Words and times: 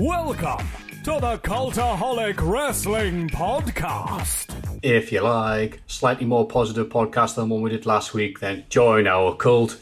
Welcome 0.00 0.64
to 1.02 1.18
the 1.20 1.38
Cultaholic 1.38 2.36
Wrestling 2.40 3.28
Podcast. 3.30 4.54
If 4.80 5.10
you 5.10 5.22
like, 5.22 5.82
slightly 5.88 6.24
more 6.24 6.46
positive 6.46 6.88
podcast 6.88 7.34
than 7.34 7.48
one 7.48 7.62
we 7.62 7.70
did 7.70 7.84
last 7.84 8.14
week, 8.14 8.38
then 8.38 8.64
join 8.68 9.08
our 9.08 9.34
cult. 9.34 9.76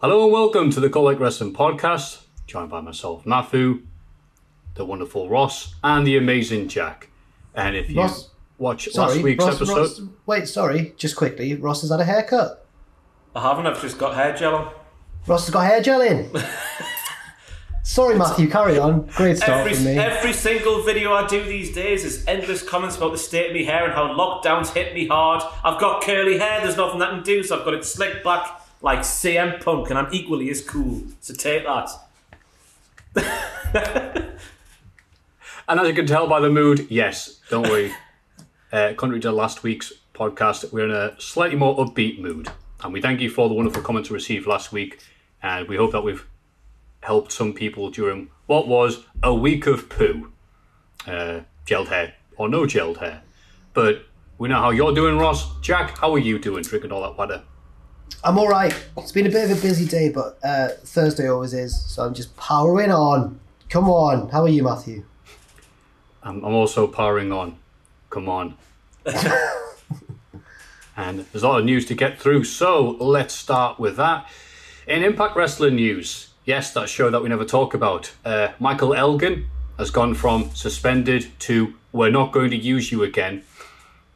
Hello 0.00 0.24
and 0.24 0.32
welcome 0.32 0.70
to 0.70 0.80
the 0.80 0.88
Cultaholic 0.88 1.20
Wrestling 1.20 1.52
Podcast 1.52 2.22
joined 2.46 2.70
by 2.70 2.80
myself, 2.80 3.26
Matthew, 3.26 3.82
the 4.74 4.86
wonderful 4.86 5.28
Ross, 5.28 5.74
and 5.84 6.06
the 6.06 6.16
amazing 6.16 6.68
Jack. 6.68 7.10
And 7.54 7.76
if 7.76 7.90
you 7.90 8.00
Ross, 8.00 8.30
watch 8.56 8.88
sorry, 8.88 9.16
last 9.16 9.22
week's 9.22 9.44
Ross, 9.44 9.56
episode, 9.56 9.76
Ross, 9.76 10.00
wait, 10.24 10.48
sorry, 10.48 10.94
just 10.96 11.14
quickly, 11.14 11.56
Ross 11.56 11.82
has 11.82 11.90
had 11.90 12.00
a 12.00 12.06
haircut. 12.06 12.66
I 13.36 13.42
haven't. 13.42 13.66
I've 13.66 13.82
just 13.82 13.98
got 13.98 14.14
hair 14.14 14.34
gel 14.34 14.54
on. 14.54 14.72
Ross 15.26 15.44
has 15.44 15.52
got 15.52 15.66
hair 15.66 15.82
gel 15.82 16.00
in. 16.00 16.30
sorry, 17.82 18.16
Matthew, 18.16 18.48
carry 18.48 18.78
on. 18.78 19.06
Great 19.16 19.36
start 19.38 19.60
Every, 19.60 19.74
from 19.74 19.84
me. 19.84 19.98
every 19.98 20.32
single 20.32 20.82
video 20.82 21.12
I 21.12 21.26
do 21.26 21.42
these 21.44 21.74
days 21.74 22.04
is 22.04 22.24
endless 22.26 22.62
comments 22.66 22.96
about 22.96 23.12
the 23.12 23.18
state 23.18 23.50
of 23.50 23.56
my 23.56 23.62
hair 23.62 23.84
and 23.84 23.92
how 23.92 24.08
lockdowns 24.14 24.72
hit 24.72 24.94
me 24.94 25.06
hard. 25.06 25.42
I've 25.64 25.80
got 25.80 26.02
curly 26.02 26.38
hair. 26.38 26.60
There's 26.60 26.76
nothing 26.76 27.02
I 27.02 27.10
can 27.10 27.22
do, 27.22 27.42
so 27.42 27.58
I've 27.58 27.64
got 27.64 27.74
it 27.74 27.84
slicked 27.84 28.24
back 28.24 28.60
like 28.80 29.00
CM 29.00 29.62
Punk, 29.62 29.90
and 29.90 29.98
I'm 29.98 30.12
equally 30.12 30.50
as 30.50 30.60
cool. 30.60 31.02
So 31.20 31.34
take 31.34 31.64
that. 31.64 31.90
and 35.68 35.80
as 35.80 35.88
you 35.88 35.94
can 35.94 36.06
tell 36.06 36.26
by 36.26 36.40
the 36.40 36.50
mood, 36.50 36.86
yes, 36.90 37.40
don't 37.48 37.68
worry. 37.68 37.92
uh, 38.72 38.92
contrary 38.96 39.20
to 39.20 39.32
last 39.32 39.62
week's 39.62 39.92
podcast, 40.14 40.72
we're 40.72 40.86
in 40.86 40.90
a 40.90 41.20
slightly 41.20 41.56
more 41.56 41.76
upbeat 41.76 42.20
mood. 42.20 42.48
And 42.82 42.92
we 42.92 43.00
thank 43.00 43.20
you 43.20 43.30
for 43.30 43.48
the 43.48 43.54
wonderful 43.54 43.82
comments 43.82 44.10
we 44.10 44.14
received 44.14 44.46
last 44.46 44.72
week. 44.72 44.98
And 45.42 45.68
we 45.68 45.76
hope 45.76 45.92
that 45.92 46.02
we've 46.02 46.26
helped 47.02 47.32
some 47.32 47.52
people 47.52 47.90
during 47.90 48.30
what 48.46 48.66
was 48.66 49.04
a 49.22 49.34
week 49.34 49.66
of 49.66 49.88
poo. 49.88 50.32
Uh, 51.06 51.40
gelled 51.66 51.88
hair 51.88 52.14
or 52.36 52.48
no 52.48 52.62
gelled 52.62 52.98
hair. 52.98 53.22
But 53.74 54.06
we 54.38 54.48
know 54.48 54.60
how 54.60 54.70
you're 54.70 54.94
doing, 54.94 55.18
Ross. 55.18 55.60
Jack, 55.60 55.98
how 55.98 56.12
are 56.14 56.18
you 56.18 56.38
doing 56.38 56.62
drinking 56.62 56.92
all 56.92 57.02
that 57.02 57.16
water? 57.16 57.42
I'm 58.24 58.38
all 58.38 58.48
right. 58.48 58.74
It's 58.96 59.12
been 59.12 59.26
a 59.26 59.30
bit 59.30 59.50
of 59.50 59.58
a 59.58 59.60
busy 59.60 59.86
day, 59.86 60.08
but 60.08 60.38
uh, 60.44 60.68
Thursday 60.84 61.28
always 61.28 61.54
is, 61.54 61.84
so 61.84 62.04
I'm 62.04 62.14
just 62.14 62.36
powering 62.36 62.92
on. 62.92 63.40
Come 63.68 63.88
on. 63.88 64.28
How 64.28 64.42
are 64.42 64.48
you, 64.48 64.62
Matthew? 64.62 65.04
I'm, 66.22 66.44
I'm 66.44 66.54
also 66.54 66.86
powering 66.86 67.32
on. 67.32 67.56
Come 68.10 68.28
on. 68.28 68.56
and 70.96 71.26
there's 71.32 71.42
a 71.42 71.48
lot 71.48 71.58
of 71.58 71.64
news 71.64 71.86
to 71.86 71.94
get 71.94 72.20
through, 72.20 72.44
so 72.44 72.90
let's 72.90 73.34
start 73.34 73.80
with 73.80 73.96
that. 73.96 74.28
In 74.86 75.02
Impact 75.02 75.34
Wrestling 75.34 75.76
news, 75.76 76.31
yes, 76.44 76.72
that 76.72 76.88
show 76.88 77.10
that 77.10 77.22
we 77.22 77.28
never 77.28 77.44
talk 77.44 77.74
about, 77.74 78.12
uh, 78.24 78.48
Michael 78.58 78.94
Elgin 78.94 79.46
has 79.78 79.90
gone 79.90 80.14
from 80.14 80.50
suspended 80.54 81.26
to 81.40 81.74
we're 81.92 82.10
not 82.10 82.32
going 82.32 82.50
to 82.50 82.56
use 82.56 82.90
you 82.90 83.02
again, 83.02 83.42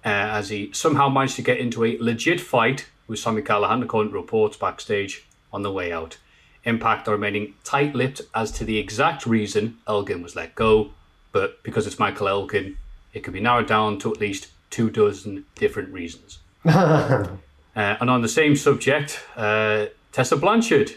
uh, 0.04 0.08
as 0.08 0.48
he 0.48 0.70
somehow 0.72 1.08
managed 1.08 1.36
to 1.36 1.42
get 1.42 1.58
into 1.58 1.84
a 1.84 1.98
legit 1.98 2.40
fight 2.40 2.86
with 3.06 3.18
Sami 3.18 3.42
Callihan, 3.42 3.82
according 3.82 4.12
to 4.12 4.18
reports 4.18 4.56
backstage 4.56 5.26
on 5.52 5.62
the 5.62 5.70
way 5.70 5.92
out. 5.92 6.18
Impact 6.64 7.06
are 7.06 7.12
remaining 7.12 7.54
tight 7.64 7.94
lipped 7.94 8.22
as 8.34 8.50
to 8.52 8.64
the 8.64 8.78
exact 8.78 9.26
reason 9.26 9.78
Elgin 9.86 10.22
was 10.22 10.34
let 10.34 10.54
go, 10.54 10.90
but 11.32 11.62
because 11.62 11.86
it's 11.86 11.98
Michael 11.98 12.28
Elgin, 12.28 12.76
it 13.12 13.22
can 13.22 13.32
be 13.32 13.40
narrowed 13.40 13.68
down 13.68 13.98
to 14.00 14.12
at 14.12 14.20
least 14.20 14.48
two 14.70 14.90
dozen 14.90 15.44
different 15.54 15.92
reasons. 15.92 16.38
uh, 16.64 17.28
and 17.74 18.10
on 18.10 18.22
the 18.22 18.28
same 18.28 18.56
subject, 18.56 19.22
uh, 19.36 19.86
Tessa 20.12 20.36
Blanchard, 20.36 20.96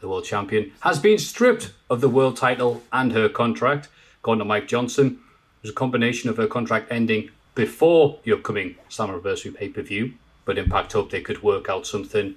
the 0.00 0.08
world 0.08 0.24
champion, 0.24 0.72
has 0.80 0.98
been 0.98 1.18
stripped 1.18 1.72
of 1.88 2.00
the 2.00 2.08
world 2.08 2.36
title 2.36 2.82
and 2.92 3.12
her 3.12 3.28
contract. 3.28 3.88
According 4.20 4.40
to 4.40 4.44
Mike 4.44 4.68
Johnson, 4.68 5.06
it 5.06 5.62
was 5.62 5.70
a 5.70 5.74
combination 5.74 6.30
of 6.30 6.36
her 6.36 6.46
contract 6.46 6.90
ending 6.90 7.30
before 7.54 8.18
the 8.22 8.32
upcoming 8.32 8.76
Slammiversary 8.90 9.54
pay 9.54 9.68
per 9.68 9.82
view, 9.82 10.14
but 10.44 10.58
Impact 10.58 10.92
hoped 10.92 11.12
they 11.12 11.20
could 11.20 11.42
work 11.42 11.68
out 11.68 11.86
something. 11.86 12.36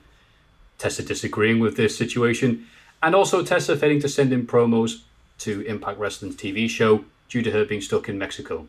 Tessa 0.78 1.04
disagreeing 1.04 1.60
with 1.60 1.76
this 1.76 1.98
situation, 1.98 2.66
and 3.04 3.14
also 3.14 3.44
Tessa 3.44 3.76
failing 3.76 4.00
to 4.00 4.10
send 4.10 4.32
in 4.32 4.48
promos 4.48 5.02
to 5.40 5.62
Impact 5.62 6.00
Wrestling's 6.00 6.36
TV 6.36 6.70
show 6.70 7.04
due 7.28 7.42
to 7.42 7.52
her 7.52 7.66
being 7.66 7.82
stuck 7.82 8.08
in 8.08 8.18
Mexico. 8.18 8.68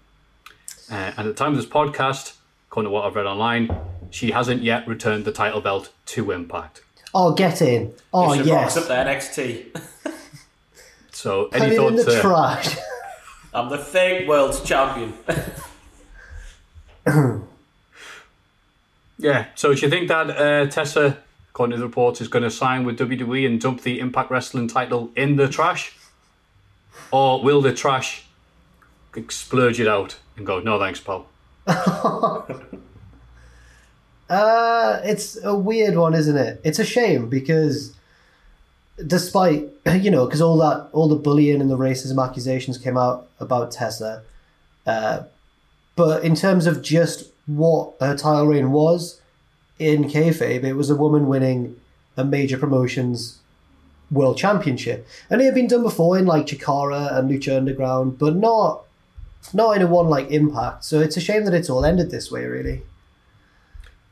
Uh, 0.90 1.12
and 1.16 1.18
at 1.20 1.24
the 1.24 1.34
time 1.34 1.52
of 1.52 1.56
this 1.56 1.66
podcast, 1.66 2.34
according 2.68 2.90
to 2.90 2.94
what 2.94 3.04
I've 3.04 3.14
read 3.14 3.26
online, 3.26 3.70
she 4.10 4.32
hasn't 4.32 4.62
yet 4.62 4.86
returned 4.86 5.24
the 5.24 5.32
title 5.32 5.60
belt 5.60 5.92
to 6.06 6.32
Impact. 6.32 6.82
Oh, 7.12 7.32
get 7.34 7.60
in. 7.62 7.92
Oh, 8.12 8.32
you 8.32 8.38
should 8.38 8.46
yes. 8.46 8.74
box 8.74 8.76
up 8.76 8.88
the 8.88 9.10
NXT. 9.10 9.82
So, 11.12 11.46
Put 11.46 11.60
any 11.60 11.76
it 11.76 11.82
in 11.82 11.96
the 11.96 12.18
uh, 12.18 12.20
trash. 12.22 12.78
I'm 13.54 13.68
the 13.68 13.76
fake 13.76 14.26
world 14.26 14.58
champion. 14.64 15.12
yeah. 19.18 19.46
So, 19.54 19.74
do 19.74 19.80
you 19.82 19.90
think 19.90 20.08
that 20.08 20.30
uh, 20.30 20.66
Tessa, 20.70 21.18
according 21.50 21.72
to 21.72 21.78
the 21.78 21.84
reports, 21.84 22.22
is 22.22 22.28
going 22.28 22.44
to 22.44 22.50
sign 22.50 22.84
with 22.84 22.98
WWE 22.98 23.44
and 23.44 23.60
dump 23.60 23.82
the 23.82 24.00
Impact 24.00 24.30
Wrestling 24.30 24.66
title 24.66 25.10
in 25.14 25.36
the 25.36 25.46
trash, 25.46 25.94
or 27.10 27.42
will 27.42 27.60
the 27.60 27.74
trash 27.74 28.24
splurge 29.28 29.78
it 29.78 29.88
out 29.88 30.16
and 30.38 30.46
go, 30.46 30.60
"No, 30.60 30.78
thanks, 30.78 31.00
pal"? 31.00 31.26
Uh, 34.30 35.00
it's 35.02 35.42
a 35.42 35.54
weird 35.54 35.96
one, 35.96 36.14
isn't 36.14 36.36
it? 36.36 36.60
It's 36.62 36.78
a 36.78 36.84
shame 36.84 37.28
because, 37.28 37.92
despite 39.04 39.68
you 40.00 40.10
know, 40.10 40.24
because 40.24 40.40
all 40.40 40.56
that, 40.58 40.88
all 40.92 41.08
the 41.08 41.16
bullying 41.16 41.60
and 41.60 41.68
the 41.68 41.76
racism 41.76 42.24
accusations 42.24 42.78
came 42.78 42.96
out 42.96 43.26
about 43.40 43.72
Tessa, 43.72 44.22
uh, 44.86 45.24
but 45.96 46.22
in 46.22 46.36
terms 46.36 46.66
of 46.66 46.80
just 46.80 47.30
what 47.46 47.94
her 47.98 48.16
title 48.16 48.46
reign 48.46 48.70
was 48.70 49.20
in 49.80 50.04
kayfabe, 50.04 50.62
it 50.62 50.74
was 50.74 50.90
a 50.90 50.94
woman 50.96 51.26
winning 51.26 51.76
a 52.16 52.24
major 52.24 52.56
promotions 52.56 53.40
world 54.12 54.38
championship, 54.38 55.08
and 55.28 55.40
it 55.40 55.44
had 55.46 55.54
been 55.54 55.66
done 55.66 55.82
before 55.82 56.16
in 56.16 56.26
like 56.26 56.46
Chikara 56.46 57.18
and 57.18 57.28
Lucha 57.28 57.56
Underground, 57.56 58.16
but 58.16 58.36
not 58.36 58.84
not 59.52 59.74
in 59.74 59.82
a 59.82 59.88
one 59.88 60.06
like 60.06 60.30
Impact. 60.30 60.84
So 60.84 61.00
it's 61.00 61.16
a 61.16 61.20
shame 61.20 61.44
that 61.46 61.54
it's 61.54 61.68
all 61.68 61.84
ended 61.84 62.12
this 62.12 62.30
way, 62.30 62.44
really. 62.44 62.82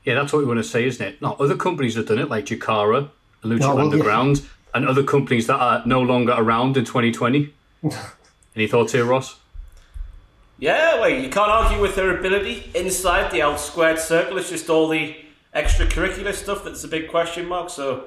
Yeah, 0.08 0.14
that's 0.14 0.32
what 0.32 0.38
we 0.38 0.46
want 0.46 0.56
to 0.56 0.64
say, 0.64 0.86
isn't 0.86 1.06
it? 1.06 1.20
No, 1.20 1.34
other 1.34 1.54
companies 1.54 1.94
have 1.96 2.06
done 2.06 2.18
it, 2.18 2.30
like 2.30 2.46
Chikara, 2.46 3.10
Lucha 3.42 3.64
Oh, 3.64 3.74
well, 3.74 3.84
Underground, 3.84 4.40
and 4.72 4.88
other 4.88 5.02
companies 5.02 5.46
that 5.48 5.56
are 5.60 5.82
no 5.84 6.00
longer 6.00 6.32
around 6.32 6.78
in 6.78 6.86
2020. 6.86 7.52
Any 8.56 8.66
thoughts 8.66 8.92
here, 8.92 9.04
Ross? 9.04 9.38
yeah, 10.58 10.98
well, 10.98 11.10
you 11.10 11.28
can't 11.28 11.50
argue 11.50 11.78
with 11.78 11.94
her 11.96 12.16
ability 12.18 12.70
inside 12.74 13.30
the 13.30 13.42
out 13.42 13.60
squared 13.60 13.98
circle. 13.98 14.38
It's 14.38 14.48
just 14.48 14.70
all 14.70 14.88
the 14.88 15.14
extracurricular 15.54 16.32
stuff 16.32 16.64
that's 16.64 16.82
a 16.84 16.88
big 16.88 17.08
question 17.10 17.44
mark. 17.46 17.68
So 17.68 18.04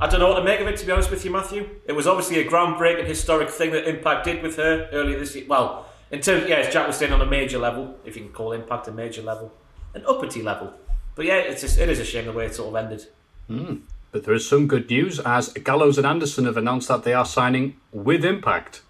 I 0.00 0.08
don't 0.08 0.18
know 0.18 0.30
what 0.30 0.40
to 0.40 0.44
make 0.44 0.58
of 0.58 0.66
it, 0.66 0.76
to 0.78 0.84
be 0.84 0.90
honest 0.90 1.12
with 1.12 1.24
you, 1.24 1.30
Matthew. 1.30 1.68
It 1.86 1.92
was 1.92 2.08
obviously 2.08 2.40
a 2.40 2.44
groundbreaking, 2.44 3.06
historic 3.06 3.50
thing 3.50 3.70
that 3.70 3.88
Impact 3.88 4.24
did 4.24 4.42
with 4.42 4.56
her 4.56 4.88
earlier 4.90 5.16
this 5.16 5.36
year. 5.36 5.44
Well, 5.46 5.86
in 6.10 6.22
terms, 6.22 6.48
yeah, 6.48 6.56
as 6.56 6.72
Jack 6.72 6.88
was 6.88 6.96
saying, 6.96 7.12
on 7.12 7.20
a 7.20 7.26
major 7.26 7.60
level, 7.60 7.96
if 8.04 8.16
you 8.16 8.22
can 8.22 8.32
call 8.32 8.50
Impact 8.50 8.88
a 8.88 8.90
major 8.90 9.22
level, 9.22 9.52
an 9.94 10.02
uppity 10.08 10.42
level. 10.42 10.74
But 11.16 11.24
yeah, 11.24 11.36
it's 11.38 11.62
just, 11.62 11.78
it 11.78 11.88
is 11.88 11.98
a 11.98 12.04
shame 12.04 12.26
the 12.26 12.32
way 12.32 12.46
it 12.46 12.54
sort 12.54 12.68
of 12.68 12.76
ended. 12.84 13.06
But 13.48 13.78
but 14.12 14.24
there 14.24 14.34
is 14.34 14.48
some 14.48 14.66
good 14.68 14.88
news 14.88 15.18
as 15.20 15.48
Gallows 15.52 15.98
and 15.98 16.06
Anderson 16.06 16.44
have 16.44 16.56
announced 16.56 16.86
that 16.88 17.02
they 17.02 17.12
are 17.14 17.24
signing 17.26 17.76
with 17.92 18.24
Impact. 18.24 18.82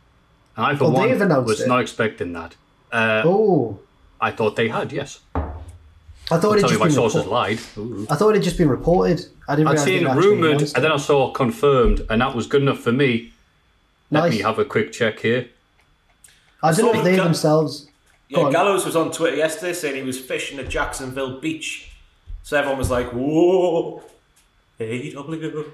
And 0.56 0.66
I, 0.66 0.76
for 0.76 0.84
Oh, 0.84 0.90
one, 0.90 1.08
they've 1.08 1.20
announced 1.20 1.48
was 1.48 1.60
it? 1.62 1.68
not 1.68 1.80
expecting 1.80 2.32
that. 2.34 2.54
Uh, 2.92 3.22
Oh, 3.24 3.78
I 4.20 4.30
thought 4.30 4.56
they 4.56 4.68
had, 4.68 4.92
yes. 4.92 5.20
I 5.34 6.38
thought 6.38 6.56
it 6.58 6.60
Tell 6.60 6.68
me 6.68 6.68
just 6.68 6.80
my 6.80 6.86
been 6.86 6.94
sources 6.94 7.24
report- 7.24 7.32
lied. 7.32 7.60
Ooh. 7.78 8.06
I 8.10 8.16
thought 8.16 8.30
it 8.30 8.34
had 8.36 8.42
just 8.42 8.58
been 8.58 8.68
reported. 8.68 9.26
I 9.48 9.54
didn't. 9.56 9.68
I'd 9.68 9.78
seen 9.78 10.04
rumoured, 10.08 10.60
and 10.62 10.70
then. 10.84 10.90
I 10.92 10.96
saw 10.96 11.30
confirmed, 11.30 12.04
and 12.10 12.20
that 12.20 12.34
was 12.34 12.46
good 12.48 12.62
enough 12.62 12.80
for 12.80 12.90
me. 12.92 13.32
Let 14.10 14.30
me 14.30 14.38
have 14.38 14.58
a 14.58 14.64
quick 14.64 14.90
check 14.92 15.20
here. 15.20 15.48
I 16.62 16.72
don't 16.72 16.86
know 16.86 16.92
saw 16.94 16.98
if 16.98 17.04
they 17.04 17.16
Ga- 17.16 17.24
themselves. 17.24 17.88
Yeah. 18.28 18.50
Gallows 18.50 18.84
was 18.84 18.96
on 18.96 19.12
Twitter 19.12 19.36
yesterday 19.36 19.72
saying 19.72 19.94
he 19.96 20.02
was 20.02 20.18
fishing 20.18 20.58
at 20.58 20.68
Jacksonville 20.68 21.40
Beach. 21.40 21.92
So 22.46 22.56
everyone 22.56 22.78
was 22.78 22.92
like, 22.92 23.08
whoa, 23.10 24.00
AEW. 24.78 25.64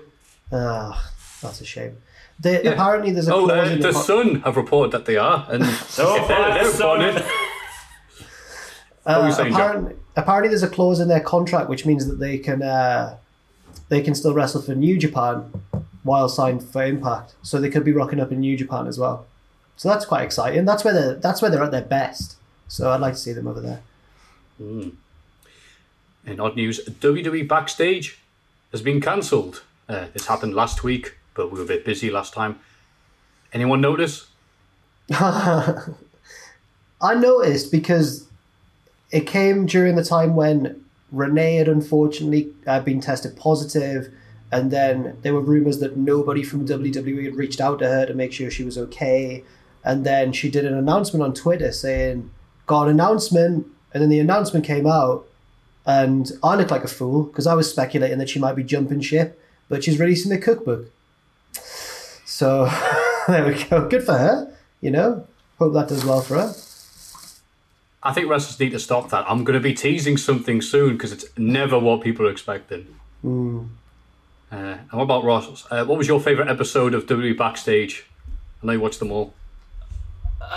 Ah, 0.51 1.13
that's 1.43 1.61
a 1.61 1.67
shame. 1.67 1.99
They, 2.41 2.63
Apparently, 2.65 3.13
there's 3.13 3.29
a 3.29 3.35
Oh, 3.35 3.45
clause 3.47 3.69
uh, 3.69 3.73
in 3.73 3.81
the 3.81 3.93
con- 3.93 4.03
Sun 4.05 4.41
have 4.41 4.57
reported 4.57 4.91
that 4.93 5.05
they 5.05 5.19
are, 5.19 5.47
and 5.51 5.67
So 5.67 6.17
if 6.17 6.27
they're, 6.29 6.37
far, 6.39 6.55
they're 6.55 6.65
the 6.65 6.71
Sun. 6.71 7.01
it. 7.03 7.25
What 9.03 9.19
were 9.21 9.27
you 9.27 9.33
Uh, 9.33 9.37
saying, 9.37 9.53
apparently, 9.53 9.97
apparently, 10.17 10.49
there's 10.49 10.63
a 10.63 10.69
clause 10.69 10.99
in 10.99 11.09
their 11.09 11.21
contract 11.21 11.69
which 11.69 11.85
means 11.85 12.07
that 12.07 12.19
they 12.21 12.39
can 12.39 12.63
uh, 12.63 13.17
they 13.91 14.01
can 14.01 14.15
still 14.15 14.33
wrestle 14.33 14.63
for 14.63 14.75
New 14.75 14.97
Japan 14.97 15.53
while 16.05 16.27
signed 16.31 16.63
for 16.65 16.83
Impact. 16.83 17.35
So 17.43 17.61
they 17.61 17.69
could 17.69 17.85
be 17.85 17.93
rocking 17.93 18.19
up 18.19 18.33
in 18.33 18.41
New 18.41 18.57
Japan 18.57 18.87
as 18.87 18.99
well. 18.99 19.27
So 19.77 19.91
that's 19.91 20.07
quite 20.07 20.23
exciting. 20.23 20.65
That's 20.65 20.85
where 20.85 20.95
they're 20.95 21.15
that's 21.17 21.43
where 21.43 21.51
they're 21.51 21.63
at 21.65 21.71
their 21.73 21.83
best. 21.83 22.37
So 22.69 22.91
I'd 22.91 23.01
like 23.03 23.13
to 23.13 23.19
see 23.19 23.33
them 23.35 23.47
over 23.47 23.61
there. 23.61 23.83
In 26.25 26.39
odd 26.39 26.57
news, 26.57 26.81
WWE 26.87 27.49
Backstage 27.49 28.19
has 28.71 28.83
been 28.83 29.01
cancelled. 29.01 29.63
Uh, 29.89 30.07
this 30.13 30.27
happened 30.27 30.55
last 30.55 30.85
week, 30.85 31.17
but 31.35 31.51
we 31.51 31.59
were 31.59 31.65
a 31.65 31.69
bit 31.69 31.85
busy 31.85 32.11
last 32.11 32.33
time. 32.33 32.61
Anyone 33.53 33.81
notice? 33.81 34.29
I 35.11 35.95
noticed 37.17 37.73
because 37.73 38.29
it 39.11 39.27
came 39.27 39.67
during 39.67 39.97
the 39.97 40.05
time 40.05 40.37
when 40.37 40.85
Renee 41.11 41.57
had 41.57 41.69
unfortunately 41.69 42.53
uh, 42.67 42.81
been 42.81 43.01
tested 43.01 43.37
positive, 43.37 44.13
and 44.51 44.71
then 44.71 45.19
there 45.23 45.35
were 45.35 45.41
rumors 45.41 45.81
that 45.81 45.97
nobody 45.97 46.43
from 46.43 46.67
WWE 46.67 47.25
had 47.25 47.37
reached 47.37 47.61
out 47.61 47.81
to 47.81 47.89
her 47.89 48.07
to 48.07 48.15
make 48.15 48.33
sure 48.33 48.51
she 48.51 48.65
was 48.65 48.79
okay. 48.79 49.45
And 49.85 50.07
then 50.07 50.33
she 50.33 50.51
did 50.51 50.65
an 50.65 50.75
announcement 50.75 51.23
on 51.25 51.35
Twitter 51.35 51.73
saying, 51.73 52.31
"Got 52.67 52.85
an 52.85 52.91
announcement," 52.91 53.67
and 53.93 54.03
then 54.03 54.09
the 54.09 54.21
announcement 54.21 54.65
came 54.65 54.87
out, 54.87 55.27
and 55.87 56.31
I 56.43 56.56
looked 56.56 56.70
like 56.70 56.84
a 56.84 56.88
fool 56.88 57.25
because 57.25 57.46
I 57.46 57.55
was 57.55 57.70
speculating 57.70 58.19
that 58.19 58.29
she 58.29 58.38
might 58.38 58.55
be 58.55 58.64
jumping 58.64 59.00
ship, 59.00 59.40
but 59.69 59.82
she's 59.84 59.99
releasing 59.99 60.31
the 60.31 60.38
cookbook. 60.38 60.87
So 62.25 62.67
there 63.29 63.46
we 63.46 63.64
go. 63.64 63.88
Good 63.88 64.05
for 64.05 64.17
her. 64.17 64.52
You 64.81 64.90
know, 64.90 65.26
hope 65.58 65.75
that 65.75 65.88
does 65.88 66.05
well 66.05 66.20
for 66.20 66.34
her. 66.37 66.55
I 68.02 68.12
think 68.12 68.29
wrestlers 68.29 68.58
need 68.58 68.73
to 68.73 68.81
stop 68.81 69.11
that. 69.11 69.25
I'm 69.29 69.44
going 69.44 69.55
to 69.55 69.62
be 69.62 69.75
teasing 69.75 70.17
something 70.17 70.61
soon 70.61 70.94
because 70.94 71.12
it's 71.12 71.25
never 71.37 71.79
what 71.79 72.00
people 72.00 72.26
are 72.26 72.31
expecting. 72.31 72.96
Hmm. 73.23 73.61
Uh, 74.50 74.56
and 74.56 74.93
what 74.93 75.05
about 75.05 75.25
Ross? 75.25 75.64
Uh, 75.70 75.85
what 75.85 75.96
was 75.96 76.08
your 76.08 76.20
favourite 76.20 76.50
episode 76.50 76.94
of 76.94 77.06
WWE 77.06 77.38
Backstage? 77.38 78.05
I 78.62 78.67
know 78.67 78.73
you 78.73 78.81
watched 78.81 78.99
them 78.99 79.12
all. 79.12 79.35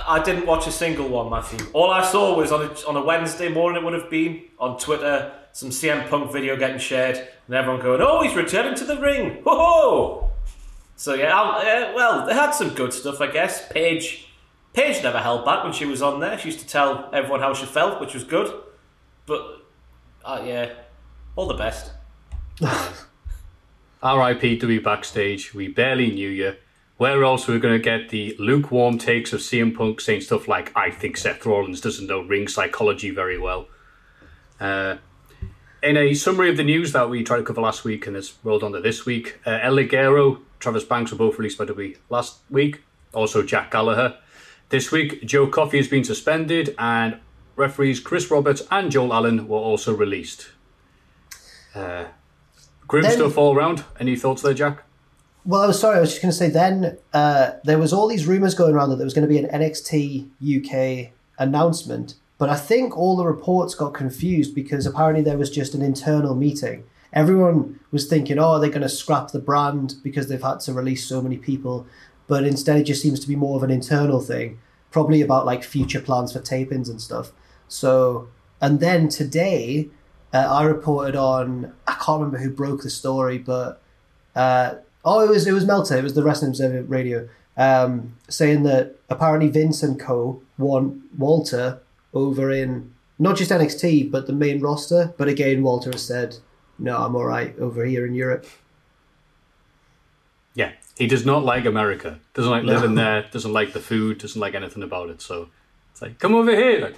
I 0.08 0.22
didn't 0.24 0.46
watch 0.46 0.68
a 0.68 0.72
single 0.72 1.08
one, 1.08 1.30
Matthew. 1.30 1.66
All 1.74 1.92
I 1.92 2.04
saw 2.04 2.38
was 2.38 2.52
on 2.52 2.64
a, 2.64 2.88
on 2.88 2.96
a 2.96 3.04
Wednesday 3.04 3.50
morning, 3.50 3.82
it 3.82 3.86
would 3.86 3.94
have 3.94 4.10
been, 4.10 4.44
on 4.60 4.78
Twitter, 4.78 5.34
some 5.52 5.70
CM 5.70 6.10
Punk 6.10 6.32
video 6.32 6.58
getting 6.58 6.80
shared, 6.80 7.18
and 7.48 7.56
everyone 7.56 7.82
going, 7.82 8.02
oh, 8.02 8.22
he's 8.22 8.36
returning 8.36 8.76
to 8.76 8.86
the 8.86 9.00
ring. 9.00 9.42
Whoa! 9.44 10.30
So, 10.96 11.14
yeah, 11.14 11.38
uh, 11.38 11.94
well, 11.96 12.26
they 12.26 12.34
had 12.34 12.52
some 12.52 12.70
good 12.70 12.94
stuff, 12.94 13.22
I 13.22 13.28
guess. 13.28 13.68
Paige, 13.70 14.28
Paige 14.74 15.04
never 15.04 15.20
held 15.20 15.46
back 15.46 15.64
when 15.64 15.74
she 15.74 15.86
was 15.86 16.02
on 16.02 16.20
there. 16.20 16.38
She 16.38 16.50
used 16.50 16.60
to 16.60 16.68
tell 16.68 17.10
everyone 17.14 17.42
how 17.42 17.54
she 17.54 17.66
felt, 17.66 18.00
which 18.00 18.14
was 18.14 18.24
good. 18.24 18.54
But, 19.26 19.62
uh, 20.24 20.42
yeah, 20.46 20.74
all 21.36 21.48
the 21.48 21.56
best. 21.56 21.92
RIP 22.62 24.42
WWE 24.42 24.84
Backstage. 24.84 25.54
We 25.54 25.68
barely 25.68 26.12
knew 26.12 26.30
you. 26.30 26.56
Where 26.98 27.24
else 27.24 27.50
are 27.50 27.52
we 27.52 27.60
going 27.60 27.74
to 27.74 27.84
get 27.84 28.10
the 28.10 28.36
lukewarm 28.40 28.98
takes 28.98 29.34
of 29.34 29.42
CM 29.42 29.76
Punk 29.76 30.00
saying 30.00 30.22
stuff 30.22 30.48
like, 30.48 30.72
I 30.78 30.90
think 30.92 31.18
Seth 31.18 31.46
Rollins 31.46 31.82
doesn't 31.82 32.08
know 32.08 32.22
ring 32.22 32.48
psychology 32.48 33.10
very 33.10 33.38
well? 33.38 33.68
Uh, 34.62 34.96
in 35.84 35.98
a 35.98 36.14
summary 36.14 36.50
of 36.50 36.56
the 36.58 36.64
news 36.64 36.94
that 36.94 37.10
we 37.10 37.22
tried 37.22 37.38
to 37.40 37.44
cover 37.44 37.60
last 37.62 37.84
week 37.84 38.08
and 38.08 38.16
has 38.16 38.34
rolled 38.44 38.64
onto 38.64 38.82
this 38.82 39.06
week, 39.06 39.40
uh, 39.46 39.60
El 39.62 39.76
Ligero, 39.76 40.40
Travis 40.60 40.86
Banks 40.86 41.12
were 41.12 41.18
both 41.18 41.38
released 41.38 41.58
by 41.58 41.66
WWE 41.66 41.98
last 42.10 42.38
week. 42.50 42.82
Also, 43.14 43.44
Jack 43.44 43.72
Gallagher. 43.72 44.18
This 44.70 44.92
week, 44.92 45.24
Joe 45.26 45.48
Coffey 45.48 45.78
has 45.78 45.88
been 45.88 46.04
suspended, 46.04 46.74
and 46.80 47.20
referees 47.56 48.00
Chris 48.00 48.32
Roberts 48.32 48.64
and 48.72 48.90
Joel 48.90 49.14
Allen 49.14 49.48
were 49.48 49.58
also 49.60 49.94
released. 49.94 50.50
Uh, 51.76 52.06
grim 52.88 53.04
Then- 53.04 53.12
stuff 53.12 53.38
all 53.38 53.54
round. 53.54 53.84
Any 54.00 54.16
thoughts 54.16 54.42
there, 54.42 54.54
Jack? 54.54 54.85
Well, 55.46 55.62
I 55.62 55.68
was 55.68 55.80
sorry. 55.80 55.98
I 55.98 56.02
was 56.02 56.10
just 56.10 56.24
going 56.24 56.32
to 56.32 56.38
say. 56.38 56.50
Then 56.50 56.98
uh, 57.14 57.52
there 57.64 57.78
was 57.78 57.94
all 57.94 58.08
these 58.08 58.26
rumors 58.26 58.56
going 58.56 58.74
around 58.74 58.90
that 58.90 58.96
there 58.96 59.06
was 59.06 59.14
going 59.14 59.28
to 59.28 59.34
be 59.34 59.38
an 59.38 59.48
NXT 59.48 60.30
UK 60.42 61.12
announcement, 61.38 62.16
but 62.40 62.50
I 62.50 62.56
think 62.56 62.98
all 62.98 63.16
the 63.16 63.28
reports 63.28 63.76
got 63.76 63.94
confused 63.94 64.56
because 64.56 64.88
apparently 64.88 65.24
there 65.24 65.38
was 65.38 65.52
just 65.52 65.76
an 65.76 65.84
internal 65.84 66.34
meeting. 66.34 66.86
Everyone 67.14 67.80
was 67.92 68.08
thinking, 68.08 68.40
"Oh, 68.40 68.58
they're 68.58 68.72
going 68.72 68.82
to 68.82 68.90
scrap 68.90 69.32
the 69.32 69.40
brand 69.40 69.96
because 70.04 70.28
they've 70.30 70.42
had 70.42 70.62
to 70.62 70.74
release 70.74 71.06
so 71.06 71.22
many 71.22 71.38
people," 71.38 71.86
but 72.26 72.44
instead 72.44 72.78
it 72.78 72.86
just 72.86 73.04
seems 73.04 73.20
to 73.20 73.28
be 73.28 73.36
more 73.36 73.56
of 73.56 73.62
an 73.62 73.70
internal 73.70 74.22
thing, 74.22 74.58
probably 74.90 75.22
about 75.22 75.46
like 75.46 75.64
future 75.64 76.02
plans 76.02 76.34
for 76.34 76.40
tapings 76.40 76.90
and 76.90 77.00
stuff. 77.00 77.32
So, 77.68 78.30
and 78.60 78.80
then 78.80 79.10
today, 79.10 79.90
uh, 80.34 80.38
I 80.38 80.64
reported 80.64 81.16
on. 81.16 81.72
I 81.86 81.94
can't 81.94 82.20
remember 82.20 82.40
who 82.40 82.50
broke 82.50 82.82
the 82.82 82.90
story, 82.90 83.38
but. 83.38 83.80
Uh, 84.36 84.76
Oh, 85.06 85.22
it 85.22 85.30
was 85.30 85.46
it 85.46 85.54
was 85.54 85.66
Meltzer. 85.66 85.98
It 85.98 86.04
was 86.04 86.16
the 86.16 86.24
Wrestling 86.24 86.50
Observer 86.50 86.82
Radio 86.84 87.30
um, 87.58 88.16
saying 88.28 88.64
that 88.64 88.96
apparently 89.10 89.50
Vince 89.50 89.84
and 89.84 90.00
Co 90.00 90.42
want 90.58 91.02
Walter 91.18 91.80
over 92.14 92.52
in 92.52 92.94
not 93.20 93.38
just 93.38 93.52
NXT 93.52 94.10
but 94.12 94.26
the 94.26 94.34
main 94.34 94.62
roster. 94.62 95.14
But 95.18 95.28
again, 95.28 95.62
Walter 95.62 95.92
has 95.92 96.06
said, 96.06 96.38
"No, 96.80 96.98
I'm 96.98 97.16
all 97.16 97.26
right 97.26 97.58
over 97.60 97.86
here 97.86 98.06
in 98.06 98.16
Europe." 98.16 98.48
Yeah, 100.56 100.72
he 100.98 101.06
does 101.06 101.26
not 101.26 101.44
like 101.44 101.66
America. 101.66 102.20
Doesn't 102.34 102.52
like 102.52 102.64
living 102.64 102.96
there. 102.96 103.28
Doesn't 103.32 103.54
like 103.54 103.74
the 103.74 103.80
food. 103.80 104.18
Doesn't 104.18 104.42
like 104.42 104.56
anything 104.56 104.82
about 104.82 105.10
it. 105.10 105.22
So 105.22 105.50
it's 105.92 106.02
like, 106.02 106.18
come 106.18 106.34
over 106.34 106.56
here. 106.56 106.80
Like, 106.82 106.96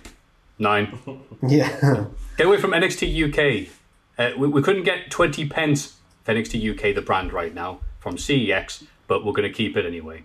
nine. 0.57 0.97
Yeah, 1.47 2.05
Get 2.37 2.47
away 2.47 2.57
from 2.57 2.71
NXT 2.71 3.29
UK. 3.29 3.69
Uh, 4.17 4.35
we, 4.37 4.47
we 4.47 4.61
couldn't 4.61 4.83
get 4.83 5.11
twenty 5.11 5.47
pence 5.47 5.97
for 6.23 6.33
NXT 6.33 6.71
UK, 6.71 6.95
the 6.95 7.01
brand, 7.01 7.33
right 7.33 7.53
now 7.53 7.81
from 7.99 8.17
CEX, 8.17 8.83
but 9.07 9.25
we're 9.25 9.33
going 9.33 9.49
to 9.49 9.55
keep 9.55 9.77
it 9.77 9.85
anyway. 9.85 10.23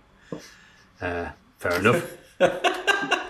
Uh, 1.01 1.29
fair 1.57 1.79
enough. 1.79 2.17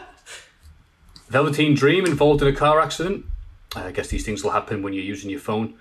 Velveteen 1.29 1.73
Dream 1.73 2.05
involved 2.05 2.41
in 2.41 2.47
a 2.47 2.53
car 2.53 2.79
accident. 2.79 3.25
I 3.75 3.91
guess 3.91 4.09
these 4.09 4.23
things 4.25 4.43
will 4.43 4.51
happen 4.51 4.83
when 4.83 4.93
you're 4.93 5.03
using 5.03 5.29
your 5.29 5.39
phone. 5.39 5.75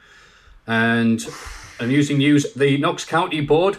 And 0.66 1.24
amusing 1.78 2.18
news: 2.18 2.54
the 2.54 2.78
Knox 2.78 3.04
County 3.04 3.40
Board 3.40 3.76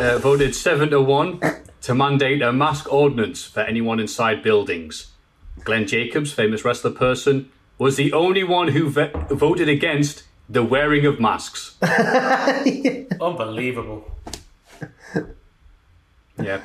uh, 0.00 0.18
voted 0.22 0.54
seven 0.54 0.90
to 0.90 1.00
one 1.00 1.40
to 1.82 1.94
mandate 1.94 2.42
a 2.42 2.52
mask 2.52 2.92
ordinance 2.92 3.44
for 3.44 3.60
anyone 3.60 4.00
inside 4.00 4.42
buildings. 4.42 5.12
Glenn 5.64 5.86
Jacobs, 5.86 6.32
famous 6.32 6.64
wrestler 6.64 6.90
person, 6.90 7.50
was 7.78 7.96
the 7.96 8.12
only 8.12 8.44
one 8.44 8.68
who 8.68 8.88
ve- 8.90 9.10
voted 9.30 9.68
against 9.68 10.24
the 10.48 10.62
wearing 10.62 11.06
of 11.06 11.20
masks. 11.20 11.76
Unbelievable. 13.20 14.10
Yeah. 16.42 16.60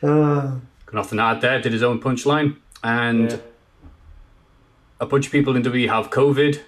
Got 0.00 0.94
nothing 0.94 1.18
to 1.18 1.24
add 1.24 1.40
there. 1.40 1.60
Did 1.60 1.72
his 1.72 1.82
own 1.82 2.00
punchline. 2.00 2.56
And 2.82 3.30
Yeah. 3.32 3.36
a 5.00 5.06
bunch 5.06 5.26
of 5.26 5.32
people 5.32 5.54
in 5.56 5.62
WWE 5.62 5.88
have 5.88 6.10
COVID. 6.10 6.60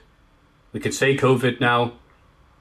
We 0.73 0.81
can 0.81 0.92
say 0.92 1.16
COVID 1.16 1.61
now. 1.61 1.92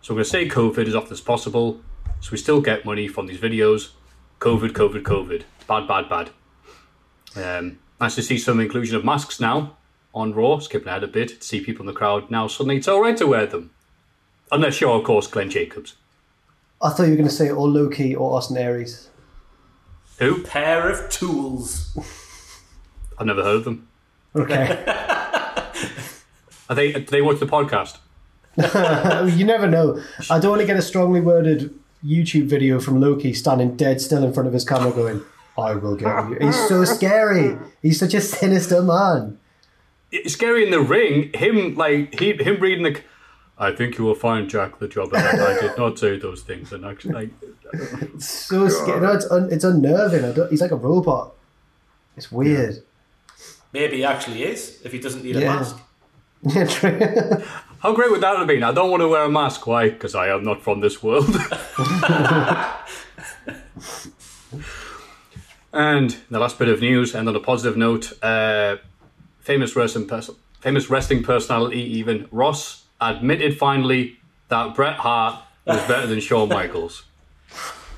So 0.02 0.14
we're 0.14 0.24
going 0.24 0.24
to 0.26 0.30
say 0.30 0.48
COVID 0.50 0.88
as 0.88 0.96
often 0.96 1.14
as 1.14 1.22
possible. 1.22 1.82
So 2.22 2.32
we 2.32 2.38
still 2.38 2.62
get 2.62 2.86
money 2.86 3.08
from 3.08 3.28
these 3.28 3.40
videos. 3.40 3.90
COVID, 4.40 4.70
COVID, 4.72 5.04
COVID. 5.04 5.44
Bad, 5.68 5.88
bad, 5.88 6.10
bad. 6.10 6.30
Um, 7.36 7.80
nice 8.00 8.16
to 8.16 8.24
see 8.24 8.38
some 8.38 8.60
inclusion 8.60 8.96
of 8.96 9.06
masks 9.06 9.40
now 9.40 9.78
on 10.14 10.34
Raw. 10.34 10.60
Skipping 10.60 10.88
ahead 10.88 11.04
a 11.04 11.08
bit 11.08 11.40
to 11.42 11.48
see 11.48 11.62
people 11.62 11.84
in 11.84 11.88
the 11.88 11.94
crowd 11.94 12.32
now. 12.32 12.48
Suddenly 12.48 12.78
it's 12.78 12.88
all 12.88 13.02
right 13.02 13.16
to 13.18 13.28
wear 13.28 13.46
them. 13.46 13.70
Unless 14.52 14.82
you're, 14.82 14.92
of 14.92 15.04
course, 15.04 15.28
Glenn 15.28 15.50
Jacobs. 15.50 15.96
I 16.82 16.90
thought 16.90 17.04
you 17.04 17.12
were 17.12 17.18
going 17.18 17.30
to 17.30 17.34
say 17.34 17.50
or 17.50 17.68
Loki 17.68 18.16
or 18.16 18.34
Austin 18.36 18.58
Aries. 18.58 19.10
Who? 20.20 20.44
Pair 20.44 20.90
of 20.90 21.10
tools. 21.10 21.98
I've 23.18 23.28
never 23.28 23.44
heard 23.44 23.58
of 23.58 23.64
them. 23.66 23.88
Okay, 24.36 24.84
Are 26.70 26.76
they? 26.76 26.94
Do 26.94 27.02
they 27.02 27.22
watch 27.22 27.40
the 27.40 27.46
podcast? 27.46 27.98
you 29.38 29.46
never 29.46 29.68
know. 29.68 30.02
I 30.30 30.40
don't 30.40 30.52
want 30.52 30.62
to 30.62 30.66
get 30.66 30.78
a 30.78 30.82
strongly 30.82 31.20
worded 31.20 31.78
YouTube 32.04 32.46
video 32.46 32.80
from 32.80 33.02
Loki 33.02 33.34
standing 33.34 33.76
dead 33.76 34.00
still 34.00 34.24
in 34.24 34.34
front 34.34 34.48
of 34.48 34.54
his 34.54 34.64
camera 34.64 34.92
going, 34.92 35.22
I 35.58 35.76
will 35.76 35.96
get 35.96 36.30
you. 36.30 36.38
He's 36.40 36.68
so 36.70 36.86
scary. 36.86 37.58
He's 37.82 38.00
such 38.00 38.14
a 38.14 38.22
sinister 38.22 38.82
man. 38.82 39.38
It's 40.12 40.34
scary 40.34 40.64
in 40.64 40.72
the 40.72 40.80
ring. 40.80 41.32
Him 41.34 41.76
like 41.76 42.18
he 42.18 42.34
him 42.34 42.62
reading 42.62 42.84
the. 42.84 43.02
I 43.62 43.72
think 43.72 44.00
you 44.00 44.06
will 44.06 44.16
find 44.16 44.50
Jack 44.50 44.80
the 44.80 44.88
job, 44.88 45.14
and 45.14 45.40
I 45.40 45.60
did 45.62 45.78
not 45.78 46.00
say 46.00 46.18
those 46.18 46.42
things. 46.42 46.74
And 46.74 46.84
actually, 46.84 47.14
like, 47.14 47.30
So 48.20 48.68
scary. 48.68 49.00
No, 49.00 49.12
it's, 49.14 49.30
un- 49.30 49.50
it's 49.52 49.64
unnerving. 49.64 50.26
I 50.26 50.32
don't, 50.32 50.50
he's 50.50 50.62
like 50.62 50.72
a 50.72 50.76
robot. 50.76 51.36
It's 52.18 52.32
weird. 52.32 52.82
Maybe 53.72 53.98
he 53.98 54.04
actually 54.04 54.44
is 54.44 54.82
if 54.84 54.92
he 54.92 55.00
doesn't 55.00 55.24
need 55.24 55.36
a 55.38 55.42
mask. 55.42 55.78
Yeah, 56.44 56.66
true. 56.66 57.00
how 57.82 57.94
great 57.94 58.10
would 58.10 58.22
that 58.22 58.36
have 58.36 58.48
been? 58.48 58.64
I 58.64 58.72
don't 58.72 58.90
want 58.90 59.02
to 59.02 59.08
wear 59.08 59.26
a 59.26 59.30
mask. 59.30 59.68
Why? 59.68 59.90
Because 59.92 60.16
I 60.16 60.30
am 60.30 60.44
not 60.44 60.64
from 60.64 60.80
this 60.80 61.04
world. 61.04 61.30
and 65.72 66.18
the 66.32 66.40
last 66.40 66.58
bit 66.58 66.68
of 66.68 66.82
news, 66.82 67.14
and 67.14 67.30
on 67.30 67.36
a 67.36 67.40
positive 67.40 67.78
note, 67.78 68.12
uh, 68.24 68.78
famous 69.40 69.76
wrestling 69.76 70.08
pers- 70.08 70.32
famous 70.60 70.90
wrestling 70.90 71.22
personality, 71.22 71.80
even 71.80 72.28
Ross, 72.32 72.81
admitted 73.02 73.58
finally 73.58 74.18
that 74.50 74.76
Bret 74.76 74.98
Hart 74.98 75.44
was 75.66 75.82
better 75.88 76.08
than 76.08 76.20
Shawn 76.20 76.50
Michaels. 76.60 77.04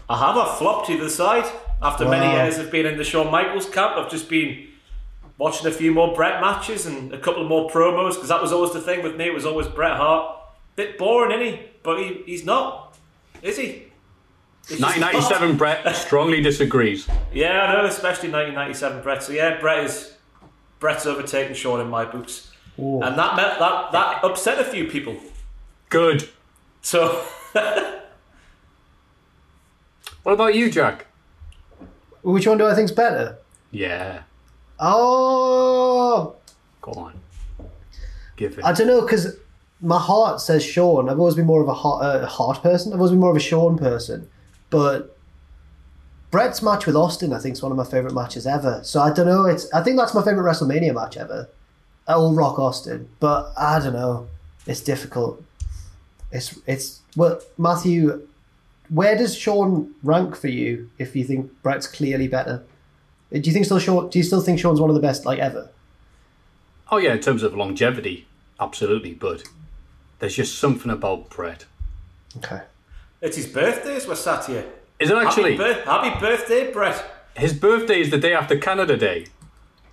I 0.10 0.17
have. 0.17 0.38
I've 0.38 0.57
flopped 0.57 0.88
to 0.88 0.98
the 0.98 1.10
side. 1.10 1.45
After 1.81 2.07
many 2.07 2.31
years 2.33 2.57
of 2.57 2.72
being 2.72 2.86
in 2.86 2.98
the 2.98 3.03
Shawn 3.03 3.29
Michaels 3.29 3.69
camp, 3.69 3.98
I've 3.98 4.10
just 4.10 4.29
been 4.29 4.67
watching 5.38 5.67
a 5.67 5.72
few 5.72 5.91
more 5.91 6.15
Bret 6.15 6.39
matches 6.39 6.86
and 6.86 7.13
a 7.13 7.19
couple 7.19 7.41
of 7.41 7.50
more 7.50 7.69
promos 7.69 8.13
because 8.13 8.29
that 8.29 8.41
was 8.41 8.53
always 8.53 8.72
the 8.72 8.79
thing 8.79 9.03
with 9.03 9.17
me. 9.17 9.25
It 9.25 9.33
was 9.33 9.45
always 9.45 9.67
Bret 9.67 9.98
Hart. 9.98 10.38
Bit 10.77 10.98
boring, 10.98 11.39
isn't 11.41 11.60
he? 11.60 11.65
But 11.83 12.00
he, 12.00 12.24
he's 12.25 12.45
not, 12.45 12.98
is 13.41 13.57
he? 13.57 13.88
He's 14.67 14.79
just 14.79 14.81
1997 14.81 15.57
Bret 15.57 15.95
strongly 15.95 16.41
disagrees. 16.41 17.07
Yeah, 17.33 17.63
I 17.63 17.74
know, 17.74 17.86
especially 17.86 18.29
1997 18.31 19.03
Bret. 19.03 19.22
So 19.22 19.33
yeah, 19.33 19.60
Bret 19.60 19.83
is 19.83 20.13
Bret's 20.79 21.05
overtaken 21.05 21.53
Shawn 21.53 21.81
in 21.81 21.89
my 21.89 22.05
books, 22.05 22.52
and 22.77 23.18
that 23.18 23.36
meant 23.36 23.60
that 23.60 23.92
that 23.92 24.24
upset 24.24 24.60
a 24.60 24.63
few 24.63 24.88
people. 24.88 25.15
Good. 25.89 26.30
So 26.82 27.24
What 30.24 30.32
about 30.34 30.56
you, 30.56 30.72
Jack? 30.72 31.08
Which 32.24 32.48
one 32.48 32.58
do 32.58 32.65
I 32.65 32.74
think's 32.74 32.92
better? 32.92 33.38
Yeah. 33.72 34.24
Oh, 34.80 36.36
Go 36.82 36.92
on. 36.94 37.20
Give 38.36 38.58
it. 38.58 38.65
I 38.65 38.72
don't 38.74 38.88
know 38.88 39.01
because 39.01 39.36
my 39.82 40.00
heart 40.00 40.42
says 40.42 40.63
Shawn. 40.65 41.10
I've 41.10 41.20
always 41.20 41.36
been 41.36 41.46
more 41.46 41.62
of 41.62 41.68
a 41.68 41.74
Hart, 41.74 42.03
uh, 42.03 42.25
Hart 42.25 42.62
person. 42.63 42.92
I've 42.94 43.00
always 43.00 43.12
been 43.12 43.20
more 43.20 43.32
of 43.32 43.38
a 43.38 43.42
Shawn 43.42 43.77
person. 43.77 44.30
But 44.70 45.18
Bret's 46.32 46.62
match 46.62 46.86
with 46.86 46.96
Austin, 46.96 47.32
I 47.34 47.39
think, 47.39 47.53
is 47.53 47.62
one 47.62 47.72
of 47.72 47.77
my 47.77 47.84
favorite 47.86 48.13
matches 48.13 48.48
ever. 48.48 48.82
So 48.84 49.01
I 49.01 49.12
don't 49.13 49.27
know. 49.27 49.46
It's 49.46 49.72
I 49.74 49.84
think 49.84 49.98
that's 49.98 50.13
my 50.13 50.24
favorite 50.24 50.44
WrestleMania 50.44 50.94
match 50.94 51.15
ever. 51.18 51.50
I 52.07 52.17
will 52.17 52.33
rock 52.33 52.60
Austin, 52.60 53.10
but 53.19 53.53
I 53.57 53.79
don't 53.79 53.93
know. 53.93 54.27
It's 54.65 54.81
difficult. 54.81 55.43
It's 56.31 56.60
it's 56.67 57.01
well, 57.15 57.39
Matthew. 57.57 58.27
Where 58.89 59.17
does 59.17 59.36
Shawn 59.36 59.95
rank 60.03 60.36
for 60.36 60.50
you? 60.50 60.89
If 60.98 61.15
you 61.15 61.24
think 61.24 61.51
Bret's 61.63 61.88
clearly 61.88 62.27
better, 62.27 62.63
do 63.31 63.39
you 63.39 63.51
think 63.53 63.65
still 63.65 63.79
Shawn? 63.79 64.10
Do 64.10 64.19
you 64.19 64.24
still 64.24 64.41
think 64.41 64.60
Shawn's 64.60 64.81
one 64.81 64.89
of 64.89 64.95
the 64.95 65.01
best 65.01 65.25
like 65.25 65.39
ever? 65.39 65.69
Oh 66.91 66.98
yeah, 66.98 67.13
in 67.13 67.19
terms 67.22 67.43
of 67.43 67.55
longevity, 67.55 68.27
absolutely. 68.60 69.13
But 69.13 69.43
there's 70.19 70.36
just 70.36 70.60
something 70.60 70.91
about 70.91 71.29
Bret. 71.29 71.65
Okay. 72.38 72.62
it's 73.22 73.38
his 73.38 73.48
birthday 73.48 73.95
as 73.95 74.07
we're 74.07 74.15
sat 74.15 74.45
here. 74.45 74.65
Is 75.00 75.10
it 75.10 75.17
actually? 75.17 75.55
Happy, 75.55 75.74
bir- 75.74 75.86
happy 75.86 76.19
birthday, 76.19 76.72
Bret. 76.72 77.03
His 77.36 77.53
birthday 77.53 78.01
is 78.01 78.10
the 78.12 78.17
day 78.17 78.33
after 78.33 78.57
Canada 78.57 78.98
Day. 78.98 79.27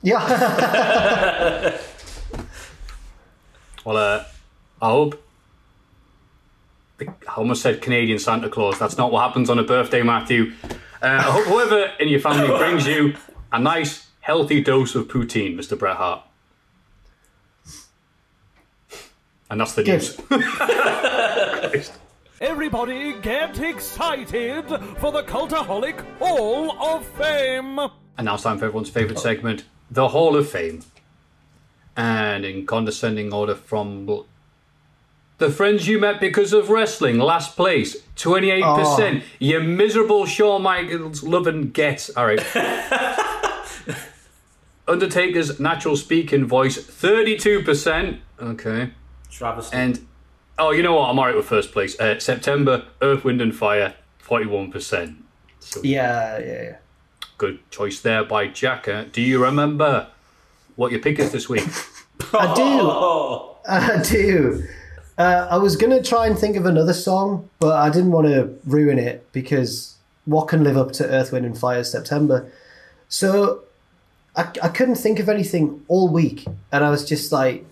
Yeah. 0.03 1.79
Well, 3.91 4.21
uh, 4.21 4.25
I 4.81 4.91
hope. 4.91 5.21
I 7.01 7.35
almost 7.37 7.61
said 7.61 7.83
Canadian 7.83 8.21
Santa 8.21 8.49
Claus. 8.49 8.79
That's 8.79 8.97
not 8.97 9.11
what 9.11 9.23
happens 9.27 9.51
on 9.51 9.59
a 9.59 9.65
birthday, 9.65 10.05
Matthew. 10.05 10.53
Uh, 10.63 10.69
I 11.03 11.23
hope 11.23 11.47
whoever 11.47 11.91
in 11.99 12.07
your 12.07 12.21
family 12.21 12.47
brings 12.59 12.87
you 12.87 13.17
a 13.51 13.59
nice, 13.59 14.07
healthy 14.21 14.63
dose 14.63 14.95
of 14.95 15.09
poutine, 15.09 15.57
Mr. 15.57 15.77
Bret 15.77 15.97
Hart. 15.97 16.23
And 19.51 19.61
that's 19.61 19.75
the 19.75 19.83
Good. 19.83 20.05
news. 21.73 21.91
Everybody 22.41 23.15
get 23.21 23.59
excited 23.59 24.69
for 24.99 25.11
the 25.11 25.25
Cultaholic 25.25 25.99
Hall 26.21 26.81
of 26.81 27.05
Fame! 27.05 27.81
And 27.81 28.27
now 28.27 28.35
it's 28.35 28.45
time 28.45 28.57
for 28.57 28.67
everyone's 28.67 28.89
favourite 28.89 29.19
segment, 29.19 29.65
the 29.91 30.11
Hall 30.11 30.37
of 30.37 30.49
Fame. 30.49 30.85
And 31.97 32.45
in 32.45 32.67
condescending 32.67 33.33
order 33.33 33.55
from 33.55 34.07
the 35.41 35.51
friends 35.51 35.89
you 35.89 35.99
met 35.99 36.21
because 36.21 36.53
of 36.53 36.69
wrestling, 36.69 37.19
last 37.19 37.57
place, 37.57 37.97
28%. 38.17 39.23
You 39.39 39.61
miserable 39.61 40.27
Shawn 40.27 40.63
Michaels 40.63 41.23
loving 41.23 41.71
gets. 41.71 42.11
All 42.11 42.27
right. 42.27 42.45
Undertaker's 44.87 45.59
natural 45.59 45.97
speaking 45.97 46.45
voice, 46.45 46.77
32%. 46.77 48.19
Okay. 48.41 48.91
Travesty. 49.31 49.77
And, 49.77 50.07
oh, 50.59 50.73
you 50.73 50.83
know 50.83 50.95
what? 50.97 51.09
I'm 51.09 51.19
all 51.19 51.25
right 51.27 51.35
with 51.35 51.47
first 51.47 51.73
place. 51.73 51.99
Uh, 51.99 52.19
September, 52.19 52.85
Earth, 53.01 53.25
Wind, 53.25 53.41
and 53.41 53.55
Fire, 53.55 53.95
41%. 54.23 55.17
So 55.61 55.81
yeah, 55.83 56.39
yeah, 56.39 56.63
yeah. 56.63 56.77
Good 57.39 57.61
choice 57.71 58.01
there 58.01 58.25
by 58.25 58.49
Jack. 58.49 58.89
Uh, 58.89 59.05
do 59.11 59.23
you 59.23 59.43
remember 59.43 60.09
what 60.81 60.91
your 60.93 61.01
pick 61.01 61.19
is 61.19 61.31
this 61.31 61.47
week? 61.47 61.63
I 62.33 62.55
do. 62.55 62.63
oh, 62.65 63.59
I 63.69 64.01
do. 64.03 64.65
Uh, 65.19 65.47
I 65.51 65.59
was 65.59 65.77
going 65.77 65.91
to 65.91 66.03
try 66.03 66.27
and 66.27 66.39
think 66.39 66.57
of 66.57 66.65
another 66.65 66.95
song, 66.95 67.51
but 67.59 67.77
I 67.77 67.91
didn't 67.91 68.13
want 68.13 68.29
to 68.29 68.57
ruin 68.65 68.99
it 68.99 69.31
because 69.33 69.97
what 70.25 70.49
can 70.49 70.65
live 70.65 70.79
up 70.79 70.93
to 70.93 71.05
Earth, 71.07 71.33
Wind, 71.33 71.45
and 71.45 71.57
Fire 71.59 71.85
September? 71.85 72.51
So 73.11 73.65
I, 74.35 74.43
I 74.63 74.69
couldn't 74.69 74.95
think 74.95 75.19
of 75.19 75.29
anything 75.29 75.85
all 75.89 76.09
week, 76.09 76.47
and 76.73 76.83
I 76.83 76.89
was 76.89 77.07
just 77.07 77.31
like, 77.31 77.67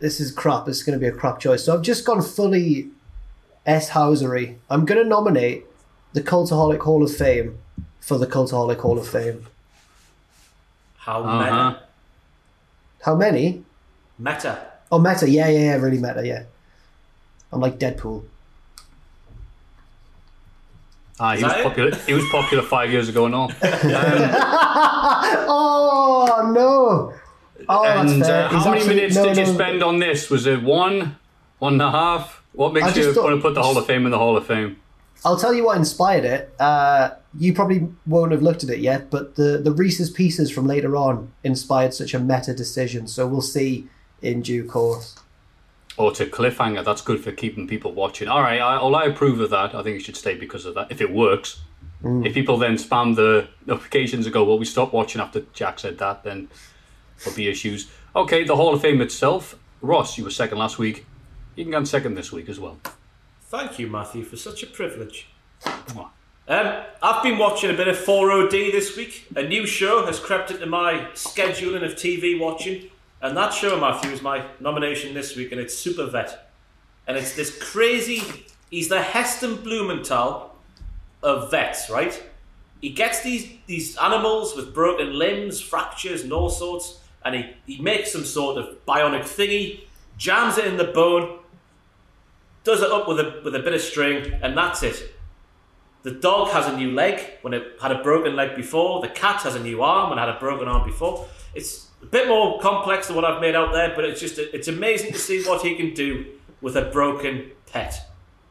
this 0.00 0.20
is 0.20 0.30
crap. 0.30 0.66
This 0.66 0.76
is 0.78 0.82
going 0.82 0.98
to 0.98 1.00
be 1.02 1.08
a 1.08 1.12
crap 1.18 1.40
choice. 1.40 1.64
So 1.64 1.72
I've 1.74 1.82
just 1.82 2.04
gone 2.04 2.20
fully 2.20 2.90
S. 3.64 3.90
Housery. 3.90 4.56
I'm 4.68 4.84
going 4.84 5.02
to 5.02 5.08
nominate 5.08 5.64
the 6.12 6.20
Cultaholic 6.20 6.80
Hall 6.80 7.02
of 7.02 7.16
Fame 7.16 7.56
for 8.00 8.18
the 8.18 8.26
Cultaholic 8.26 8.80
Hall 8.80 8.98
of 8.98 9.08
Fame. 9.08 9.46
how 10.98 11.22
Uh-huh. 11.22 11.38
meta. 11.70 11.82
How 13.02 13.14
many? 13.14 13.64
Meta. 14.18 14.58
Oh, 14.92 14.98
meta. 14.98 15.28
Yeah, 15.28 15.48
yeah, 15.48 15.58
yeah. 15.60 15.74
Really 15.76 15.98
meta. 15.98 16.26
Yeah. 16.26 16.42
I'm 17.52 17.60
like 17.60 17.78
Deadpool. 17.78 18.24
Ah, 21.18 21.34
he 21.36 21.44
was 21.44 21.52
it? 21.52 21.62
popular. 21.62 21.94
He 22.06 22.12
was 22.14 22.24
popular 22.30 22.62
five 22.62 22.90
years 22.90 23.08
ago 23.08 23.26
and 23.26 23.34
all. 23.34 23.52
Oh 25.52 26.52
no! 26.54 27.12
Oh, 27.68 27.82
that's 27.84 28.12
and 28.12 28.22
fair. 28.24 28.44
uh, 28.46 28.48
He's 28.50 28.64
how 28.64 28.70
many 28.70 28.80
actually- 28.80 28.94
minutes 28.96 29.16
no, 29.16 29.24
did 29.26 29.36
you 29.36 29.44
no, 29.46 29.52
spend 29.52 29.82
on 29.82 29.98
this? 29.98 30.30
Was 30.30 30.46
it 30.46 30.62
one, 30.62 31.16
one 31.58 31.74
and 31.74 31.82
a 31.82 31.90
half? 31.90 32.42
What 32.52 32.72
makes 32.72 32.96
you 32.96 33.02
just 33.02 33.14
thought- 33.14 33.24
want 33.24 33.36
to 33.36 33.42
put 33.42 33.54
the 33.54 33.62
Hall 33.62 33.76
of 33.76 33.86
Fame 33.86 34.04
in 34.06 34.10
the 34.12 34.18
Hall 34.18 34.36
of 34.36 34.46
Fame? 34.46 34.76
I'll 35.24 35.36
tell 35.38 35.52
you 35.52 35.64
what 35.66 35.76
inspired 35.76 36.24
it. 36.24 36.54
Uh, 36.58 37.10
you 37.38 37.52
probably 37.52 37.88
won't 38.06 38.32
have 38.32 38.42
looked 38.42 38.64
at 38.64 38.70
it 38.70 38.80
yet, 38.80 39.10
but 39.10 39.36
the 39.36 39.58
the 39.58 39.72
Reese's 39.72 40.10
Pieces 40.10 40.50
from 40.50 40.66
later 40.66 40.96
on 40.96 41.32
inspired 41.44 41.94
such 41.94 42.14
a 42.14 42.18
meta 42.18 42.54
decision. 42.54 43.06
So 43.06 43.26
we'll 43.26 43.40
see 43.40 43.88
in 44.22 44.42
due 44.42 44.64
course. 44.64 45.16
Or 45.96 46.12
to 46.12 46.26
cliffhanger? 46.26 46.84
That's 46.84 47.02
good 47.02 47.22
for 47.22 47.32
keeping 47.32 47.66
people 47.68 47.92
watching. 47.92 48.28
All 48.28 48.40
right, 48.40 48.60
I, 48.60 48.76
well, 48.76 48.94
I 48.94 49.04
approve 49.04 49.40
of 49.40 49.50
that. 49.50 49.74
I 49.74 49.82
think 49.82 49.98
it 49.98 50.04
should 50.04 50.16
stay 50.16 50.34
because 50.34 50.64
of 50.64 50.74
that. 50.74 50.90
If 50.90 51.00
it 51.00 51.12
works, 51.12 51.60
mm. 52.02 52.26
if 52.26 52.32
people 52.32 52.56
then 52.56 52.74
spam 52.74 53.16
the 53.16 53.48
notifications 53.66 54.26
and 54.26 54.32
go, 54.32 54.44
"Well, 54.44 54.58
we 54.58 54.64
stopped 54.64 54.92
watching 54.92 55.20
after 55.20 55.40
Jack 55.52 55.78
said 55.78 55.98
that," 55.98 56.24
then 56.24 56.48
there'll 57.18 57.36
be 57.36 57.48
issues. 57.48 57.90
Okay, 58.16 58.44
the 58.44 58.56
Hall 58.56 58.74
of 58.74 58.82
Fame 58.82 59.00
itself. 59.00 59.56
Ross, 59.82 60.18
you 60.18 60.24
were 60.24 60.30
second 60.30 60.58
last 60.58 60.78
week. 60.78 61.06
You 61.54 61.64
can 61.64 61.72
go 61.72 61.84
second 61.84 62.14
this 62.14 62.32
week 62.32 62.48
as 62.48 62.58
well. 62.58 62.78
Thank 63.42 63.78
you, 63.78 63.88
Matthew, 63.88 64.24
for 64.24 64.36
such 64.36 64.62
a 64.62 64.66
privilege. 64.66 65.28
Um, 66.50 66.82
I've 67.00 67.22
been 67.22 67.38
watching 67.38 67.70
a 67.70 67.74
bit 67.74 67.86
of 67.86 67.96
4OD 67.96 68.72
this 68.72 68.96
week. 68.96 69.24
A 69.36 69.42
new 69.44 69.64
show 69.68 70.04
has 70.04 70.18
crept 70.18 70.50
into 70.50 70.66
my 70.66 71.06
scheduling 71.14 71.84
of 71.84 71.92
TV 71.92 72.40
watching, 72.40 72.90
and 73.22 73.36
that 73.36 73.54
show, 73.54 73.78
Matthew, 73.78 74.10
is 74.10 74.20
my 74.20 74.44
nomination 74.58 75.14
this 75.14 75.36
week, 75.36 75.52
and 75.52 75.60
it's 75.60 75.78
Super 75.78 76.06
Vet. 76.06 76.50
And 77.06 77.16
it's 77.16 77.36
this 77.36 77.56
crazy. 77.56 78.46
He's 78.68 78.88
the 78.88 79.00
Heston 79.00 79.62
Blumenthal 79.62 80.56
of 81.22 81.52
vets, 81.52 81.88
right? 81.88 82.20
He 82.80 82.90
gets 82.90 83.22
these 83.22 83.48
these 83.68 83.96
animals 83.98 84.56
with 84.56 84.74
broken 84.74 85.16
limbs, 85.16 85.60
fractures, 85.60 86.22
and 86.22 86.32
all 86.32 86.50
sorts, 86.50 86.98
and 87.24 87.36
he, 87.36 87.54
he 87.64 87.80
makes 87.80 88.10
some 88.10 88.24
sort 88.24 88.58
of 88.58 88.84
bionic 88.86 89.22
thingy, 89.22 89.82
jams 90.18 90.58
it 90.58 90.64
in 90.64 90.78
the 90.78 90.84
bone, 90.84 91.38
does 92.64 92.82
it 92.82 92.90
up 92.90 93.06
with 93.06 93.20
a 93.20 93.40
with 93.44 93.54
a 93.54 93.60
bit 93.60 93.72
of 93.72 93.80
string, 93.80 94.32
and 94.42 94.58
that's 94.58 94.82
it. 94.82 95.14
The 96.02 96.12
dog 96.12 96.48
has 96.50 96.66
a 96.66 96.76
new 96.76 96.92
leg 96.92 97.20
when 97.42 97.52
it 97.52 97.76
had 97.80 97.92
a 97.92 98.02
broken 98.02 98.34
leg 98.34 98.56
before. 98.56 99.02
The 99.02 99.08
cat 99.08 99.42
has 99.42 99.54
a 99.54 99.62
new 99.62 99.82
arm 99.82 100.10
when 100.10 100.18
it 100.18 100.22
had 100.22 100.30
a 100.30 100.38
broken 100.38 100.66
arm 100.66 100.86
before. 100.86 101.26
It's 101.54 101.88
a 102.02 102.06
bit 102.06 102.26
more 102.26 102.58
complex 102.60 103.06
than 103.06 103.16
what 103.16 103.24
I've 103.24 103.40
made 103.40 103.54
out 103.54 103.72
there, 103.72 103.92
but 103.94 104.04
it's 104.04 104.20
just 104.20 104.38
it's 104.38 104.68
amazing 104.68 105.12
to 105.12 105.18
see 105.18 105.42
what 105.44 105.62
he 105.62 105.76
can 105.76 105.92
do 105.92 106.26
with 106.62 106.76
a 106.76 106.86
broken 106.86 107.50
pet. 107.66 108.00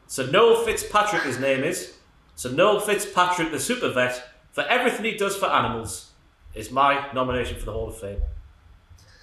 So 0.06 0.26
Noel 0.26 0.64
Fitzpatrick, 0.64 1.22
his 1.22 1.38
name 1.38 1.64
is. 1.64 1.94
So 2.36 2.50
Noel 2.50 2.80
Fitzpatrick, 2.80 3.50
the 3.50 3.60
super 3.60 3.90
vet, 3.90 4.28
for 4.52 4.62
everything 4.62 5.04
he 5.04 5.16
does 5.16 5.36
for 5.36 5.46
animals, 5.46 6.10
is 6.54 6.70
my 6.70 7.08
nomination 7.12 7.58
for 7.58 7.66
the 7.66 7.72
Hall 7.72 7.88
of 7.88 7.98
Fame. 7.98 8.20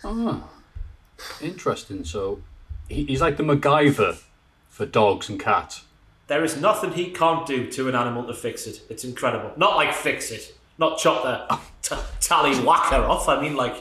Ah, 0.04 0.50
interesting. 1.42 2.04
So 2.04 2.42
he's 2.90 3.22
like 3.22 3.38
the 3.38 3.44
MacGyver 3.44 4.22
for 4.70 4.86
dogs 4.86 5.30
and 5.30 5.40
cats. 5.40 5.84
There 6.28 6.44
is 6.44 6.60
nothing 6.60 6.92
he 6.92 7.12
can't 7.12 7.46
do 7.48 7.70
to 7.72 7.88
an 7.90 7.96
animal 7.96 8.26
to 8.26 8.34
fix 8.34 8.68
it. 8.68 8.82
It's 8.90 9.04
incredible. 9.04 9.52
Not 9.56 9.76
like 9.78 9.94
fix 9.94 10.32
it, 10.32 10.54
not 10.78 10.98
chop 11.00 11.24
the 11.24 11.58
t- 11.82 12.02
tally 12.20 12.56
whacker 12.66 12.98
off. 12.98 13.30
I 13.30 13.42
mean, 13.42 13.56
like 13.56 13.76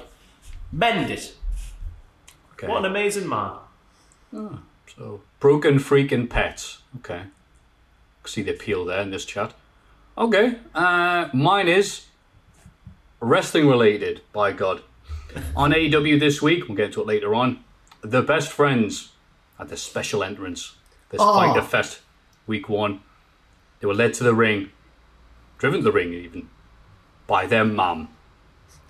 mend 0.72 1.10
it. 1.10 1.34
Okay. 2.52 2.68
What 2.68 2.78
an 2.78 2.84
amazing 2.86 3.28
man. 3.28 3.52
So 4.96 5.22
broken 5.40 5.78
freaking 5.78 6.28
pets. 6.30 6.78
Okay. 6.98 7.22
See 8.24 8.42
the 8.42 8.52
appeal 8.52 8.84
there 8.84 9.00
in 9.02 9.10
this 9.10 9.24
chat. 9.24 9.52
Okay. 10.16 10.56
Uh, 10.74 11.28
mine 11.32 11.68
is 11.68 12.06
wrestling 13.20 13.68
related. 13.68 14.20
By 14.32 14.52
God. 14.52 14.82
On 15.56 15.70
AEW 15.72 16.18
this 16.18 16.40
week, 16.40 16.66
we'll 16.68 16.76
get 16.76 16.86
into 16.86 17.00
it 17.00 17.06
later 17.06 17.34
on. 17.34 17.62
The 18.02 18.22
best 18.22 18.50
friends 18.50 19.12
at 19.58 19.68
the 19.68 19.76
special 19.76 20.22
entrance. 20.22 20.76
This 21.10 21.20
Oh. 21.22 21.34
Fyter 21.38 21.62
Fest 21.62 22.00
week 22.46 22.68
one. 22.68 23.00
They 23.80 23.86
were 23.86 23.94
led 23.94 24.14
to 24.14 24.24
the 24.24 24.34
ring, 24.34 24.70
driven 25.58 25.80
to 25.80 25.84
the 25.84 25.92
ring 25.92 26.12
even, 26.12 26.48
by 27.26 27.46
their 27.46 27.64
mum 27.64 28.08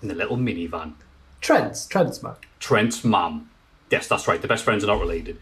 in 0.01 0.07
the 0.07 0.15
little 0.15 0.37
minivan. 0.37 0.93
Trent's, 1.41 1.85
Trent's 1.85 2.21
mum. 2.23 2.35
Trent's 2.59 3.03
mum. 3.03 3.49
Yes, 3.89 4.07
that's 4.07 4.27
right. 4.27 4.41
The 4.41 4.47
best 4.47 4.63
friends 4.63 4.83
are 4.83 4.87
not 4.87 4.99
related. 4.99 5.39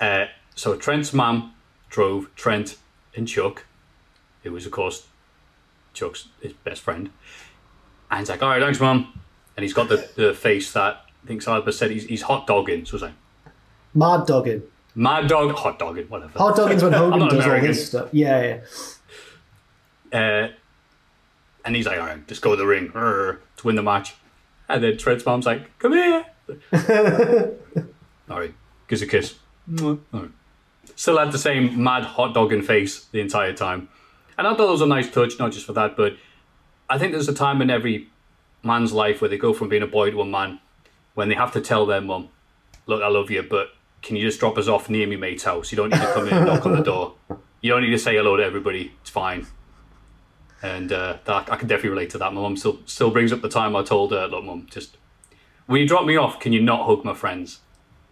Uh, 0.00 0.26
so 0.54 0.76
Trent's 0.76 1.12
mum 1.12 1.54
drove 1.88 2.34
Trent 2.34 2.76
and 3.14 3.28
Chuck, 3.28 3.64
who 4.42 4.52
was, 4.52 4.66
of 4.66 4.72
course, 4.72 5.06
Chuck's 5.94 6.28
his 6.40 6.52
best 6.52 6.80
friend. 6.80 7.10
And 8.10 8.20
he's 8.20 8.28
like, 8.28 8.42
all 8.42 8.50
right, 8.50 8.62
thanks, 8.62 8.80
mum. 8.80 9.20
And 9.56 9.64
he's 9.64 9.74
got 9.74 9.88
the, 9.88 10.08
the 10.16 10.34
face 10.34 10.72
that 10.72 11.04
I 11.22 11.26
think 11.26 11.46
Albert 11.46 11.72
said 11.72 11.90
he's, 11.90 12.04
he's 12.04 12.22
hot 12.22 12.46
dogging. 12.46 12.84
So 12.86 12.96
it's 12.96 13.02
like, 13.02 13.12
Mad 13.94 14.26
dogging. 14.26 14.62
Mad 14.94 15.28
dog, 15.28 15.52
hot 15.52 15.78
dogging, 15.78 16.08
whatever. 16.08 16.38
Hot 16.38 16.56
dogging's 16.56 16.82
when 16.82 16.92
Hogan 16.92 17.28
does 17.28 17.46
all 17.46 17.52
his 17.52 17.86
stuff. 17.86 18.08
Yeah, 18.12 18.60
yeah. 20.12 20.18
Uh, 20.18 20.48
and 21.64 21.76
he's 21.76 21.86
like, 21.86 21.98
all 21.98 22.06
right, 22.06 22.26
just 22.26 22.42
go 22.42 22.50
to 22.50 22.56
the 22.56 22.66
ring 22.66 22.90
to 22.92 23.38
win 23.64 23.76
the 23.76 23.82
match. 23.82 24.14
And 24.68 24.82
then 24.82 24.96
Trent's 24.96 25.24
mom's 25.24 25.46
like, 25.46 25.78
come 25.78 25.92
here. 25.92 26.24
all 28.30 28.38
right, 28.40 28.54
gives 28.88 29.02
a 29.02 29.06
kiss. 29.06 29.36
Right. 29.68 29.98
Still 30.96 31.18
had 31.18 31.32
the 31.32 31.38
same 31.38 31.82
mad 31.82 32.04
hot 32.04 32.34
dogging 32.34 32.62
face 32.62 33.06
the 33.06 33.20
entire 33.20 33.52
time. 33.52 33.88
And 34.36 34.46
I 34.46 34.54
thought 34.54 34.68
it 34.68 34.72
was 34.72 34.80
a 34.80 34.86
nice 34.86 35.10
touch, 35.10 35.38
not 35.38 35.52
just 35.52 35.66
for 35.66 35.72
that, 35.74 35.96
but 35.96 36.16
I 36.88 36.98
think 36.98 37.12
there's 37.12 37.28
a 37.28 37.34
time 37.34 37.62
in 37.62 37.70
every 37.70 38.08
man's 38.62 38.92
life 38.92 39.20
where 39.20 39.28
they 39.28 39.38
go 39.38 39.52
from 39.52 39.68
being 39.68 39.82
a 39.82 39.86
boy 39.86 40.10
to 40.10 40.20
a 40.20 40.26
man 40.26 40.60
when 41.14 41.28
they 41.28 41.34
have 41.34 41.52
to 41.52 41.60
tell 41.60 41.86
their 41.86 42.00
mum, 42.00 42.28
look, 42.86 43.02
I 43.02 43.08
love 43.08 43.30
you, 43.30 43.42
but 43.42 43.68
can 44.02 44.16
you 44.16 44.26
just 44.26 44.40
drop 44.40 44.58
us 44.58 44.68
off 44.68 44.90
near 44.90 45.06
me 45.06 45.16
mate's 45.16 45.44
house? 45.44 45.72
You 45.72 45.76
don't 45.76 45.90
need 45.90 46.00
to 46.00 46.12
come 46.12 46.26
in 46.28 46.34
and 46.34 46.46
knock 46.46 46.66
on 46.66 46.72
the 46.72 46.82
door. 46.82 47.14
You 47.60 47.70
don't 47.70 47.82
need 47.82 47.90
to 47.90 47.98
say 47.98 48.16
hello 48.16 48.36
to 48.36 48.42
everybody. 48.42 48.92
It's 49.00 49.10
fine 49.10 49.46
and 50.62 50.92
uh, 50.92 51.18
that 51.24 51.50
I 51.50 51.56
can 51.56 51.68
definitely 51.68 51.90
relate 51.90 52.10
to 52.10 52.18
that. 52.18 52.32
My 52.32 52.40
mum 52.40 52.56
still 52.56 52.78
still 52.86 53.10
brings 53.10 53.32
up 53.32 53.42
the 53.42 53.48
time 53.48 53.74
I 53.76 53.82
told 53.82 54.12
her, 54.12 54.28
"Look, 54.28 54.44
mum, 54.44 54.66
just 54.70 54.96
when 55.66 55.80
you 55.80 55.88
drop 55.88 56.06
me 56.06 56.16
off, 56.16 56.38
can 56.38 56.52
you 56.52 56.62
not 56.62 56.86
hug 56.86 57.04
my 57.04 57.14
friends? 57.14 57.60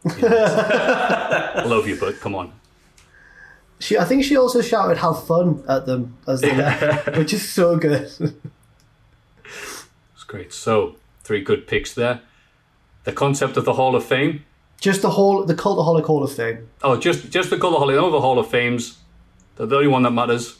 You 0.05 0.29
know, 0.29 0.47
I 0.47 1.63
love 1.67 1.87
you, 1.87 1.97
but 1.99 2.21
come 2.21 2.35
on." 2.35 2.53
She, 3.79 3.97
I 3.97 4.05
think 4.05 4.25
she 4.25 4.37
also 4.37 4.61
shouted 4.61 4.99
"Have 4.99 5.25
fun" 5.25 5.63
at 5.69 5.87
them 5.87 6.19
as 6.27 6.41
they 6.41 6.55
left, 6.55 7.17
which 7.17 7.33
is 7.33 7.49
so 7.49 7.77
good. 7.77 8.11
It's 9.45 10.25
great. 10.27 10.53
So 10.53 10.97
three 11.23 11.43
good 11.43 11.67
picks 11.67 11.95
there. 11.95 12.21
The 13.05 13.13
concept 13.13 13.57
of 13.57 13.65
the 13.65 13.75
Hall 13.75 13.97
of 13.97 14.05
Fame. 14.05 14.45
Just 14.81 15.03
the 15.03 15.11
whole, 15.11 15.45
the 15.45 15.55
Cultaholic 15.55 16.07
Hall 16.07 16.23
of 16.23 16.33
Fame. 16.33 16.69
Oh, 16.83 16.97
just 16.97 17.31
just 17.31 17.51
the 17.51 17.59
Colour 17.59 17.79
Hall. 17.79 17.89
No 17.89 18.11
the 18.11 18.21
Hall 18.21 18.39
of 18.39 18.49
Fames. 18.49 18.99
They're 19.57 19.67
the 19.67 19.77
only 19.77 19.89
one 19.89 20.03
that 20.05 20.11
matters. 20.11 20.59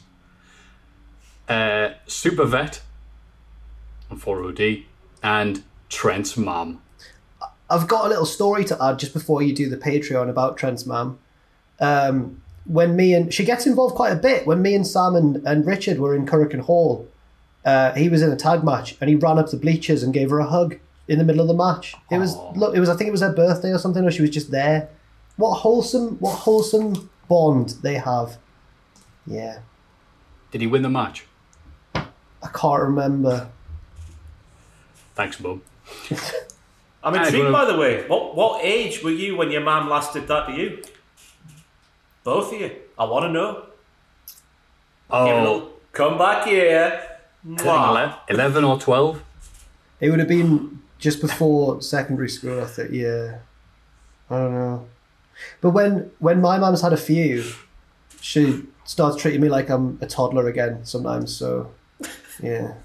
Uh, 1.49 1.93
Super 2.05 2.45
Vet 2.45 2.81
and 4.09 4.21
4OD 4.21 4.85
and 5.23 5.63
Trent's 5.89 6.37
mum. 6.37 6.81
I've 7.69 7.87
got 7.87 8.05
a 8.05 8.09
little 8.09 8.25
story 8.25 8.63
to 8.65 8.83
add 8.83 8.99
just 8.99 9.13
before 9.13 9.41
you 9.41 9.55
do 9.55 9.69
the 9.69 9.77
Patreon 9.77 10.29
about 10.29 10.57
Trent's 10.57 10.85
mum. 10.85 11.19
Um, 11.79 12.41
when 12.65 12.95
me 12.95 13.13
and 13.13 13.33
she 13.33 13.43
gets 13.43 13.65
involved 13.65 13.95
quite 13.95 14.11
a 14.11 14.17
bit. 14.17 14.45
When 14.45 14.61
me 14.61 14.75
and 14.75 14.85
Sam 14.85 15.15
and, 15.15 15.37
and 15.47 15.65
Richard 15.65 15.97
were 15.97 16.15
in 16.15 16.25
Currican 16.25 16.61
Hall, 16.61 17.07
uh, 17.65 17.93
he 17.93 18.07
was 18.07 18.21
in 18.21 18.31
a 18.31 18.35
tag 18.35 18.63
match 18.63 18.95
and 19.01 19.09
he 19.09 19.15
ran 19.15 19.39
up 19.39 19.49
the 19.49 19.57
bleachers 19.57 20.03
and 20.03 20.13
gave 20.13 20.29
her 20.29 20.39
a 20.39 20.45
hug 20.45 20.77
in 21.11 21.17
the 21.19 21.25
middle 21.25 21.41
of 21.41 21.47
the 21.47 21.53
match. 21.53 21.95
It 22.09 22.17
was 22.17 22.35
oh. 22.35 22.53
look, 22.55 22.75
it 22.75 22.79
was 22.79 22.89
I 22.89 22.95
think 22.95 23.07
it 23.09 23.11
was 23.11 23.21
her 23.21 23.33
birthday 23.33 23.71
or 23.71 23.77
something, 23.77 24.03
or 24.05 24.11
she 24.11 24.21
was 24.21 24.31
just 24.31 24.49
there. 24.51 24.89
What 25.37 25.55
wholesome, 25.55 26.17
what 26.19 26.35
wholesome 26.45 27.09
bond 27.27 27.69
they 27.83 27.95
have. 27.95 28.37
Yeah, 29.27 29.59
Did 30.51 30.61
he 30.61 30.67
win 30.67 30.81
the 30.81 30.89
match? 30.89 31.25
I 31.95 32.49
can't 32.53 32.81
remember. 32.81 33.49
Thanks, 35.15 35.39
mum. 35.39 35.61
I'm 37.03 37.13
Hey, 37.13 37.19
intrigued, 37.25 37.43
well- 37.45 37.53
by 37.53 37.65
the 37.71 37.77
way. 37.77 38.07
What 38.07 38.35
what 38.35 38.63
age 38.63 39.03
were 39.03 39.11
you 39.23 39.35
when 39.37 39.51
your 39.51 39.61
mum 39.61 39.89
last 39.89 40.13
did 40.13 40.27
that 40.27 40.47
to 40.47 40.53
you? 40.53 40.81
Both 42.23 42.53
of 42.53 42.59
you. 42.61 42.71
I 42.97 43.03
want 43.05 43.25
to 43.25 43.31
know. 43.31 43.51
Give 45.09 45.19
a 45.19 45.31
Oh, 45.31 45.39
little 45.41 45.69
come 45.91 46.17
back 46.17 46.45
here. 46.47 47.03
I 47.43 47.47
think 47.47 47.61
Mwah. 47.61 47.97
ele- 47.97 48.15
11 48.29 48.63
or 48.63 48.79
12. 48.79 49.21
It 49.99 50.09
would 50.09 50.19
have 50.19 50.27
been 50.27 50.79
just 51.01 51.19
before 51.19 51.81
secondary 51.81 52.29
school, 52.29 52.61
I 52.61 52.65
think. 52.65 52.91
Yeah, 52.91 53.39
I 54.29 54.37
don't 54.37 54.53
know. 54.53 54.87
But 55.59 55.71
when 55.71 56.11
when 56.19 56.39
my 56.39 56.57
mum's 56.57 56.81
had 56.81 56.93
a 56.93 56.97
few, 56.97 57.43
she 58.21 58.63
starts 58.85 59.17
treating 59.17 59.41
me 59.41 59.49
like 59.49 59.69
I'm 59.69 59.97
a 59.99 60.07
toddler 60.07 60.47
again 60.47 60.85
sometimes. 60.85 61.35
So, 61.35 61.71
yeah. 62.41 62.75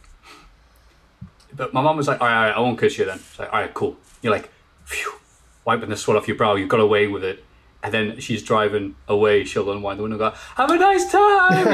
But 1.55 1.73
my 1.73 1.83
mum 1.83 1.97
was 1.97 2.09
like, 2.09 2.21
all 2.21 2.27
right, 2.27 2.37
all 2.37 2.43
right, 2.49 2.57
I 2.57 2.61
won't 2.61 2.81
kiss 2.81 2.99
you 2.99 3.05
then. 3.05 3.19
It's 3.19 3.39
like, 3.39 3.53
all 3.53 3.61
right, 3.61 3.73
cool. 3.73 3.97
You're 4.23 4.33
like, 4.33 4.51
phew, 4.85 5.13
wiping 5.65 5.91
the 5.91 5.97
sweat 5.97 6.17
off 6.17 6.27
your 6.27 6.37
brow. 6.37 6.55
You 6.55 6.67
got 6.67 6.81
away 6.81 7.07
with 7.07 7.23
it. 7.23 7.45
And 7.83 7.93
then 7.95 8.19
she's 8.19 8.43
driving 8.43 8.97
away. 9.07 9.45
She'll 9.45 9.71
unwind 9.71 9.99
the 9.99 10.03
window 10.03 10.17
and 10.17 10.33
go, 10.33 10.39
have 10.57 10.71
a 10.71 10.77
nice 10.77 11.11
time. 11.13 11.67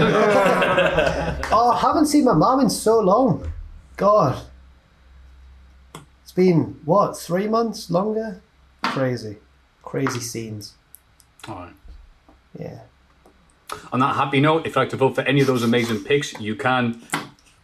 Oh, 1.54 1.70
I 1.70 1.80
haven't 1.80 2.06
seen 2.06 2.24
my 2.24 2.32
mum 2.32 2.60
in 2.60 2.70
so 2.70 2.98
long. 3.00 3.52
God, 3.96 4.42
it's 6.32 6.36
been 6.36 6.80
what 6.86 7.14
three 7.14 7.46
months 7.46 7.90
longer? 7.90 8.40
Crazy, 8.82 9.36
crazy 9.82 10.20
scenes. 10.20 10.72
all 11.46 11.56
right. 11.56 11.74
Yeah. 12.58 12.80
On 13.92 14.00
that 14.00 14.16
happy 14.16 14.40
note, 14.40 14.60
if 14.60 14.68
you'd 14.68 14.76
like 14.76 14.88
to 14.90 14.96
vote 14.96 15.14
for 15.14 15.20
any 15.22 15.42
of 15.42 15.46
those 15.46 15.62
amazing 15.62 16.04
picks, 16.04 16.32
you 16.40 16.56
can, 16.56 17.02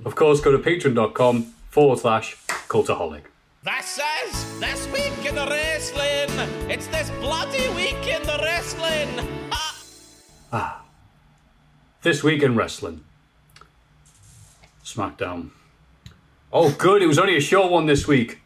of 0.04 0.14
course, 0.14 0.42
go 0.42 0.52
to 0.52 0.58
patreon.com 0.58 1.44
forward 1.70 1.98
slash 1.98 2.36
cultaholic. 2.68 3.22
This 3.64 4.00
is 4.24 4.60
this 4.60 4.86
week 4.92 5.26
in 5.26 5.34
the 5.34 5.46
wrestling. 5.46 6.70
It's 6.70 6.88
this 6.88 7.08
bloody 7.20 7.68
week 7.70 8.06
in 8.06 8.22
the 8.24 8.38
wrestling. 8.42 9.26
Ah. 10.52 10.84
This 12.02 12.22
week 12.22 12.42
in 12.42 12.54
wrestling. 12.54 13.02
SmackDown. 14.84 15.50
Oh, 16.52 16.70
good. 16.72 17.00
It 17.02 17.06
was 17.06 17.18
only 17.18 17.36
a 17.36 17.40
short 17.40 17.70
one 17.70 17.86
this 17.86 18.06
week. 18.06 18.40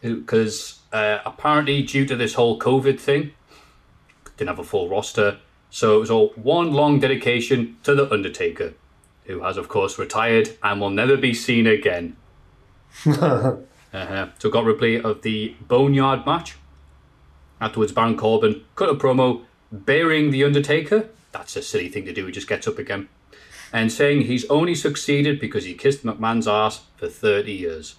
Because 0.00 0.80
uh, 0.92 1.18
apparently, 1.24 1.82
due 1.82 2.06
to 2.06 2.16
this 2.16 2.34
whole 2.34 2.58
COVID 2.58 2.98
thing, 2.98 3.32
didn't 4.36 4.48
have 4.48 4.58
a 4.58 4.64
full 4.64 4.88
roster. 4.88 5.38
So 5.68 5.96
it 5.96 6.00
was 6.00 6.10
all 6.10 6.28
one 6.34 6.72
long 6.72 6.98
dedication 6.98 7.76
to 7.84 7.94
The 7.94 8.10
Undertaker, 8.10 8.74
who 9.24 9.40
has, 9.40 9.56
of 9.56 9.68
course, 9.68 9.98
retired 9.98 10.56
and 10.62 10.80
will 10.80 10.90
never 10.90 11.16
be 11.16 11.34
seen 11.34 11.66
again. 11.66 12.16
uh-huh. 13.06 14.28
So 14.38 14.50
got 14.50 14.64
replay 14.64 15.00
of 15.00 15.22
the 15.22 15.54
Boneyard 15.60 16.26
match. 16.26 16.56
Afterwards, 17.60 17.92
Baron 17.92 18.16
Corbin 18.16 18.64
cut 18.74 18.88
a 18.88 18.94
promo 18.94 19.44
burying 19.70 20.30
The 20.30 20.44
Undertaker. 20.44 21.10
That's 21.32 21.54
a 21.56 21.62
silly 21.62 21.88
thing 21.88 22.06
to 22.06 22.12
do, 22.12 22.26
he 22.26 22.32
just 22.32 22.48
gets 22.48 22.66
up 22.66 22.78
again. 22.78 23.08
And 23.72 23.92
saying 23.92 24.22
he's 24.22 24.48
only 24.50 24.74
succeeded 24.74 25.38
because 25.38 25.64
he 25.64 25.74
kissed 25.74 26.04
McMahon's 26.04 26.48
ass 26.48 26.84
for 26.96 27.08
30 27.08 27.52
years. 27.52 27.96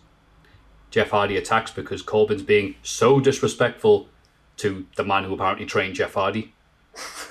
Jeff 0.91 1.09
Hardy 1.09 1.37
attacks 1.37 1.71
because 1.71 2.01
Corbin's 2.01 2.43
being 2.43 2.75
so 2.83 3.19
disrespectful 3.19 4.09
to 4.57 4.85
the 4.97 5.03
man 5.03 5.23
who 5.23 5.33
apparently 5.33 5.65
trained 5.65 5.95
Jeff 5.95 6.13
Hardy. 6.13 6.53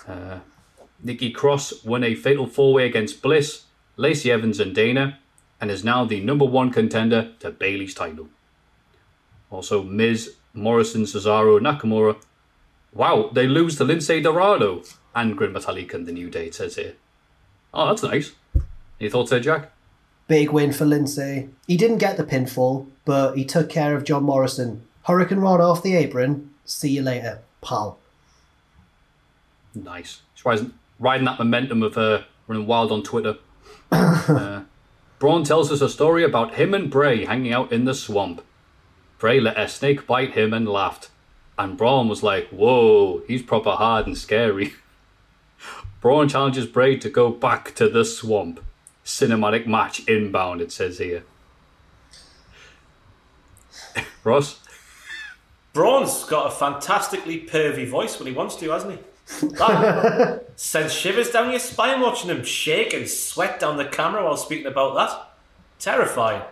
Uh, 0.09 0.41
Nikki 1.03 1.31
Cross 1.31 1.85
won 1.85 2.03
a 2.03 2.15
fatal 2.15 2.47
four 2.47 2.73
way 2.73 2.87
against 2.87 3.23
Bliss, 3.23 3.65
Lacey 3.97 4.33
Evans, 4.33 4.59
and 4.59 4.75
Dana, 4.75 5.19
and 5.61 5.71
is 5.71 5.85
now 5.85 6.05
the 6.05 6.21
number 6.21 6.45
one 6.45 6.71
contender 6.71 7.33
to 7.41 7.51
Bayley's 7.51 7.95
title. 7.95 8.29
Also, 9.51 9.83
Miz, 9.83 10.37
Morrison, 10.55 11.03
Cesaro, 11.03 11.61
Nakamura. 11.61 12.17
Wow, 12.93 13.31
they 13.33 13.47
lose 13.47 13.77
to 13.77 13.85
Lince 13.85 14.23
Dorado 14.23 14.83
and 15.15 15.37
Gran 15.37 15.53
Metalik 15.53 15.93
and 15.93 16.07
the 16.07 16.13
New 16.13 16.31
Day, 16.31 16.51
says 16.51 16.77
here. 16.77 16.95
Oh, 17.73 17.89
that's 17.89 18.03
nice. 18.03 18.33
Any 19.01 19.11
thoughts 19.11 19.31
there, 19.31 19.41
Jack? 19.41 19.71
Big 20.31 20.53
win 20.53 20.71
for 20.71 20.85
Lince. 20.85 21.49
He 21.67 21.77
didn't 21.77 21.99
get 21.99 22.17
the 22.17 22.23
pinfall, 22.23 22.87
but 23.05 23.37
he 23.37 23.45
took 23.45 23.69
care 23.69 23.97
of 23.97 24.05
John 24.05 24.23
Morrison. 24.23 24.87
Hurricanrana 25.09 25.69
off 25.69 25.83
the 25.83 25.97
apron. 25.97 26.55
See 26.65 26.91
you 26.91 27.03
later, 27.03 27.41
pal. 27.61 27.99
Nice. 29.75 30.21
He's 30.33 30.45
riding, 30.45 30.73
riding 31.01 31.25
that 31.25 31.41
momentum 31.41 31.83
of 31.83 31.97
her 31.97 32.27
running 32.47 32.69
wild 32.69 32.93
on 32.93 33.03
Twitter. 33.03 33.39
uh, 33.91 34.63
Braun 35.19 35.43
tells 35.43 35.73
us 35.73 35.81
a 35.81 35.89
story 35.89 36.23
about 36.23 36.55
him 36.55 36.75
and 36.75 36.89
Bray 36.89 37.25
hanging 37.25 37.53
out 37.53 37.73
in 37.73 37.85
the 37.85 37.93
swamp. 37.93 38.41
Bray 39.19 39.41
let 39.41 39.59
a 39.59 39.67
snake 39.67 40.07
bite 40.07 40.35
him 40.35 40.55
and 40.55 40.69
laughed. 40.69 41.11
And 41.59 41.77
Braun 41.77 42.09
was 42.09 42.23
like, 42.23 42.47
whoa, 42.51 43.23
he's 43.27 43.43
proper 43.43 43.73
hard 43.73 44.07
and 44.07 44.17
scary. 44.17 44.75
Braun 46.01 46.29
challenges 46.29 46.69
Bray 46.69 46.97
to 46.99 47.11
go 47.11 47.31
back 47.31 47.75
to 47.75 47.89
the 47.89 48.05
swamp. 48.05 48.61
Cinematic 49.05 49.67
match 49.67 50.07
inbound, 50.09 50.61
it 50.61 50.73
says 50.73 50.99
here. 50.99 51.25
Ross? 54.25 54.61
Braun's 55.73 56.25
got 56.25 56.49
a 56.49 56.51
fantastically 56.51 57.41
pervy 57.41 57.89
voice 57.89 58.19
when 58.19 58.27
he 58.27 58.33
wants 58.33 58.57
to, 58.57 58.71
hasn't 58.71 58.99
he? 58.99 58.99
That 59.57 60.45
sends 60.57 60.93
shivers 60.93 61.31
down 61.31 61.51
your 61.51 61.61
spine 61.61 62.01
watching 62.01 62.31
him 62.31 62.43
shake 62.43 62.93
and 62.93 63.09
sweat 63.09 63.61
down 63.61 63.77
the 63.77 63.85
camera 63.85 64.25
while 64.25 64.37
speaking 64.37 64.67
about 64.67 64.95
that. 64.97 65.29
Terrifying. 65.79 66.43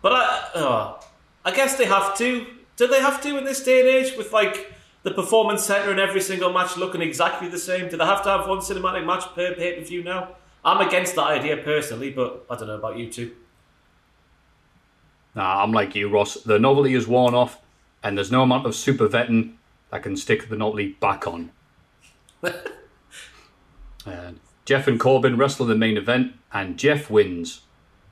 But 0.00 0.12
I, 0.12 0.48
oh, 0.54 1.00
I 1.44 1.50
guess 1.50 1.76
they 1.76 1.86
have 1.86 2.16
to. 2.18 2.46
Do 2.76 2.86
they 2.86 3.00
have 3.00 3.20
to 3.22 3.36
in 3.36 3.44
this 3.44 3.62
day 3.62 3.80
and 3.80 3.88
age 3.88 4.16
with 4.16 4.32
like 4.32 4.72
the 5.02 5.10
performance 5.10 5.64
center 5.64 5.90
and 5.90 6.00
every 6.00 6.20
single 6.20 6.52
match 6.52 6.76
looking 6.76 7.02
exactly 7.02 7.48
the 7.48 7.58
same? 7.58 7.88
Do 7.88 7.96
they 7.96 8.04
have 8.04 8.22
to 8.22 8.30
have 8.30 8.48
one 8.48 8.58
cinematic 8.58 9.04
match 9.04 9.24
per 9.34 9.54
pay 9.54 9.78
per 9.78 9.84
view 9.84 10.02
now? 10.02 10.36
I'm 10.64 10.86
against 10.86 11.14
that 11.14 11.26
idea 11.26 11.56
personally, 11.58 12.10
but 12.10 12.44
I 12.50 12.56
don't 12.56 12.68
know 12.68 12.76
about 12.76 12.98
you 12.98 13.10
two. 13.10 13.32
Nah, 15.34 15.62
I'm 15.62 15.72
like 15.72 15.94
you, 15.94 16.08
Ross. 16.08 16.34
The 16.34 16.58
novelty 16.58 16.94
is 16.94 17.06
worn 17.06 17.34
off, 17.34 17.60
and 18.02 18.16
there's 18.16 18.32
no 18.32 18.42
amount 18.42 18.66
of 18.66 18.74
super 18.74 19.08
vetting 19.08 19.54
that 19.90 20.02
can 20.02 20.16
stick 20.16 20.48
the 20.48 20.56
novelty 20.56 20.96
back 21.00 21.26
on. 21.26 21.52
and 24.06 24.40
Jeff 24.64 24.86
and 24.86 24.98
Corbin 25.00 25.36
wrestle 25.36 25.66
in 25.66 25.70
the 25.70 25.76
main 25.76 25.96
event, 25.96 26.34
and 26.52 26.78
Jeff 26.78 27.10
wins. 27.10 27.62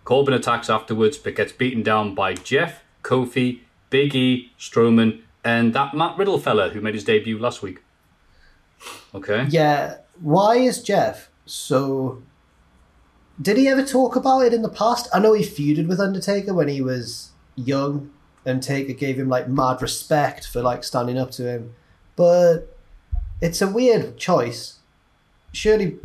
Corbin 0.04 0.32
attacks 0.32 0.70
afterwards, 0.70 1.18
but 1.18 1.36
gets 1.36 1.52
beaten 1.52 1.82
down 1.82 2.14
by 2.14 2.34
Jeff, 2.34 2.82
Kofi, 3.02 3.60
Big 3.90 4.14
E, 4.14 4.52
Strowman, 4.58 5.22
and 5.44 5.74
that 5.74 5.94
Matt 5.94 6.16
Riddle 6.16 6.38
fella 6.38 6.70
who 6.70 6.80
made 6.80 6.94
his 6.94 7.04
debut 7.04 7.38
last 7.38 7.62
week. 7.62 7.80
Okay. 9.14 9.46
Yeah, 9.50 9.98
why 10.20 10.56
is 10.56 10.82
Jeff 10.82 11.30
so. 11.48 12.22
Did 13.40 13.56
he 13.56 13.68
ever 13.68 13.84
talk 13.84 14.16
about 14.16 14.40
it 14.40 14.52
in 14.52 14.62
the 14.62 14.68
past? 14.68 15.08
I 15.12 15.20
know 15.20 15.32
he 15.32 15.44
feuded 15.44 15.86
with 15.86 16.00
Undertaker 16.00 16.52
when 16.52 16.68
he 16.68 16.80
was 16.80 17.30
young, 17.54 18.10
and 18.44 18.62
Taker 18.62 18.92
gave 18.92 19.18
him 19.18 19.28
like 19.28 19.48
mad 19.48 19.80
respect 19.80 20.46
for 20.46 20.60
like 20.60 20.82
standing 20.82 21.18
up 21.18 21.30
to 21.32 21.48
him. 21.48 21.74
But 22.16 22.76
it's 23.40 23.62
a 23.62 23.68
weird 23.68 24.16
choice. 24.16 24.78
Surely, 25.52 25.98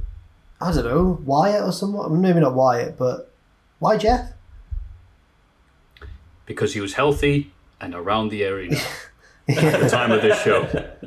I 0.61 0.71
don't 0.71 0.85
know, 0.85 1.19
Wyatt 1.25 1.63
or 1.63 1.71
someone? 1.71 2.21
Maybe 2.21 2.39
not 2.39 2.53
Wyatt, 2.53 2.97
but 2.97 3.31
why 3.79 3.97
Jeff? 3.97 4.33
Because 6.45 6.73
he 6.73 6.81
was 6.81 6.93
healthy 6.93 7.51
and 7.81 7.95
around 7.95 8.29
the 8.29 8.45
arena 8.45 8.77
at 9.49 9.81
the 9.81 9.89
time 9.89 10.11
of 10.11 10.21
this 10.21 10.41
show. 10.41 10.89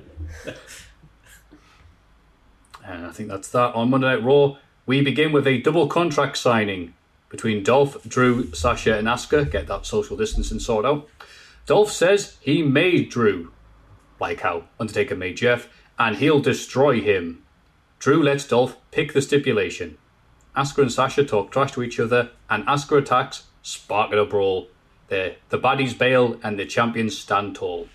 And 2.86 3.04
I 3.04 3.10
think 3.10 3.28
that's 3.28 3.48
that 3.48 3.74
on 3.74 3.90
Monday 3.90 4.06
Night 4.06 4.22
Raw. 4.22 4.56
We 4.86 5.02
begin 5.02 5.32
with 5.32 5.48
a 5.48 5.60
double 5.60 5.88
contract 5.88 6.36
signing 6.36 6.94
between 7.28 7.64
Dolph, 7.64 8.04
Drew, 8.04 8.52
Sasha, 8.54 8.96
and 8.96 9.08
Asuka. 9.08 9.50
Get 9.50 9.66
that 9.66 9.84
social 9.84 10.16
distancing 10.16 10.60
sorted 10.60 10.88
out. 10.88 11.08
Dolph 11.66 11.90
says 11.90 12.36
he 12.40 12.62
made 12.62 13.10
Drew, 13.10 13.52
like 14.20 14.42
how 14.42 14.68
Undertaker 14.78 15.16
made 15.16 15.38
Jeff, 15.38 15.68
and 15.98 16.16
he'll 16.18 16.38
destroy 16.38 17.00
him. 17.00 17.42
Drew 17.98 18.22
lets 18.22 18.46
Dolph 18.46 18.76
pick 18.92 19.12
the 19.12 19.20
stipulation. 19.20 19.98
Asuka 20.56 20.82
and 20.82 20.92
Sasha 20.92 21.24
talk 21.24 21.50
trash 21.50 21.72
to 21.72 21.82
each 21.82 21.98
other, 21.98 22.30
and 22.48 22.64
Asuka 22.66 22.98
attacks, 22.98 23.42
sparking 23.62 24.20
a 24.20 24.24
brawl. 24.24 24.68
The, 25.08 25.34
the 25.48 25.58
baddies 25.58 25.98
bail, 25.98 26.38
and 26.44 26.60
the 26.60 26.64
champions 26.64 27.18
stand 27.18 27.56
tall. 27.56 27.88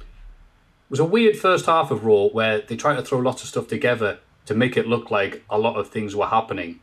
It 0.00 0.90
was 0.90 0.98
a 0.98 1.04
weird 1.04 1.36
first 1.36 1.66
half 1.66 1.92
of 1.92 2.04
Raw 2.04 2.26
where 2.26 2.60
they 2.60 2.74
tried 2.76 2.96
to 2.96 3.02
throw 3.02 3.20
lots 3.20 3.44
of 3.44 3.48
stuff 3.48 3.68
together 3.68 4.18
to 4.46 4.54
make 4.54 4.76
it 4.76 4.86
look 4.86 5.10
like 5.10 5.44
a 5.48 5.58
lot 5.58 5.76
of 5.76 5.88
things 5.88 6.16
were 6.16 6.26
happening. 6.26 6.80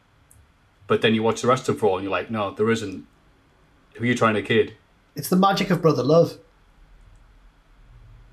But 0.88 1.02
then 1.02 1.14
you 1.14 1.24
watch 1.24 1.42
the 1.42 1.48
rest 1.48 1.70
of 1.70 1.82
Raw 1.82 1.96
and 1.96 2.04
you're 2.04 2.12
like, 2.12 2.32
no, 2.32 2.52
there 2.52 2.70
isn't. 2.70 3.06
Who 3.96 4.04
are 4.04 4.08
you 4.08 4.16
trying 4.16 4.36
to 4.36 4.42
kid? 4.42 4.76
It's 5.16 5.30
the 5.30 5.36
magic 5.36 5.70
of 5.70 5.82
Brother 5.82 6.04
Love. 6.04 6.38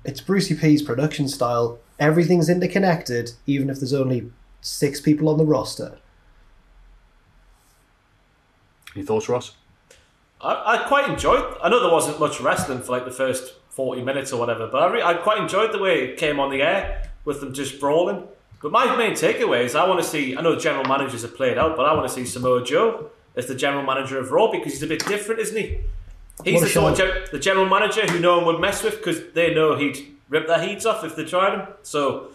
It's 0.05 0.21
Brucey 0.21 0.55
P's 0.55 0.81
production 0.81 1.27
style. 1.27 1.79
Everything's 1.99 2.49
interconnected, 2.49 3.31
even 3.45 3.69
if 3.69 3.79
there's 3.79 3.93
only 3.93 4.31
six 4.61 5.01
people 5.01 5.27
on 5.27 5.37
the 5.37 5.45
roster. 5.45 5.99
Any 8.95 9.05
thoughts, 9.05 9.27
Ross? 9.27 9.55
I, 10.39 10.77
I 10.77 10.87
quite 10.87 11.09
enjoyed. 11.09 11.57
I 11.61 11.69
know 11.69 11.81
there 11.81 11.91
wasn't 11.91 12.19
much 12.19 12.39
wrestling 12.39 12.81
for 12.81 12.93
like 12.93 13.05
the 13.05 13.11
first 13.11 13.55
forty 13.69 14.01
minutes 14.01 14.31
or 14.31 14.39
whatever, 14.39 14.67
but 14.67 14.81
I, 14.81 14.93
re- 14.93 15.01
I 15.01 15.13
quite 15.15 15.39
enjoyed 15.39 15.71
the 15.71 15.79
way 15.79 16.05
it 16.05 16.17
came 16.17 16.39
on 16.39 16.49
the 16.49 16.61
air 16.61 17.11
with 17.25 17.41
them 17.41 17.53
just 17.53 17.79
brawling. 17.79 18.27
But 18.61 18.71
my 18.71 18.95
main 18.95 19.13
takeaway 19.13 19.63
is 19.63 19.75
I 19.75 19.87
want 19.87 20.01
to 20.01 20.07
see. 20.07 20.35
I 20.35 20.41
know 20.41 20.57
general 20.57 20.85
managers 20.85 21.21
have 21.21 21.35
played 21.35 21.57
out, 21.57 21.77
but 21.77 21.85
I 21.85 21.93
want 21.93 22.07
to 22.07 22.13
see 22.13 22.25
Samoa 22.25 22.63
Joe 22.63 23.11
as 23.35 23.45
the 23.45 23.55
general 23.55 23.83
manager 23.83 24.19
of 24.19 24.31
Raw 24.31 24.51
because 24.51 24.73
he's 24.73 24.83
a 24.83 24.87
bit 24.87 25.05
different, 25.05 25.39
isn't 25.41 25.57
he? 25.57 25.77
He's 26.43 26.61
the, 26.61 26.67
sort 26.67 26.93
of 26.93 26.97
gen- 26.97 27.25
the 27.31 27.39
general 27.39 27.67
manager 27.67 28.05
who 28.07 28.19
no 28.19 28.37
one 28.37 28.45
would 28.45 28.59
mess 28.59 28.83
with 28.83 28.97
because 28.97 29.31
they 29.33 29.53
know 29.53 29.77
he'd 29.77 30.15
rip 30.29 30.47
their 30.47 30.59
heads 30.59 30.85
off 30.85 31.03
if 31.03 31.15
they 31.15 31.25
tried 31.25 31.59
him. 31.59 31.67
So 31.83 32.29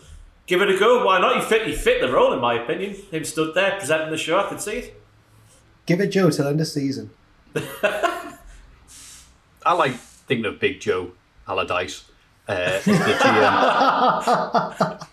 give 0.46 0.62
it 0.62 0.70
a 0.70 0.78
go. 0.78 1.04
Why 1.04 1.20
not? 1.20 1.36
He 1.36 1.42
fit. 1.42 1.66
He 1.66 1.74
fit 1.74 2.00
the 2.00 2.10
role, 2.10 2.32
in 2.32 2.40
my 2.40 2.62
opinion. 2.62 2.94
Him 3.10 3.24
stood 3.24 3.54
there 3.54 3.76
presenting 3.78 4.10
the 4.10 4.16
show. 4.16 4.38
I 4.38 4.48
could 4.48 4.60
see 4.60 4.78
it. 4.78 5.02
Give 5.86 6.00
it 6.00 6.08
Joe 6.08 6.30
till 6.30 6.46
end 6.46 6.60
of 6.60 6.68
season. 6.68 7.10
I 9.64 9.74
like 9.74 9.94
thinking 9.94 10.46
of 10.46 10.58
Big 10.58 10.80
Joe 10.80 11.12
Allardyce 11.46 12.04
uh, 12.48 12.52
as 12.52 12.84
the 12.84 12.92
GM. 13.20 15.06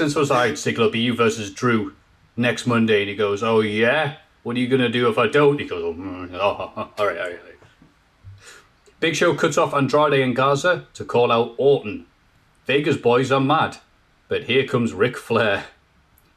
I 0.00 0.54
said 0.54 0.74
it'll 0.74 0.90
be 0.90 1.00
you 1.00 1.14
versus 1.14 1.50
Drew 1.50 1.94
next 2.36 2.66
Monday, 2.66 3.00
and 3.00 3.10
he 3.10 3.16
goes, 3.16 3.42
"Oh 3.42 3.60
yeah, 3.60 4.16
what 4.42 4.56
are 4.56 4.60
you 4.60 4.68
gonna 4.68 4.88
do 4.88 5.08
if 5.08 5.18
I 5.18 5.26
don't?" 5.26 5.58
He 5.58 5.66
goes, 5.66 5.82
"Oh, 5.82 5.94
mm, 5.94 6.32
oh, 6.34 6.38
oh, 6.38 6.72
oh, 6.76 6.90
all 6.98 7.06
right, 7.06 7.18
all 7.18 7.24
right." 7.24 7.38
all 7.38 7.46
right." 7.46 7.56
Big 9.00 9.14
Show 9.14 9.34
cuts 9.34 9.58
off 9.58 9.74
Andrade 9.74 10.20
and 10.20 10.34
Garza 10.34 10.86
to 10.94 11.04
call 11.04 11.30
out 11.30 11.54
Orton. 11.58 12.06
Vegas 12.64 12.96
boys 12.96 13.30
are 13.30 13.40
mad, 13.40 13.78
but 14.28 14.44
here 14.44 14.66
comes 14.66 14.92
Ric 14.92 15.16
Flair. 15.16 15.66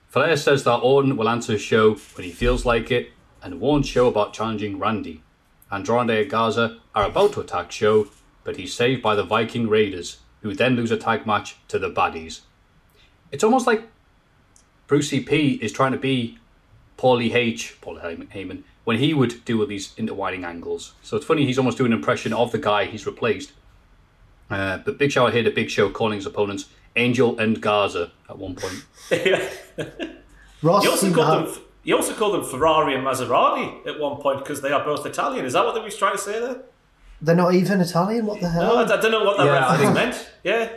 Flair 0.09 0.35
says 0.35 0.63
that 0.63 0.79
Orton 0.79 1.15
will 1.15 1.29
answer 1.29 1.57
Show 1.57 1.95
when 2.15 2.25
he 2.25 2.31
feels 2.31 2.65
like 2.65 2.91
it, 2.91 3.11
and 3.41 3.61
warns 3.61 3.87
Show 3.87 4.07
about 4.07 4.33
challenging 4.33 4.77
Randy. 4.77 5.23
Andrade 5.71 6.09
and 6.09 6.29
Garza 6.29 6.79
are 6.95 7.05
about 7.05 7.33
to 7.33 7.41
attack 7.41 7.71
Show, 7.71 8.07
but 8.43 8.57
he's 8.57 8.73
saved 8.73 9.01
by 9.01 9.15
the 9.15 9.23
Viking 9.23 9.69
Raiders, 9.69 10.17
who 10.41 10.53
then 10.53 10.75
lose 10.75 10.91
a 10.91 10.97
tag 10.97 11.25
match 11.25 11.55
to 11.67 11.77
the 11.77 11.89
baddies. 11.89 12.41
It's 13.31 13.43
almost 13.43 13.67
like 13.67 13.83
Brucey 14.87 15.19
P 15.21 15.53
is 15.61 15.71
trying 15.71 15.91
to 15.91 15.97
be 15.97 16.37
Paulie 16.97 17.33
H, 17.33 17.77
Paul 17.81 17.97
Heyman, 17.99 18.63
when 18.83 18.97
he 18.97 19.13
would 19.13 19.45
do 19.45 19.59
all 19.61 19.67
these 19.67 19.93
intertwining 19.97 20.43
angles. 20.43 20.93
So 21.03 21.15
it's 21.17 21.25
funny, 21.25 21.45
he's 21.45 21.57
almost 21.57 21.77
doing 21.77 21.91
an 21.91 21.97
impression 21.97 22.33
of 22.33 22.51
the 22.51 22.57
guy 22.57 22.85
he's 22.85 23.05
replaced. 23.05 23.51
Uh, 24.49 24.79
but 24.79 24.97
Big 24.97 25.11
Show, 25.11 25.27
I 25.27 25.31
hear 25.31 25.43
the 25.43 25.51
Big 25.51 25.69
Show 25.69 25.89
calling 25.91 26.15
his 26.17 26.25
opponents 26.25 26.65
Angel 26.95 27.37
and 27.39 27.61
Garza 27.61 28.11
at 28.27 28.37
one 28.39 28.55
point. 28.55 28.83
Ross 30.61 30.83
He 30.83 30.89
also 30.89 30.95
seemed 30.95 31.15
called 31.15 31.27
have- 31.45 31.53
them. 31.55 31.63
He 31.83 31.93
also 31.93 32.13
called 32.13 32.33
them 32.33 32.43
Ferrari 32.43 32.93
and 32.93 33.05
Maserati 33.07 33.87
at 33.87 33.99
one 33.99 34.17
point 34.21 34.39
because 34.39 34.61
they 34.61 34.71
are 34.71 34.83
both 34.83 35.05
Italian. 35.05 35.45
Is 35.45 35.53
that 35.53 35.65
what 35.65 35.75
he 35.77 35.81
was 35.81 35.95
trying 35.95 36.11
to 36.11 36.17
say 36.17 36.39
there? 36.39 36.57
They're 37.21 37.35
not 37.35 37.53
even 37.53 37.79
Italian. 37.79 38.25
What 38.25 38.41
the 38.41 38.49
hell? 38.49 38.75
No, 38.75 38.83
I, 38.83 38.97
I 38.97 39.01
don't 39.01 39.11
know 39.11 39.23
what 39.23 39.37
that 39.37 39.45
Yeah, 39.45 39.51
I 39.65 39.71
reference 39.71 39.81
think- 39.81 39.93
meant. 39.93 40.29
Yeah, 40.43 40.69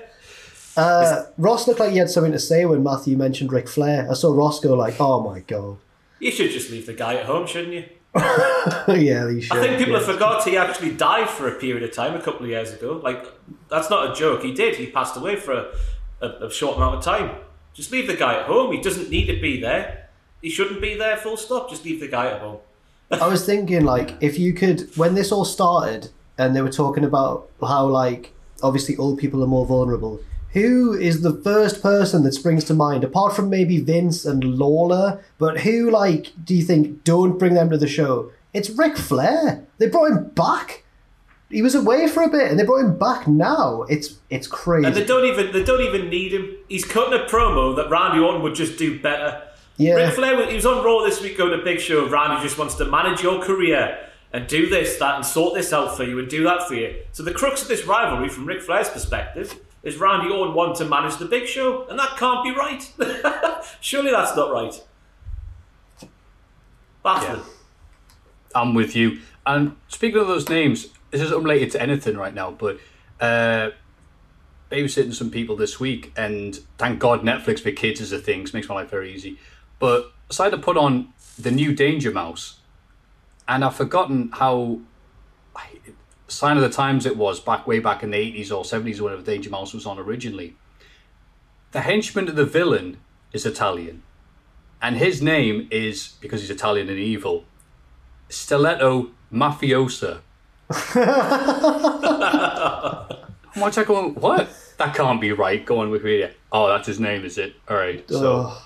Uh, 0.76 1.24
Ross 1.36 1.66
looked 1.66 1.80
like 1.80 1.92
he 1.92 1.98
had 1.98 2.10
something 2.10 2.32
to 2.32 2.38
say 2.38 2.64
when 2.64 2.82
Matthew 2.82 3.16
mentioned 3.16 3.52
Ric 3.52 3.68
Flair. 3.68 4.10
I 4.10 4.14
saw 4.14 4.34
Ross 4.34 4.60
go 4.60 4.74
like, 4.74 5.00
"Oh 5.00 5.22
my 5.22 5.40
god." 5.40 5.78
you 6.22 6.30
should 6.30 6.50
just 6.50 6.70
leave 6.70 6.86
the 6.86 6.94
guy 6.94 7.14
at 7.14 7.26
home, 7.26 7.46
shouldn't 7.46 7.74
you? 7.74 7.84
yeah, 8.14 9.28
he 9.30 9.40
should. 9.40 9.56
I 9.56 9.60
think 9.60 9.78
people 9.78 9.94
yeah. 9.94 9.98
have 9.98 10.06
forgot 10.06 10.44
he 10.46 10.56
actually 10.56 10.92
died 10.92 11.28
for 11.28 11.48
a 11.48 11.58
period 11.58 11.82
of 11.82 11.92
time 11.92 12.14
a 12.14 12.22
couple 12.22 12.44
of 12.44 12.48
years 12.48 12.72
ago. 12.72 13.00
Like 13.02 13.26
that's 13.68 13.90
not 13.90 14.12
a 14.12 14.14
joke. 14.14 14.42
He 14.42 14.54
did. 14.54 14.76
He 14.76 14.86
passed 14.86 15.16
away 15.16 15.36
for 15.36 15.52
a, 15.52 15.72
a, 16.20 16.46
a 16.46 16.50
short 16.50 16.76
amount 16.76 16.96
of 16.96 17.04
time. 17.04 17.36
Just 17.74 17.90
leave 17.90 18.06
the 18.06 18.14
guy 18.14 18.38
at 18.38 18.46
home. 18.46 18.72
He 18.72 18.80
doesn't 18.80 19.10
need 19.10 19.26
to 19.26 19.40
be 19.40 19.60
there. 19.60 20.10
He 20.40 20.50
shouldn't 20.50 20.80
be 20.80 20.94
there. 20.94 21.16
Full 21.16 21.36
stop. 21.36 21.70
Just 21.70 21.84
leave 21.84 22.00
the 22.00 22.08
guy 22.08 22.30
at 22.30 22.40
home. 22.40 22.58
I 23.10 23.26
was 23.28 23.44
thinking, 23.44 23.84
like, 23.84 24.16
if 24.20 24.38
you 24.38 24.52
could, 24.54 24.88
when 24.96 25.14
this 25.14 25.32
all 25.32 25.44
started, 25.44 26.08
and 26.38 26.56
they 26.56 26.62
were 26.62 26.70
talking 26.70 27.04
about 27.04 27.50
how, 27.60 27.86
like, 27.86 28.32
obviously 28.62 28.96
old 28.96 29.18
people 29.18 29.42
are 29.44 29.46
more 29.46 29.66
vulnerable. 29.66 30.20
Who 30.52 30.92
is 30.92 31.22
the 31.22 31.34
first 31.34 31.82
person 31.82 32.24
that 32.24 32.32
springs 32.32 32.64
to 32.64 32.74
mind, 32.74 33.04
apart 33.04 33.34
from 33.34 33.48
maybe 33.48 33.80
Vince 33.80 34.26
and 34.26 34.44
Lawler? 34.44 35.22
But 35.38 35.60
who, 35.60 35.90
like, 35.90 36.32
do 36.44 36.54
you 36.54 36.62
think 36.62 37.04
don't 37.04 37.38
bring 37.38 37.54
them 37.54 37.70
to 37.70 37.78
the 37.78 37.88
show? 37.88 38.30
It's 38.52 38.68
Ric 38.68 38.98
Flair. 38.98 39.64
They 39.78 39.88
brought 39.88 40.10
him 40.10 40.28
back. 40.30 40.84
He 41.48 41.62
was 41.62 41.74
away 41.74 42.06
for 42.06 42.22
a 42.22 42.28
bit, 42.28 42.50
and 42.50 42.58
they 42.58 42.64
brought 42.64 42.84
him 42.84 42.98
back 42.98 43.26
now. 43.26 43.82
It's 43.88 44.18
it's 44.28 44.46
crazy. 44.46 44.86
And 44.86 44.94
they 44.94 45.04
don't 45.04 45.24
even 45.24 45.52
they 45.52 45.64
don't 45.64 45.82
even 45.82 46.10
need 46.10 46.32
him. 46.32 46.54
He's 46.68 46.84
cutting 46.84 47.18
a 47.18 47.24
promo 47.24 47.74
that 47.76 47.90
Randy 47.90 48.20
Orton 48.20 48.42
would 48.42 48.54
just 48.54 48.78
do 48.78 49.00
better. 49.00 49.42
Yeah. 49.78 49.94
Ric 49.94 50.14
Flair, 50.14 50.46
he 50.48 50.54
was 50.54 50.66
on 50.66 50.84
Raw 50.84 51.02
this 51.02 51.20
week 51.22 51.38
going 51.38 51.58
to 51.58 51.64
Big 51.64 51.80
Show. 51.80 52.08
Randy 52.08 52.42
just 52.42 52.58
wants 52.58 52.74
to 52.76 52.84
manage 52.84 53.22
your 53.22 53.42
career 53.42 54.06
and 54.32 54.46
do 54.46 54.68
this, 54.68 54.98
that, 54.98 55.16
and 55.16 55.26
sort 55.26 55.54
this 55.54 55.72
out 55.72 55.96
for 55.96 56.04
you 56.04 56.18
and 56.18 56.28
do 56.28 56.42
that 56.44 56.66
for 56.66 56.74
you. 56.74 56.94
So 57.12 57.22
the 57.22 57.34
crux 57.34 57.62
of 57.62 57.68
this 57.68 57.86
rivalry, 57.86 58.28
from 58.28 58.46
Ric 58.46 58.62
Flair's 58.62 58.88
perspective, 58.88 59.58
is 59.82 59.96
Randy 59.96 60.30
Orton 60.30 60.54
want 60.54 60.76
to 60.76 60.84
manage 60.84 61.16
the 61.16 61.24
Big 61.24 61.46
Show, 61.46 61.86
and 61.88 61.98
that 61.98 62.16
can't 62.16 62.44
be 62.44 62.52
right. 62.52 62.90
Surely 63.80 64.10
that's 64.10 64.36
not 64.36 64.52
right. 64.52 64.82
Baffling. 67.02 67.42
I'm 68.54 68.74
with 68.74 68.94
you. 68.94 69.18
And 69.44 69.76
speaking 69.88 70.20
of 70.20 70.28
those 70.28 70.48
names, 70.48 70.88
this 71.10 71.20
is 71.20 71.32
unrelated 71.32 71.72
to 71.72 71.82
anything 71.82 72.16
right 72.16 72.32
now, 72.32 72.52
but 72.52 72.78
uh, 73.20 73.70
babysitting 74.70 75.14
some 75.14 75.30
people 75.30 75.56
this 75.56 75.80
week, 75.80 76.12
and 76.16 76.60
thank 76.78 77.00
God 77.00 77.22
Netflix 77.22 77.60
for 77.60 77.72
kids 77.72 78.00
is 78.00 78.12
a 78.12 78.18
thing. 78.18 78.42
It 78.42 78.54
makes 78.54 78.68
my 78.68 78.76
life 78.76 78.90
very 78.90 79.12
easy. 79.12 79.38
But 79.80 80.04
I 80.04 80.28
decided 80.28 80.56
to 80.56 80.62
put 80.62 80.76
on 80.76 81.12
the 81.38 81.50
new 81.50 81.74
Danger 81.74 82.12
Mouse, 82.12 82.60
and 83.48 83.64
I've 83.64 83.74
forgotten 83.74 84.30
how 84.32 84.80
sign 86.32 86.56
of 86.56 86.62
the 86.62 86.68
times 86.70 87.06
it 87.06 87.16
was 87.16 87.40
back 87.40 87.66
way 87.66 87.78
back 87.78 88.02
in 88.02 88.10
the 88.10 88.16
80s 88.16 88.50
or 88.50 88.64
70s 88.64 89.00
or 89.00 89.04
whatever 89.04 89.22
Danger 89.22 89.50
Mouse 89.50 89.72
was 89.72 89.86
on 89.86 89.98
originally. 89.98 90.56
The 91.72 91.82
henchman 91.82 92.28
of 92.28 92.36
the 92.36 92.44
villain 92.44 92.98
is 93.32 93.46
Italian, 93.46 94.02
and 94.80 94.96
his 94.96 95.22
name 95.22 95.68
is 95.70 96.14
because 96.20 96.40
he's 96.40 96.50
Italian 96.50 96.88
and 96.88 96.98
evil. 96.98 97.44
Stiletto 98.28 99.10
Mafiosi. 99.32 100.20
I'm 103.54 103.60
watching 103.60 103.84
going, 103.84 104.14
what? 104.14 104.48
That 104.78 104.94
can't 104.94 105.20
be 105.20 105.32
right. 105.32 105.64
Go 105.64 105.80
on 105.80 105.90
Wikipedia. 105.90 106.32
Oh, 106.50 106.68
that's 106.68 106.86
his 106.86 106.98
name, 106.98 107.24
is 107.24 107.36
it? 107.38 107.54
All 107.68 107.76
right. 107.76 108.08
So, 108.08 108.56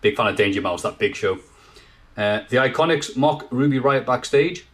big 0.00 0.16
fan 0.16 0.28
of 0.28 0.36
Danger 0.36 0.60
Mouse, 0.60 0.82
that 0.82 0.98
big 0.98 1.16
show. 1.16 1.38
Uh, 2.16 2.40
the 2.48 2.56
Iconics 2.58 3.16
mock 3.16 3.46
Ruby 3.50 3.78
Riot 3.78 4.06
backstage, 4.06 4.66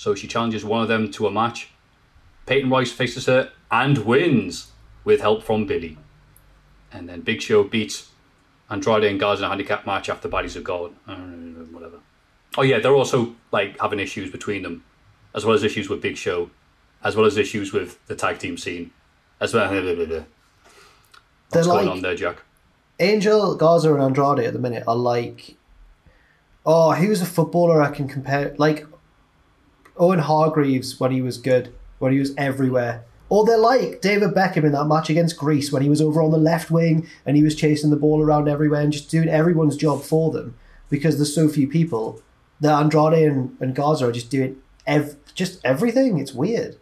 so 0.00 0.14
she 0.14 0.26
challenges 0.26 0.64
one 0.64 0.80
of 0.80 0.88
them 0.88 1.10
to 1.10 1.26
a 1.26 1.30
match. 1.30 1.68
Peyton 2.46 2.70
Royce 2.70 2.90
faces 2.90 3.26
her 3.26 3.52
and 3.70 3.98
wins 3.98 4.72
with 5.04 5.20
help 5.20 5.42
from 5.42 5.66
Billie. 5.66 5.98
And 6.90 7.06
then 7.06 7.20
Big 7.20 7.42
Show 7.42 7.64
beats 7.64 8.08
Andrade 8.70 9.04
and 9.04 9.20
Garza 9.20 9.42
in 9.42 9.44
a 9.44 9.48
handicap 9.50 9.84
match 9.84 10.08
after 10.08 10.26
Baddies 10.26 10.56
are 10.56 10.62
gone. 10.62 10.96
Uh, 11.06 11.16
whatever. 11.70 11.98
Oh 12.56 12.62
yeah, 12.62 12.78
they're 12.78 12.94
also 12.94 13.36
like 13.52 13.78
having 13.78 14.00
issues 14.00 14.30
between 14.30 14.62
them, 14.62 14.84
as 15.34 15.44
well 15.44 15.54
as 15.54 15.62
issues 15.62 15.90
with 15.90 16.00
Big 16.00 16.16
Show, 16.16 16.48
as 17.04 17.14
well 17.14 17.26
as 17.26 17.36
issues 17.36 17.74
with 17.74 17.98
the 18.06 18.16
tag 18.16 18.38
team 18.38 18.56
scene, 18.56 18.92
as 19.38 19.52
well. 19.52 19.68
Blah, 19.82 19.94
blah, 19.94 20.06
blah, 20.06 20.24
What's 21.50 21.66
going 21.66 21.86
like- 21.86 21.94
on 21.96 22.00
there, 22.00 22.14
Jack? 22.14 22.38
Angel, 23.00 23.54
Garza, 23.54 23.92
and 23.92 24.02
Andrade 24.02 24.46
at 24.46 24.54
the 24.54 24.58
minute 24.58 24.84
are 24.88 24.96
like, 24.96 25.56
oh, 26.64 26.92
who's 26.92 27.20
a 27.20 27.26
footballer 27.26 27.82
I 27.82 27.90
can 27.90 28.08
compare? 28.08 28.54
Like 28.56 28.86
Owen 30.00 30.18
Hargreaves 30.18 30.98
when 30.98 31.12
he 31.12 31.22
was 31.22 31.38
good, 31.38 31.72
when 31.98 32.12
he 32.12 32.18
was 32.18 32.34
everywhere. 32.36 33.04
Or 33.28 33.44
they're 33.44 33.58
like 33.58 34.00
David 34.00 34.30
Beckham 34.30 34.64
in 34.64 34.72
that 34.72 34.86
match 34.86 35.08
against 35.08 35.36
Greece 35.36 35.70
when 35.70 35.82
he 35.82 35.88
was 35.88 36.00
over 36.00 36.20
on 36.20 36.32
the 36.32 36.38
left 36.38 36.70
wing 36.70 37.06
and 37.24 37.36
he 37.36 37.44
was 37.44 37.54
chasing 37.54 37.90
the 37.90 37.96
ball 37.96 38.20
around 38.20 38.48
everywhere 38.48 38.80
and 38.80 38.92
just 38.92 39.08
doing 39.08 39.28
everyone's 39.28 39.76
job 39.76 40.02
for 40.02 40.32
them 40.32 40.56
because 40.88 41.16
there's 41.16 41.32
so 41.34 41.48
few 41.48 41.68
people. 41.68 42.20
That 42.60 42.72
Andrade 42.72 43.28
and, 43.30 43.56
and 43.60 43.74
Garza 43.74 44.08
are 44.08 44.12
just 44.12 44.30
doing 44.30 44.56
ev- 44.86 45.16
just 45.34 45.64
everything. 45.64 46.18
It's 46.18 46.34
weird. 46.34 46.76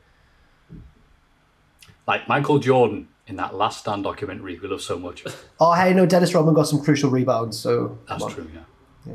Like 2.06 2.26
Michael 2.26 2.58
Jordan 2.58 3.08
in 3.26 3.36
that 3.36 3.54
Last 3.54 3.80
Stand 3.80 4.04
documentary 4.04 4.58
we 4.58 4.68
love 4.68 4.80
so 4.80 4.98
much. 4.98 5.24
Oh, 5.60 5.72
hey, 5.72 5.92
no, 5.92 6.06
Dennis 6.06 6.32
Rodman 6.34 6.54
got 6.54 6.68
some 6.68 6.80
crucial 6.82 7.10
rebounds, 7.10 7.58
so 7.58 7.98
That's 8.08 8.24
true, 8.32 8.48
yeah. 8.54 9.14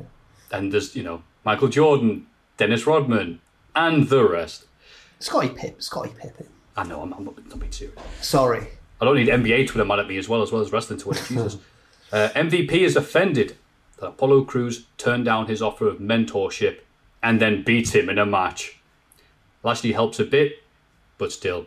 And 0.52 0.74
there's, 0.74 0.94
you 0.94 1.02
know, 1.02 1.24
Michael 1.46 1.70
Jordan, 1.70 2.28
Dennis 2.58 2.86
Rodman, 2.86 3.40
and 3.76 4.10
the 4.10 4.28
rest. 4.28 4.66
Scotty 5.20 5.50
Pip, 5.50 5.82
Scotty 5.82 6.14
Pippen. 6.20 6.48
I 6.76 6.84
know, 6.84 7.02
I'm, 7.02 7.14
I'm 7.14 7.26
not, 7.26 7.48
not 7.48 7.60
being 7.60 7.72
serious. 7.72 7.98
Sorry. 8.22 8.68
I 9.00 9.06
don't 9.06 9.16
need 9.16 9.28
NBA 9.28 9.68
Twitter 9.68 9.86
mad 9.86 10.00
at 10.00 10.08
me 10.08 10.18
as 10.18 10.28
well, 10.28 10.42
as 10.42 10.52
well 10.52 10.62
as 10.62 10.72
wrestling 10.72 11.00
Twitter. 11.00 11.26
Jesus. 11.26 11.58
Uh, 12.12 12.30
MVP 12.36 12.74
is 12.74 12.96
offended 12.96 13.58
that 13.98 14.10
Apollo 14.10 14.44
Crews 14.44 14.86
turned 15.00 15.26
down 15.26 15.48
his 15.48 15.64
offer 15.64 15.88
of 15.88 15.98
mentorship 15.98 16.82
and 17.24 17.42
then 17.42 17.64
beats 17.64 17.96
him 17.96 18.08
in 18.08 18.20
a 18.20 18.26
match. 18.26 18.78
Lashley 19.64 19.94
helps 19.94 20.20
a 20.20 20.24
bit, 20.24 20.62
but 21.18 21.32
still. 21.32 21.66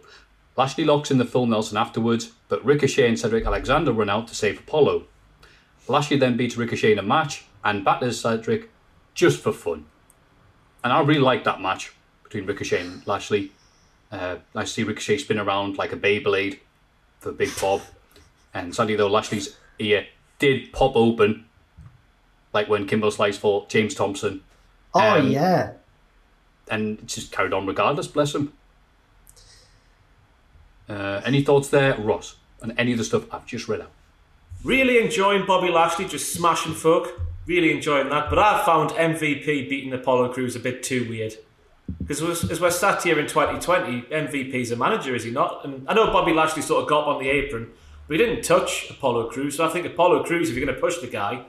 Lashley 0.57 0.85
locks 0.85 1.11
in 1.11 1.19
the 1.19 1.25
full 1.25 1.47
Nelson 1.47 1.77
afterwards, 1.77 2.31
but 2.49 2.65
Ricochet 2.65 3.09
and 3.09 3.19
Cedric 3.19 3.45
Alexander 3.45 3.93
run 3.93 4.09
out 4.09 4.29
to 4.29 4.37
save 4.37 4.61
Apollo. 4.61 5.07
Lashley 5.89 6.17
then 6.17 6.37
beats 6.37 6.57
Ricochet 6.57 6.93
in 6.93 6.99
a 7.01 7.03
match 7.03 7.45
and 7.65 7.85
batters 7.85 8.21
Cedric 8.21 8.71
just 9.15 9.41
for 9.41 9.53
fun. 9.53 9.87
And 10.87 10.93
I 10.93 11.01
really 11.01 11.19
like 11.21 11.43
that 11.43 11.61
match 11.61 11.93
between 12.23 12.47
Ricochet 12.47 12.81
and 12.81 13.05
Lashley. 13.09 13.51
Uh, 14.13 14.37
I 14.55 14.63
see 14.63 14.85
Ricochet 14.85 15.19
spin 15.19 15.37
around 15.41 15.79
like 15.79 15.91
a 15.93 15.97
Beyblade 15.97 16.61
for 17.19 17.33
Big 17.33 17.51
Bob. 17.61 17.83
And 18.55 18.73
sadly, 18.73 18.95
though, 18.95 19.09
Lashley's 19.09 19.57
ear 19.81 20.07
did 20.39 20.73
pop 20.73 20.95
open, 20.95 21.47
like 22.53 22.69
when 22.69 22.87
Kimbo 22.87 23.11
Slice 23.11 23.37
fought 23.37 23.69
James 23.69 23.97
Thompson, 23.97 24.45
Oh, 24.95 25.01
Um, 25.19 25.29
yeah. 25.29 25.73
and 26.71 27.01
it 27.01 27.07
just 27.07 27.33
carried 27.33 27.53
on 27.53 27.67
regardless. 27.67 28.07
Bless 28.07 28.33
him. 28.33 28.53
Uh, 30.89 31.21
any 31.25 31.43
thoughts 31.43 31.69
there, 31.69 31.97
Ross, 31.97 32.37
on 32.63 32.71
any 32.79 32.93
of 32.93 32.99
the 32.99 33.05
stuff 33.05 33.25
I've 33.35 33.45
just 33.45 33.67
read 33.67 33.81
out? 33.81 33.91
Really 34.63 35.05
enjoying 35.05 35.47
Bobby 35.47 35.69
Lashley 35.69 36.05
just 36.05 36.33
smashing 36.33 36.75
folk. 36.75 37.21
Really 37.47 37.73
enjoying 37.73 38.09
that. 38.11 38.29
But 38.29 38.39
I 38.39 38.65
found 38.65 38.91
MVP 38.91 39.69
beating 39.69 39.93
Apollo 39.93 40.33
Crews 40.33 40.57
a 40.57 40.61
bit 40.61 40.83
too 40.83 41.09
weird. 41.09 41.35
Because 42.05 42.51
as 42.51 42.61
we're 42.61 42.71
sat 42.71 43.03
here 43.03 43.19
in 43.19 43.29
2020, 43.29 44.03
MVP's 44.03 44.73
a 44.73 44.77
manager, 44.77 45.15
is 45.15 45.23
he 45.23 45.31
not? 45.31 45.65
And 45.65 45.89
I 45.89 45.95
know 45.95 46.07
Bobby 46.07 46.33
Lashley 46.33 46.63
sort 46.63 46.83
of 46.83 46.89
got 46.89 47.07
on 47.07 47.23
the 47.23 47.31
apron, 47.31 47.71
but 48.09 48.19
he 48.19 48.25
didn't 48.25 48.43
touch 48.43 48.91
Apollo 48.91 49.31
Crews. 49.31 49.57
So 49.57 49.65
I 49.65 49.69
think 49.69 49.87
Apollo 49.87 50.25
Crews, 50.25 50.51
if 50.51 50.57
you're 50.57 50.65
going 50.67 50.75
to 50.75 50.81
push 50.81 50.99
the 50.99 51.07
guy, 51.07 51.45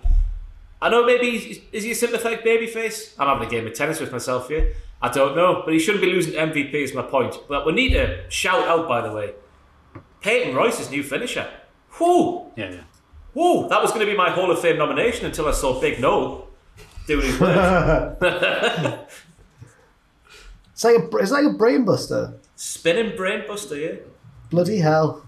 I 0.79 0.89
know 0.89 1.03
maybe 1.05 1.63
is 1.71 1.83
he 1.83 1.91
a 1.91 1.95
sympathetic 1.95 2.45
babyface? 2.45 3.15
I'm 3.17 3.27
having 3.27 3.47
a 3.47 3.49
game 3.49 3.65
of 3.65 3.73
tennis 3.73 3.99
with 3.99 4.11
myself 4.11 4.47
here. 4.47 4.73
I 5.01 5.09
don't 5.09 5.35
know, 5.35 5.63
but 5.65 5.73
he 5.73 5.79
shouldn't 5.79 6.03
be 6.03 6.11
losing 6.11 6.33
MVP. 6.33 6.73
Is 6.73 6.93
my 6.93 7.01
point. 7.01 7.35
But 7.47 7.65
we 7.65 7.71
need 7.71 7.93
to 7.93 8.29
shout 8.29 8.67
out, 8.67 8.87
by 8.87 9.01
the 9.01 9.11
way, 9.11 9.33
Peyton 10.21 10.55
Royce's 10.55 10.91
new 10.91 11.03
finisher. 11.03 11.47
Whoo! 11.99 12.51
Yeah, 12.55 12.71
yeah. 12.71 12.81
Whoa, 13.37 13.67
that 13.69 13.83
was 13.83 13.91
going 13.91 14.03
to 14.03 14.11
be 14.11 14.17
my 14.17 14.31
Hall 14.31 14.49
of 14.49 14.59
Fame 14.59 14.79
nomination 14.79 15.27
until 15.27 15.47
I 15.47 15.51
saw 15.51 15.79
Big 15.79 15.99
Noel 15.99 16.47
doing 17.05 17.27
his 17.27 17.39
work. 17.39 18.17
It's 20.71 20.83
like 20.83 20.95
a 20.95 21.17
it's 21.17 21.31
like 21.31 21.43
a 21.43 21.53
brain 21.53 21.85
buster. 21.85 22.35
Spinning 22.55 23.15
brain 23.15 23.43
buster, 23.47 23.75
yeah. 23.75 23.95
Bloody 24.51 24.77
hell. 24.77 25.25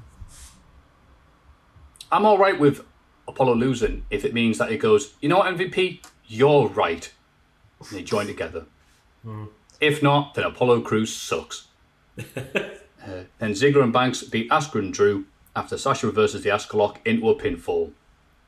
I'm 2.11 2.23
all 2.23 2.37
right 2.37 2.59
with 2.59 2.85
Apollo 3.27 3.55
losing 3.55 4.05
if 4.11 4.23
it 4.23 4.31
means 4.31 4.59
that 4.59 4.71
it 4.71 4.77
goes, 4.77 5.15
you 5.21 5.29
know 5.29 5.39
what, 5.39 5.55
MVP, 5.55 6.03
you're 6.27 6.67
right. 6.67 7.11
And 7.79 7.89
they 7.89 8.03
join 8.03 8.27
together. 8.27 8.65
If 9.81 10.03
not, 10.03 10.35
then 10.35 10.45
Apollo 10.45 10.81
Crews 10.81 11.15
sucks. 11.15 11.67
uh, 12.19 13.23
then 13.39 13.53
Ziggler 13.53 13.83
and 13.83 13.93
Banks 13.93 14.21
beat 14.21 14.51
Asuka 14.51 14.77
and 14.79 14.93
Drew 14.93 15.25
after 15.55 15.79
Sasha 15.79 16.05
reverses 16.05 16.43
the 16.43 16.51
Asuka 16.51 16.75
lock 16.75 16.99
into 17.07 17.27
a 17.27 17.35
pinfall. 17.35 17.93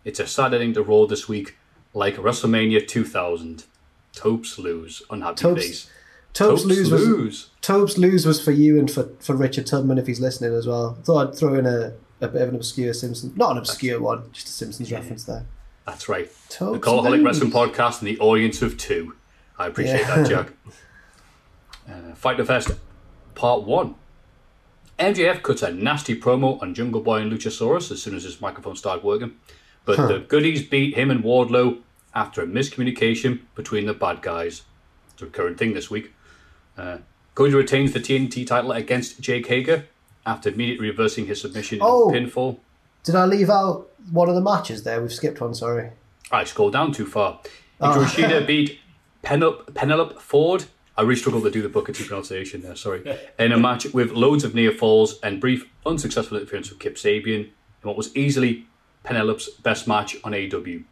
It's 0.03 0.19
a 0.19 0.27
sad 0.27 0.53
ending 0.53 0.73
to 0.73 0.83
Raw 0.83 1.05
this 1.05 1.27
week, 1.27 1.57
like 1.93 2.15
WrestleMania 2.15 2.87
2000. 2.87 3.65
Topes 4.13 4.59
lose, 4.59 5.01
unhappy 5.09 5.35
Topes- 5.35 5.63
face. 5.65 5.89
Topes, 6.33 6.63
lose 6.63 6.89
was. 6.89 7.49
Topes 7.59 7.97
lose 7.97 8.25
was 8.25 8.41
for 8.41 8.51
you 8.51 8.79
and 8.79 8.89
for, 8.89 9.09
for 9.19 9.35
Richard 9.35 9.67
Tubman 9.67 9.97
if 9.97 10.07
he's 10.07 10.21
listening 10.21 10.53
as 10.53 10.65
well. 10.65 10.97
Thought 11.03 11.27
I'd 11.29 11.35
throw 11.35 11.55
in 11.55 11.65
a, 11.65 11.93
a 12.21 12.29
bit 12.29 12.41
of 12.41 12.49
an 12.49 12.55
obscure 12.55 12.93
Simpsons, 12.93 13.35
not 13.35 13.51
an 13.51 13.57
obscure 13.57 13.99
one, 13.99 14.29
just 14.31 14.47
a 14.47 14.51
Simpsons 14.51 14.91
reference 14.93 15.25
there. 15.25 15.45
That's 15.85 16.07
right. 16.07 16.31
Topes 16.47 16.79
the 16.79 16.89
Cultaholic 16.89 17.11
lose. 17.21 17.23
Wrestling 17.25 17.51
Podcast 17.51 17.99
and 17.99 18.07
the 18.07 18.17
audience 18.19 18.61
of 18.61 18.77
two. 18.77 19.15
I 19.59 19.67
appreciate 19.67 19.99
Yeah. 20.01 20.15
that, 20.21 20.29
Jack. 20.29 20.53
uh, 21.89 22.13
Fyter 22.15 22.45
Fest 22.45 22.71
Part 23.35 23.63
1. 23.63 23.95
MJF 24.99 25.41
cuts 25.41 25.63
a 25.63 25.71
nasty 25.71 26.17
promo 26.17 26.61
on 26.61 26.73
Jungle 26.73 27.01
Boy 27.01 27.17
and 27.21 27.31
Luchasaurus 27.31 27.91
as 27.91 28.01
soon 28.01 28.15
as 28.15 28.23
his 28.23 28.39
microphone 28.39 28.75
started 28.75 29.03
working. 29.03 29.33
But 29.85 30.07
the 30.07 30.19
goodies 30.19 30.63
beat 30.63 30.95
him 30.95 31.09
and 31.11 31.23
Wardlow 31.23 31.79
after 32.13 32.41
a 32.41 32.45
miscommunication 32.45 33.39
between 33.55 33.85
the 33.85 33.93
bad 33.93 34.21
guys. 34.21 34.63
It's 35.13 35.21
a 35.21 35.25
recurrent 35.25 35.57
thing 35.57 35.73
this 35.73 35.89
week. 35.89 36.13
Uh, 36.77 36.97
Cody 37.35 37.53
retains 37.53 37.93
the 37.93 37.99
TNT 37.99 38.45
title 38.45 38.71
against 38.71 39.19
Jake 39.21 39.47
Hager 39.47 39.85
after 40.25 40.49
immediately 40.49 40.89
reversing 40.89 41.25
his 41.25 41.41
submission 41.41 41.79
Oh. 41.81 42.13
in 42.13 42.25
pinfall. 42.25 42.59
Did 43.03 43.15
I 43.15 43.25
leave 43.25 43.49
out 43.49 43.89
one 44.11 44.29
of 44.29 44.35
the 44.35 44.41
matches 44.41 44.83
there? 44.83 45.01
We've 45.01 45.11
skipped 45.13 45.41
one, 45.41 45.55
sorry. 45.55 45.89
I 46.31 46.43
scrolled 46.43 46.73
down 46.73 46.91
too 46.91 47.05
far. 47.05 47.39
Hikaru 47.81 48.05
Shida 48.05 48.45
beat 48.45 48.79
Penelope, 49.23 49.71
Penelope 49.73 50.15
Ford. 50.19 50.65
I 50.97 51.01
really 51.01 51.15
struggled 51.15 51.43
to 51.45 51.51
do 51.51 51.61
the 51.63 51.69
Booker 51.69 51.91
T 51.93 52.03
pronunciation 52.03 52.61
there, 52.61 52.75
sorry. 52.75 53.01
In 53.39 53.51
a 53.51 53.57
match 53.57 53.85
with 53.93 54.11
loads 54.11 54.43
of 54.43 54.53
near 54.53 54.71
falls 54.71 55.19
and 55.21 55.39
brief 55.41 55.65
unsuccessful 55.85 56.37
interference 56.37 56.69
with 56.69 56.79
Kip 56.79 56.95
Sabian 56.95 57.45
in 57.45 57.87
what 57.87 57.97
was 57.97 58.15
easily 58.15 58.67
Penelope's 59.03 59.49
best 59.49 59.87
match 59.87 60.15
on 60.23 60.31
AEW. 60.33 60.83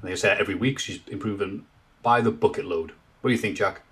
And 0.00 0.10
they 0.10 0.16
say 0.16 0.36
every 0.38 0.54
week 0.54 0.78
she's 0.78 1.00
improving 1.08 1.66
by 2.02 2.20
the 2.20 2.30
bucket 2.30 2.64
load. 2.64 2.92
What 3.20 3.28
do 3.28 3.32
you 3.32 3.38
think, 3.38 3.56
Jack? 3.56 3.82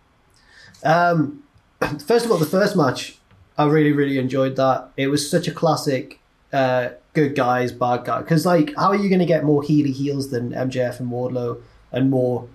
Um, 0.85 1.43
first 2.07 2.25
of 2.25 2.31
all, 2.31 2.39
the 2.39 2.47
first 2.47 2.77
match, 2.77 3.19
I 3.59 3.67
really, 3.67 3.93
really 3.93 4.19
enjoyed 4.19 4.57
that. 4.57 4.91
It 4.97 5.09
was 5.09 5.29
such 5.29 5.49
a 5.49 5.53
classic 5.53 6.21
uh, 6.53 6.91
good 7.13 7.35
guys, 7.35 7.73
bad 7.73 8.05
guy. 8.05 8.21
Because, 8.21 8.47
like, 8.47 8.75
how 8.77 8.89
are 8.89 8.97
you 8.97 9.09
going 9.09 9.21
to 9.21 9.27
get 9.27 9.45
more 9.45 9.63
heely 9.63 9.93
heels 9.93 10.31
than 10.31 10.53
MJF 10.53 11.01
and 11.01 11.11
Wardlow 11.11 11.61
and 11.93 12.11
more 12.11 12.49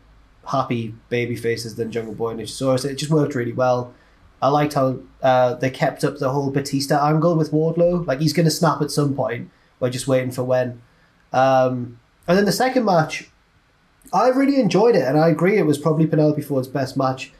happy 0.47 0.95
baby 1.09 1.35
faces 1.35 1.75
than 1.75 1.91
Jungle 1.91 2.13
Boy 2.13 2.29
and 2.31 2.39
Luchasaurus? 2.39 2.85
It 2.85 2.95
just 2.95 3.11
worked 3.11 3.35
really 3.35 3.53
well. 3.53 3.93
I 4.41 4.47
liked 4.47 4.73
how 4.73 4.99
uh, 5.21 5.55
they 5.55 5.69
kept 5.69 6.03
up 6.03 6.17
the 6.17 6.31
whole 6.31 6.49
Batista 6.49 7.05
angle 7.07 7.35
with 7.35 7.51
Wardlow. 7.51 8.07
Like, 8.07 8.21
he's 8.21 8.33
going 8.33 8.45
to 8.45 8.51
snap 8.51 8.81
at 8.81 8.91
some 8.91 9.13
point. 9.13 9.49
We're 9.79 9.89
just 9.89 10.07
waiting 10.07 10.31
for 10.31 10.43
when. 10.43 10.81
Um, 11.31 11.99
and 12.27 12.37
then 12.37 12.45
the 12.45 12.51
second 12.51 12.85
match, 12.85 13.29
I 14.13 14.27
really 14.29 14.59
enjoyed 14.59 14.95
it, 14.95 15.03
and 15.03 15.19
I 15.19 15.29
agree 15.29 15.57
it 15.57 15.65
was 15.65 15.77
probably 15.77 16.07
Penelope 16.07 16.41
Ford's 16.41 16.67
best 16.67 16.97
match 16.97 17.31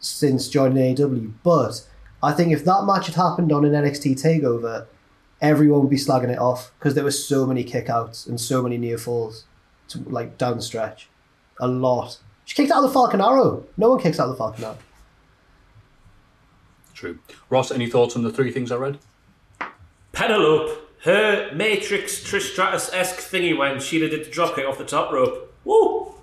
since 0.00 0.48
joining 0.48 0.94
AEW. 0.94 1.32
But 1.42 1.86
I 2.22 2.32
think 2.32 2.52
if 2.52 2.64
that 2.64 2.84
match 2.84 3.06
had 3.06 3.14
happened 3.14 3.52
on 3.52 3.64
an 3.64 3.72
NXT 3.72 4.22
takeover, 4.22 4.86
everyone 5.40 5.80
would 5.80 5.90
be 5.90 5.96
slagging 5.96 6.30
it 6.30 6.38
off 6.38 6.72
because 6.78 6.94
there 6.94 7.04
were 7.04 7.10
so 7.10 7.46
many 7.46 7.64
kickouts 7.64 8.26
and 8.26 8.40
so 8.40 8.62
many 8.62 8.76
near 8.78 8.98
falls, 8.98 9.44
to, 9.88 9.98
like 10.00 10.36
down 10.38 10.56
the 10.56 10.62
stretch, 10.62 11.08
a 11.60 11.68
lot. 11.68 12.18
She 12.44 12.54
kicked 12.54 12.70
out 12.70 12.82
of 12.82 12.90
the 12.90 12.94
Falcon 12.94 13.20
Arrow. 13.20 13.66
No 13.76 13.90
one 13.90 14.00
kicks 14.00 14.18
out 14.18 14.24
of 14.24 14.30
the 14.30 14.36
Falcon 14.36 14.64
Arrow. 14.64 14.78
True. 16.94 17.18
Ross, 17.48 17.70
any 17.70 17.88
thoughts 17.88 18.16
on 18.16 18.22
the 18.22 18.32
three 18.32 18.50
things 18.50 18.72
I 18.72 18.76
read? 18.76 18.98
Penelope, 20.12 20.80
her 21.04 21.52
Matrix 21.54 22.20
Trish 22.20 22.52
Stratus 22.52 22.92
esque 22.92 23.18
thingy 23.30 23.56
when 23.56 23.76
Shida 23.76 24.10
did 24.10 24.24
the 24.24 24.30
dropkick 24.30 24.68
off 24.68 24.78
the 24.78 24.84
top 24.84 25.12
rope. 25.12 25.54
Woo! 25.64 26.14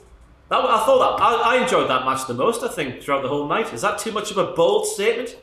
That, 0.50 0.60
I 0.60 0.86
thought 0.86 1.18
that 1.18 1.24
I, 1.24 1.56
I 1.56 1.64
enjoyed 1.64 1.90
that 1.90 2.06
match 2.06 2.28
the 2.28 2.34
most. 2.34 2.64
I 2.64 2.68
think 2.68 3.02
throughout 3.02 3.24
the 3.24 3.30
whole 3.30 3.48
night. 3.48 3.74
Is 3.74 3.82
that 3.82 3.98
too 3.98 4.12
much 4.12 4.32
of 4.32 4.38
a 4.38 4.52
bold 4.54 4.86
statement? 4.86 5.38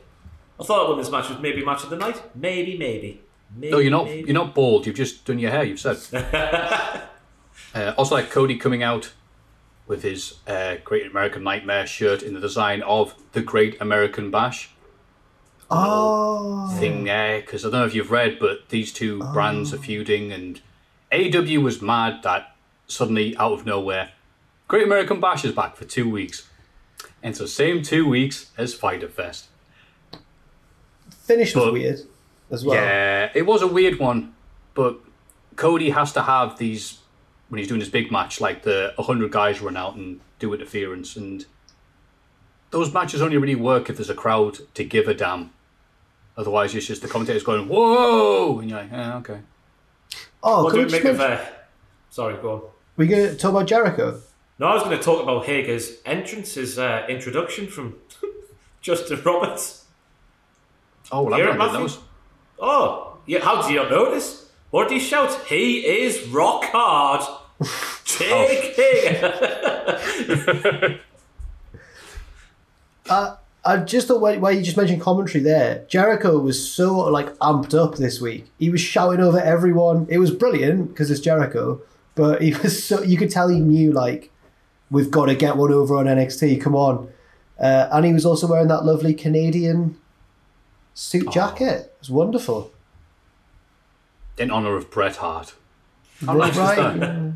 I 0.59 0.63
thought 0.63 0.95
this 0.95 1.11
match 1.11 1.29
was 1.29 1.39
maybe 1.39 1.65
match 1.65 1.83
of 1.83 1.89
the 1.89 1.97
night. 1.97 2.21
Maybe, 2.35 2.77
maybe. 2.77 3.21
maybe 3.55 3.71
No, 3.71 3.79
you're 3.79 3.91
not. 3.91 4.05
maybe. 4.05 4.27
You're 4.27 4.33
not 4.33 4.53
bald. 4.53 4.85
You've 4.85 4.95
just 4.95 5.25
done 5.25 5.39
your 5.39 5.51
hair. 5.51 5.63
You've 5.63 5.79
said. 5.79 5.97
uh, 7.75 7.93
also, 7.97 8.15
like 8.15 8.29
Cody 8.29 8.57
coming 8.57 8.83
out 8.83 9.13
with 9.87 10.03
his 10.03 10.35
uh, 10.47 10.75
Great 10.83 11.07
American 11.07 11.43
Nightmare 11.43 11.85
shirt 11.85 12.23
in 12.23 12.33
the 12.33 12.39
design 12.39 12.81
of 12.83 13.15
the 13.33 13.41
Great 13.41 13.81
American 13.81 14.31
Bash 14.31 14.69
Oh, 15.75 16.75
thing 16.79 17.03
there. 17.03 17.41
Because 17.41 17.65
I 17.65 17.69
don't 17.69 17.81
know 17.81 17.85
if 17.85 17.95
you've 17.95 18.11
read, 18.11 18.39
but 18.39 18.69
these 18.69 18.91
two 18.91 19.21
oh. 19.23 19.33
brands 19.33 19.73
are 19.73 19.77
feuding, 19.77 20.31
and 20.31 20.61
AEW 21.11 21.61
was 21.63 21.81
mad 21.81 22.23
that 22.23 22.55
suddenly 22.87 23.35
out 23.37 23.53
of 23.53 23.65
nowhere, 23.65 24.11
Great 24.67 24.83
American 24.83 25.19
Bash 25.19 25.45
is 25.45 25.51
back 25.51 25.75
for 25.75 25.85
two 25.85 26.09
weeks, 26.09 26.47
and 27.21 27.35
so 27.35 27.45
same 27.45 27.81
two 27.81 28.07
weeks 28.07 28.51
as 28.57 28.73
Fyter 28.73 29.07
Fest. 29.07 29.47
finish 31.09 31.55
was 31.55 31.65
But- 31.65 31.73
weird 31.73 31.99
as 32.51 32.65
well. 32.65 32.75
Yeah, 32.75 33.31
it 33.33 33.45
was 33.45 33.61
a 33.61 33.67
weird 33.67 33.99
one, 33.99 34.35
but 34.73 34.99
Cody 35.55 35.91
has 35.91 36.11
to 36.13 36.23
have 36.23 36.57
these 36.57 36.99
when 37.49 37.59
he's 37.59 37.67
doing 37.67 37.81
his 37.81 37.89
big 37.89 38.11
match, 38.11 38.41
like 38.41 38.63
the 38.63 38.93
100 38.97 39.31
guys 39.31 39.61
run 39.61 39.77
out 39.77 39.95
and 39.95 40.19
do 40.39 40.53
interference, 40.53 41.15
and 41.15 41.45
those 42.71 42.91
matches 42.91 43.21
only 43.21 43.37
really 43.37 43.55
work 43.55 43.89
if 43.89 43.97
there's 43.97 44.09
a 44.09 44.15
crowd 44.15 44.59
to 44.73 44.83
give 44.83 45.07
a 45.07 45.13
damn. 45.13 45.52
Otherwise, 46.35 46.73
it's 46.75 46.87
just 46.87 47.01
the 47.01 47.07
commentators 47.07 47.43
going, 47.43 47.67
whoa! 47.67 48.59
And 48.59 48.69
you're 48.69 48.79
like, 48.79 48.91
yeah, 48.91 49.17
okay. 49.17 49.39
Oh, 50.41 50.63
What 50.63 50.71
can 50.73 50.79
do 50.79 50.85
we 50.85 50.85
we 50.85 50.91
make 50.91 51.05
of 51.05 51.17
mention, 51.19 51.37
uh, 51.37 51.45
Sorry, 52.09 52.35
go 52.41 52.51
on. 52.53 52.61
we 52.97 53.07
going 53.07 53.29
to 53.29 53.35
talk 53.35 53.51
about 53.51 53.67
Jericho? 53.67 54.19
No, 54.59 54.67
I 54.67 54.73
was 54.75 54.83
going 54.83 54.97
to 54.97 55.03
talk 55.03 55.21
about 55.23 55.45
Hager's 55.45 55.97
entrance, 56.05 56.53
his 56.55 56.77
uh, 56.79 57.05
introduction 57.09 57.67
from 57.67 57.95
Justin 58.81 59.21
Roberts. 59.23 59.85
Oh, 61.11 61.23
well, 61.23 61.35
Hear 61.37 61.49
I've 61.49 61.55
it, 61.55 61.57
not 61.57 61.73
Matthew? 61.81 61.97
Oh, 62.59 63.17
yeah, 63.25 63.39
how 63.39 63.61
did 63.61 63.71
you 63.71 63.77
not 63.77 63.89
notice? 63.91 64.49
What 64.71 64.89
did 64.89 64.99
he 64.99 65.07
shout? 65.07 65.31
He 65.47 65.79
is 66.03 66.27
rock 66.29 66.63
hard. 66.65 67.21
Jake 68.05 68.75
Hager. 68.75 70.99
I 73.65 73.77
just 73.77 74.07
thought 74.07 74.19
where, 74.19 74.39
where 74.39 74.51
you 74.51 74.61
just 74.61 74.75
mentioned 74.75 75.01
commentary 75.01 75.43
there, 75.43 75.85
Jericho 75.87 76.37
was 76.37 76.69
so 76.69 76.97
like 76.97 77.33
amped 77.35 77.73
up 77.73 77.95
this 77.95 78.19
week. 78.19 78.51
He 78.59 78.69
was 78.69 78.81
shouting 78.81 79.21
over 79.21 79.39
everyone. 79.39 80.05
It 80.09 80.17
was 80.17 80.31
brilliant 80.31 80.89
because 80.89 81.09
it's 81.09 81.21
Jericho, 81.21 81.81
but 82.15 82.41
he 82.41 82.53
was 82.53 82.83
so 82.83 83.01
you 83.03 83.17
could 83.17 83.29
tell 83.29 83.47
he 83.47 83.59
knew 83.59 83.91
like 83.91 84.31
we've 84.91 85.09
got 85.09 85.27
to 85.27 85.35
get 85.35 85.55
one 85.55 85.71
over 85.71 85.95
on 85.95 86.05
NXT. 86.05 86.59
Come 86.59 86.75
on, 86.75 87.09
uh, 87.57 87.87
and 87.91 88.05
he 88.05 88.11
was 88.11 88.25
also 88.25 88.47
wearing 88.47 88.67
that 88.67 88.83
lovely 88.83 89.13
Canadian 89.13 89.97
suit 90.93 91.31
jacket. 91.31 91.85
It 91.85 91.95
was 91.99 92.09
wonderful. 92.09 92.71
In 94.37 94.51
honor 94.51 94.75
of 94.75 94.91
Bret 94.91 95.17
Hart. 95.17 95.55
How 96.25 96.33
nice 96.33 96.49
is 96.49 96.57
that? 96.57 97.33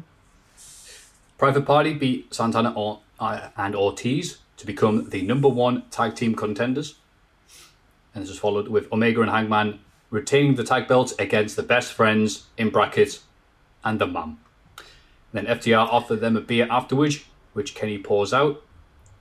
Private 1.37 1.65
Party 1.65 1.93
beat 1.93 2.33
Santana 2.33 2.73
or, 2.75 2.99
uh, 3.19 3.49
and 3.55 3.75
Ortiz 3.75 4.39
to 4.57 4.65
become 4.65 5.09
the 5.09 5.21
number 5.21 5.47
one 5.47 5.83
tag 5.89 6.15
team 6.15 6.35
contenders. 6.35 6.95
And 8.13 8.23
this 8.23 8.31
is 8.31 8.39
followed 8.39 8.67
with 8.67 8.91
Omega 8.91 9.21
and 9.21 9.31
Hangman 9.31 9.79
retaining 10.09 10.55
the 10.55 10.63
tag 10.63 10.87
belts 10.87 11.13
against 11.19 11.55
the 11.55 11.63
best 11.63 11.93
friends, 11.93 12.47
in 12.57 12.69
brackets, 12.69 13.23
and 13.83 13.99
the 13.99 14.07
mum. 14.07 14.39
Then 15.33 15.45
FTR 15.45 15.87
offered 15.87 16.21
them 16.21 16.35
a 16.35 16.41
beer 16.41 16.67
afterwards, 16.69 17.23
which 17.53 17.75
Kenny 17.75 17.97
pours 17.97 18.33
out. 18.33 18.63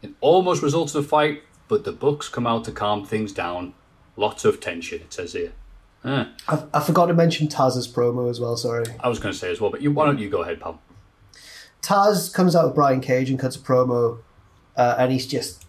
It 0.03 0.13
almost 0.21 0.63
results 0.63 0.95
in 0.95 1.01
a 1.01 1.05
fight, 1.05 1.43
but 1.69 1.85
the 1.85 1.93
Bucks 1.93 2.29
come 2.29 2.47
out 2.47 2.65
to 2.65 2.73
calm 2.73 3.05
things 3.05 3.33
down. 3.33 3.75
Lots 4.17 4.45
of 4.45 4.61
tension, 4.61 5.01
it 5.01 5.13
says 5.13 5.33
here. 5.33 5.53
Ah, 6.05 6.33
I, 6.47 6.63
I 6.75 6.81
forgot 6.81 7.07
to 7.07 7.15
mention 7.15 7.49
Taz's 7.49 7.89
promo 7.89 8.31
as 8.31 8.41
well. 8.41 8.57
Sorry. 8.57 8.85
I 9.01 9.09
was 9.09 9.19
going 9.19 9.33
to 9.33 9.39
say 9.39 9.51
as 9.51 9.61
well, 9.61 9.71
but 9.71 9.83
you, 9.83 9.91
why 9.91 10.07
don't 10.07 10.19
you 10.19 10.31
go 10.31 10.43
ahead, 10.43 10.61
pal? 10.61 10.81
Taz 11.83 12.33
comes 12.33 12.55
out 12.55 12.67
with 12.67 12.75
Brian 12.75 13.01
Cage 13.01 13.29
and 13.29 13.39
cuts 13.39 13.57
a 13.57 13.59
promo, 13.59 14.21
uh, 14.77 14.97
and 14.99 15.13
he's 15.13 15.27
just 15.27 15.65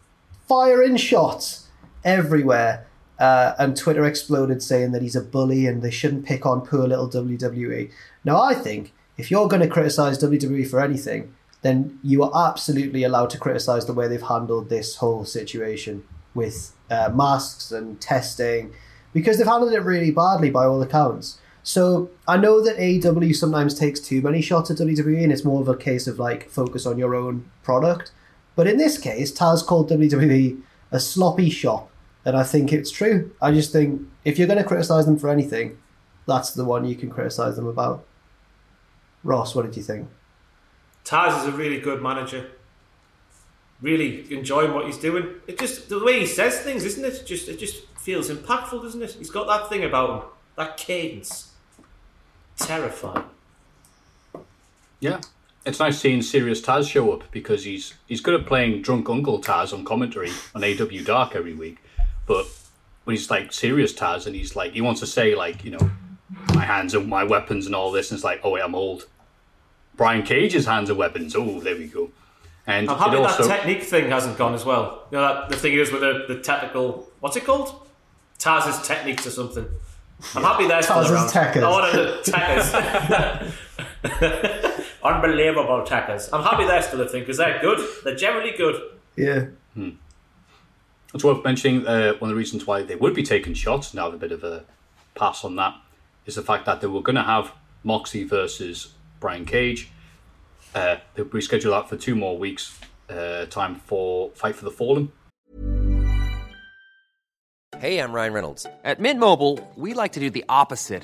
firing 0.47 0.97
shots 0.97 1.67
everywhere. 2.03 2.85
Uh, 3.19 3.53
and 3.57 3.75
Twitter 3.75 4.05
exploded 4.05 4.61
saying 4.61 4.91
that 4.91 5.01
he's 5.01 5.15
a 5.15 5.21
bully 5.21 5.65
and 5.65 5.81
they 5.81 5.89
shouldn't 5.89 6.25
pick 6.25 6.45
on 6.45 6.61
poor 6.61 6.87
little 6.87 7.09
WWE. 7.09 7.91
Now, 8.23 8.39
I 8.41 8.53
think 8.53 8.93
if 9.17 9.31
you're 9.31 9.47
going 9.47 9.61
to 9.63 9.67
criticize 9.67 10.19
WWE 10.19 10.69
for 10.69 10.79
anything, 10.79 11.33
then 11.63 11.99
you 12.03 12.23
are 12.23 12.49
absolutely 12.49 13.03
allowed 13.03 13.31
to 13.31 13.39
criticize 13.39 13.85
the 13.85 13.93
way 13.93 14.07
they've 14.07 14.21
handled 14.21 14.69
this 14.69 14.97
whole 14.97 15.25
situation 15.25 16.03
with 16.35 16.73
uh, 16.91 17.09
masks 17.13 17.71
and 17.71 17.99
testing, 17.99 18.71
because 19.11 19.37
they've 19.37 19.47
handled 19.47 19.73
it 19.73 19.79
really 19.79 20.11
badly 20.11 20.51
by 20.51 20.65
all 20.65 20.81
accounts. 20.83 21.39
So 21.63 22.11
I 22.27 22.37
know 22.37 22.63
that 22.63 22.77
AEW 22.77 23.35
sometimes 23.35 23.73
takes 23.73 23.99
too 23.99 24.21
many 24.21 24.41
shots 24.41 24.69
at 24.69 24.77
WWE, 24.77 25.23
and 25.23 25.31
it's 25.31 25.43
more 25.43 25.61
of 25.61 25.67
a 25.67 25.75
case 25.75 26.07
of 26.07 26.19
like 26.19 26.49
focus 26.49 26.85
on 26.85 26.97
your 26.97 27.15
own 27.15 27.49
product. 27.63 28.11
But 28.57 28.65
in 28.67 28.77
this 28.77 28.97
case, 28.97 29.31
Taz 29.31 29.63
called 29.65 29.89
WWE 29.89 30.59
a 30.91 30.99
sloppy 30.99 31.49
shop, 31.51 31.91
and 32.25 32.35
I 32.35 32.43
think 32.43 32.73
it's 32.73 32.89
true. 32.89 33.31
I 33.39 33.51
just 33.51 33.71
think 33.71 34.01
if 34.25 34.37
you're 34.37 34.47
going 34.47 34.57
to 34.57 34.65
criticize 34.65 35.05
them 35.05 35.17
for 35.17 35.29
anything, 35.29 35.77
that's 36.27 36.51
the 36.51 36.65
one 36.65 36.83
you 36.83 36.95
can 36.95 37.11
criticize 37.11 37.55
them 37.55 37.67
about. 37.67 38.03
Ross, 39.23 39.53
what 39.53 39.65
did 39.65 39.77
you 39.77 39.83
think? 39.83 40.09
Taz 41.05 41.39
is 41.39 41.53
a 41.53 41.55
really 41.55 41.79
good 41.79 42.01
manager. 42.01 42.49
Really 43.79 44.25
enjoying 44.33 44.73
what 44.73 44.87
he's 44.87 44.97
doing. 44.97 45.35
It 45.45 45.59
just 45.59 45.87
the 45.87 46.03
way 46.03 46.21
he 46.21 46.25
says 46.25 46.59
things, 46.59 46.83
isn't 46.83 47.05
it? 47.05 47.27
Just 47.27 47.47
it 47.47 47.59
just 47.59 47.85
feels 47.99 48.27
impactful, 48.31 48.81
doesn't 48.81 49.03
it? 49.03 49.11
He's 49.11 49.29
got 49.29 49.45
that 49.45 49.69
thing 49.69 49.83
about 49.83 50.09
him, 50.09 50.29
that 50.55 50.77
cadence. 50.77 51.51
Terrifying. 52.57 53.25
Yeah. 54.99 55.21
It's 55.67 55.79
nice 55.79 55.99
seeing 55.99 56.21
serious 56.21 56.61
Taz 56.61 56.89
show 56.89 57.11
up 57.11 57.29
because 57.29 57.65
he's 57.65 57.93
he's 58.07 58.21
good 58.21 58.39
at 58.39 58.47
playing 58.47 58.81
drunk 58.83 59.09
Uncle 59.09 59.41
Taz 59.41 59.73
on 59.73 59.83
commentary 59.83 60.29
on 60.55 60.61
AEW 60.61 61.05
Dark 61.05 61.35
every 61.35 61.53
week. 61.53 61.79
But 62.25 62.45
when 63.03 63.17
he's 63.17 63.29
like 63.29 63.51
serious 63.51 63.93
Taz 63.93 64.25
and 64.25 64.33
he's 64.33 64.55
like 64.55 64.71
he 64.71 64.79
wants 64.79 65.01
to 65.01 65.07
say 65.07 65.35
like, 65.35 65.65
you 65.65 65.71
know, 65.71 65.91
my 66.55 66.63
hands 66.63 66.93
and 66.93 67.07
my 67.07 67.25
weapons 67.25 67.65
and 67.65 67.75
all 67.75 67.91
this 67.91 68.09
and 68.11 68.17
it's 68.17 68.23
like, 68.23 68.39
oh 68.45 68.51
wait, 68.51 68.63
I'm 68.63 68.75
old. 68.75 69.07
Brian 69.97 70.23
Cage's 70.23 70.65
hands 70.65 70.89
are 70.89 70.95
weapons. 70.95 71.35
Oh, 71.35 71.59
there 71.59 71.75
we 71.75 71.87
go. 71.87 72.11
And 72.65 72.89
I'm 72.89 72.97
happy 72.97 73.17
also, 73.17 73.45
that 73.45 73.57
technique 73.57 73.83
thing 73.83 74.09
hasn't 74.09 74.37
gone 74.37 74.53
as 74.53 74.63
well. 74.63 75.07
You 75.11 75.17
know, 75.17 75.23
that, 75.23 75.49
the 75.49 75.57
thing 75.57 75.73
is 75.73 75.91
with 75.91 76.01
the, 76.01 76.25
the 76.29 76.39
technical, 76.39 77.09
what's 77.19 77.35
it 77.35 77.45
called? 77.45 77.87
Taz's 78.39 78.87
techniques 78.87 79.27
or 79.27 79.31
something. 79.31 79.67
I'm 80.33 80.43
happy 80.43 80.67
they're 80.67 80.81
Taz's 80.81 81.11
around. 81.11 81.29
techers. 81.29 81.63
I 81.63 81.69
wanted 81.69 82.25
the 82.25 82.31
techers. 82.31 83.53
Unbelievable 85.03 85.83
techers. 85.85 86.29
I'm 86.33 86.43
happy 86.43 86.65
they're 86.65 86.81
still 86.81 87.01
a 87.01 87.07
thing 87.07 87.21
because 87.21 87.37
they're 87.37 87.59
good. 87.61 87.79
They're 88.03 88.15
generally 88.15 88.53
good. 88.57 88.81
Yeah. 89.15 89.45
It's 91.13 91.23
worth 91.23 91.43
mentioning 91.43 91.87
uh, 91.87 92.13
one 92.13 92.29
of 92.29 92.35
the 92.35 92.37
reasons 92.37 92.67
why 92.67 92.83
they 92.83 92.95
would 92.95 93.15
be 93.15 93.23
taking 93.23 93.53
shots 93.53 93.93
now, 93.93 94.07
a 94.09 94.17
bit 94.17 94.31
of 94.31 94.43
a 94.43 94.65
pass 95.15 95.43
on 95.43 95.55
that, 95.55 95.75
is 96.25 96.35
the 96.35 96.41
fact 96.41 96.65
that 96.65 96.81
they 96.81 96.87
were 96.87 97.01
going 97.01 97.15
to 97.15 97.23
have 97.23 97.53
Moxley 97.83 98.23
versus 98.23 98.93
Brian 99.19 99.45
Cage. 99.45 99.89
Uh, 100.75 100.97
they 101.15 101.23
rescheduled 101.23 101.71
that 101.71 101.89
for 101.89 101.97
two 101.97 102.13
more 102.13 102.37
weeks, 102.37 102.77
uh, 103.09 103.45
time 103.45 103.75
for 103.75 104.29
Fight 104.31 104.55
for 104.55 104.65
the 104.65 104.71
Fallen. 104.71 105.11
Hey, 107.77 107.99
I'm 107.99 108.11
Ryan 108.11 108.33
Reynolds. 108.33 108.65
At 108.83 108.99
Mint 108.99 109.19
Mobile, 109.19 109.59
we 109.75 109.93
like 109.93 110.13
to 110.13 110.19
do 110.19 110.29
the 110.29 110.45
opposite 110.49 111.03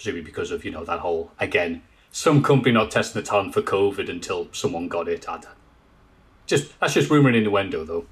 presumably 0.00 0.22
because 0.22 0.50
of 0.50 0.64
you 0.64 0.70
know 0.70 0.82
that 0.82 1.00
whole 1.00 1.30
again 1.38 1.82
some 2.10 2.42
company 2.42 2.72
not 2.72 2.90
testing 2.90 3.20
the 3.20 3.26
talent 3.26 3.52
for 3.52 3.60
COVID 3.60 4.08
until 4.08 4.48
someone 4.50 4.88
got 4.88 5.08
it. 5.08 5.28
I 5.28 5.38
just 6.46 6.80
that's 6.80 6.94
just 6.94 7.10
rumor 7.10 7.28
and 7.28 7.36
innuendo 7.36 7.84
though. 7.84 8.06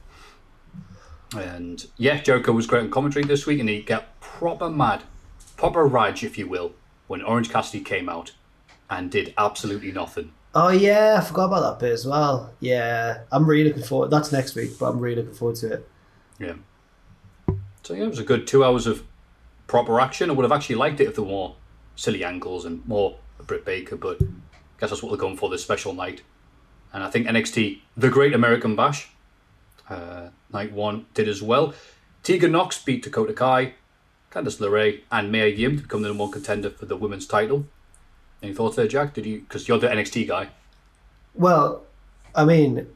And 1.35 1.87
yeah, 1.97 2.21
Jericho 2.21 2.53
was 2.53 2.67
great 2.67 2.85
in 2.85 2.91
commentary 2.91 3.25
this 3.25 3.47
week, 3.47 3.59
and 3.59 3.71
he 3.71 3.81
got 3.81 4.21
proper 4.21 4.69
mad, 4.69 5.05
proper 5.57 5.87
rage, 5.87 6.23
if 6.23 6.37
you 6.37 6.47
will, 6.47 6.73
when 7.07 7.23
Orange 7.23 7.49
Cassidy 7.49 7.83
came 7.83 8.09
out 8.11 8.33
and 8.91 9.11
did 9.11 9.33
absolutely 9.39 9.91
nothing. 9.91 10.33
Oh 10.55 10.69
yeah, 10.69 11.19
I 11.19 11.25
forgot 11.25 11.47
about 11.47 11.61
that 11.63 11.87
bit 11.87 11.93
as 11.93 12.07
well. 12.07 12.53
Yeah, 12.61 13.23
I'm 13.33 13.47
really 13.47 13.65
looking 13.65 13.83
forward. 13.83 14.11
That's 14.11 14.31
next 14.31 14.55
week, 14.55 14.79
but 14.79 14.91
I'm 14.91 15.01
really 15.01 15.23
looking 15.23 15.35
forward 15.35 15.57
to 15.57 15.73
it. 15.73 15.89
Yeah. 16.39 16.55
So 17.83 17.95
yeah, 17.95 18.05
it 18.05 18.11
was 18.11 18.19
a 18.19 18.25
good 18.25 18.47
two 18.47 18.63
hours 18.63 18.87
of 18.87 19.05
proper 19.67 19.99
action. 20.01 20.29
I 20.29 20.35
would 20.35 20.45
have 20.45 20.53
actually 20.53 20.77
liked 20.77 21.01
it 21.01 21.09
if 21.09 21.15
there 21.15 21.25
were 21.25 21.31
more 21.31 21.57
silly 21.99 22.23
angles 22.23 22.65
and 22.65 22.87
more 22.87 23.17
Britt 23.45 23.65
Baker, 23.65 23.97
but 23.97 24.23
I 24.23 24.27
guess 24.81 24.91
that's 24.91 25.03
what 25.03 25.11
they're 25.11 25.19
going 25.19 25.37
for 25.37 25.51
this 25.51 25.63
special 25.63 25.93
night. 25.93 26.23
And 26.93 27.03
I 27.03 27.11
think 27.11 27.27
NXT, 27.27 27.81
the 27.97 28.09
Great 28.09 28.35
American 28.35 28.77
Bash, 28.77 29.09
uh, 29.91 30.29
night 30.53 30.73
one 30.73 31.07
did 31.13 31.29
as 31.29 31.43
well. 31.43 31.75
Tegan 32.23 32.53
Nox 32.53 32.83
beat 32.83 33.03
Dakota 33.03 33.33
Kai, 33.33 33.75
Candice 34.31 34.59
LeRae, 34.59 35.01
and 35.11 35.33
Mia 35.33 35.49
Yim 35.49 35.77
to 35.77 35.83
become 35.83 36.03
the 36.03 36.09
number 36.09 36.25
one 36.25 36.33
contender 36.33 36.71
for 36.71 36.87
the 36.87 36.97
women's 36.97 37.27
title. 37.27 37.67
Any 38.43 38.55
thoughts 38.55 38.77
there, 38.77 38.87
Jack? 38.87 39.15
Did 39.15 39.27
you? 39.27 39.41
Because 39.41 39.67
you're 39.67 39.79
the 39.79 39.89
NXT 39.89 40.29
guy. 40.29 40.51
Well, 41.35 41.85
I 42.35 42.45
mean, 42.45 42.87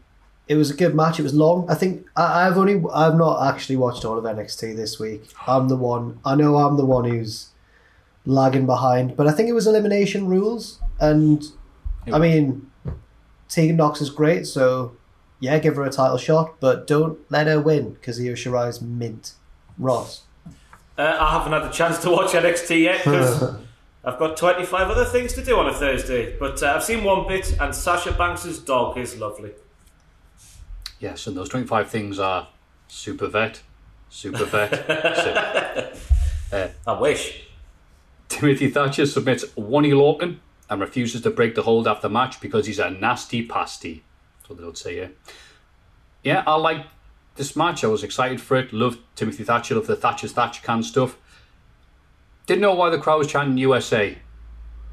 it 0.47 0.55
was 0.55 0.71
a 0.71 0.75
good 0.75 0.95
match. 0.95 1.19
It 1.19 1.25
was 1.25 1.35
long. 1.35 1.69
I 1.69 1.75
think 1.75 2.07
I, 2.15 2.47
I've 2.47 2.57
only 2.57 2.83
I've 2.95 3.17
not 3.17 3.53
actually 3.53 3.77
watched 3.77 4.05
all 4.05 4.17
of 4.17 4.25
NXT 4.25 4.77
this 4.77 5.01
week. 5.01 5.25
I'm 5.49 5.69
the 5.69 5.77
one. 5.77 6.21
I 6.25 6.37
know 6.37 6.57
I'm 6.59 6.77
the 6.77 6.85
one 6.85 7.05
who's 7.05 7.49
lagging 8.25 8.66
behind, 8.66 9.16
but 9.16 9.27
I 9.27 9.33
think 9.33 9.49
it 9.49 9.53
was 9.53 9.66
elimination 9.66 10.27
rules, 10.27 10.81
and 11.01 11.43
I 12.12 12.18
mean, 12.18 12.70
Tegan 13.49 13.77
Nox 13.77 14.01
is 14.01 14.11
great. 14.11 14.47
So 14.47 14.97
yeah, 15.41 15.59
give 15.59 15.77
her 15.77 15.83
a 15.83 15.91
title 15.91 16.18
shot, 16.18 16.55
but 16.61 16.87
don't 16.87 17.18
let 17.31 17.47
her 17.49 17.61
win 17.61 17.95
because 17.95 18.20
Io 18.20 18.33
Shirai's 18.35 18.81
mint. 18.81 19.35
Ross. 19.79 20.23
Uh, 20.99 21.16
I 21.18 21.33
haven't 21.33 21.53
had 21.53 21.62
the 21.62 21.70
chance 21.70 21.99
to 22.03 22.11
watch 22.11 22.33
NXT 22.33 22.83
yet 22.83 22.99
because 22.99 23.43
I've 24.05 24.18
got 24.18 24.37
25 24.37 24.89
other 24.91 25.05
things 25.05 25.33
to 25.33 25.45
do 25.45 25.59
on 25.59 25.66
a 25.66 25.75
Thursday. 25.75 26.37
But 26.39 26.62
uh, 26.62 26.75
I've 26.77 26.85
seen 26.85 27.03
one 27.03 27.27
bit, 27.27 27.57
and 27.61 27.75
Sasha 27.75 28.12
Banks' 28.12 28.59
dog 28.59 28.99
is 28.99 29.16
lovely. 29.18 29.53
Yes, 31.01 31.27
and 31.27 31.37
those 31.37 31.49
25 31.49 31.89
things 31.91 32.18
are 32.18 32.49
Super 32.87 33.27
Vet, 33.27 33.62
Super 34.11 34.45
Vet, 34.45 34.70
Su- 36.53 36.68
I 36.87 37.01
wish. 37.01 37.49
Timothy 38.33 38.70
Thatcher 38.70 39.05
submits 39.05 39.45
Oney 39.59 39.91
Lorcan 39.91 40.39
and 40.70 40.80
refuses 40.80 41.20
to 41.20 41.30
break 41.30 41.55
the 41.55 41.62
hold 41.62 41.87
after 41.87 42.09
the 42.09 42.14
match 42.14 42.41
because 42.41 42.66
he's 42.66 42.78
a 42.78 42.89
nasty 42.89 43.45
pasty. 43.45 44.05
That's 44.39 44.49
what 44.49 44.59
they 44.59 44.64
would 44.64 44.78
say 44.78 44.95
here. 44.95 45.12
Yeah, 46.22 46.43
I 46.47 46.55
like 46.55 46.87
this 47.37 47.55
match. 47.55 47.85
I 47.85 47.89
was 47.89 48.03
excited 48.03 48.41
for 48.41 48.57
it. 48.57 48.72
Loved 48.72 49.01
Timothy 49.16 49.45
Thatcher. 49.45 49.74
Loved 49.74 49.87
the 49.87 49.97
Thatcher's 49.97 50.33
Thatcher 50.33 50.62
can 50.62 50.83
stuff. 50.83 51.18
Didn't 52.47 52.62
know 52.62 52.74
why 52.74 52.89
the 52.89 52.99
crowd 52.99 53.18
was 53.18 53.26
chanting 53.26 53.59
USA 53.59 54.16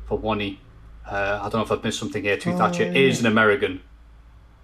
for 0.05 0.17
one 0.17 0.41
E. 0.41 0.59
Uh, 1.09 1.39
I 1.41 1.43
don't 1.43 1.55
know 1.55 1.61
if 1.61 1.71
I've 1.71 1.83
missed 1.83 1.97
something 1.97 2.23
here. 2.23 2.35
Timothy 2.35 2.59
Thatcher 2.59 2.83
is 2.83 3.21
an 3.21 3.25
American. 3.25 3.81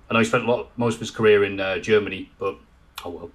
I 0.10 0.14
know 0.14 0.20
he 0.20 0.26
spent 0.26 0.44
a 0.44 0.52
lot, 0.52 0.70
most 0.76 0.96
of 0.96 1.00
his 1.00 1.12
career 1.12 1.46
in 1.46 1.62
uh, 1.62 1.78
Germany, 1.78 2.30
but 2.38 2.58
oh 3.06 3.10
well. 3.10 3.32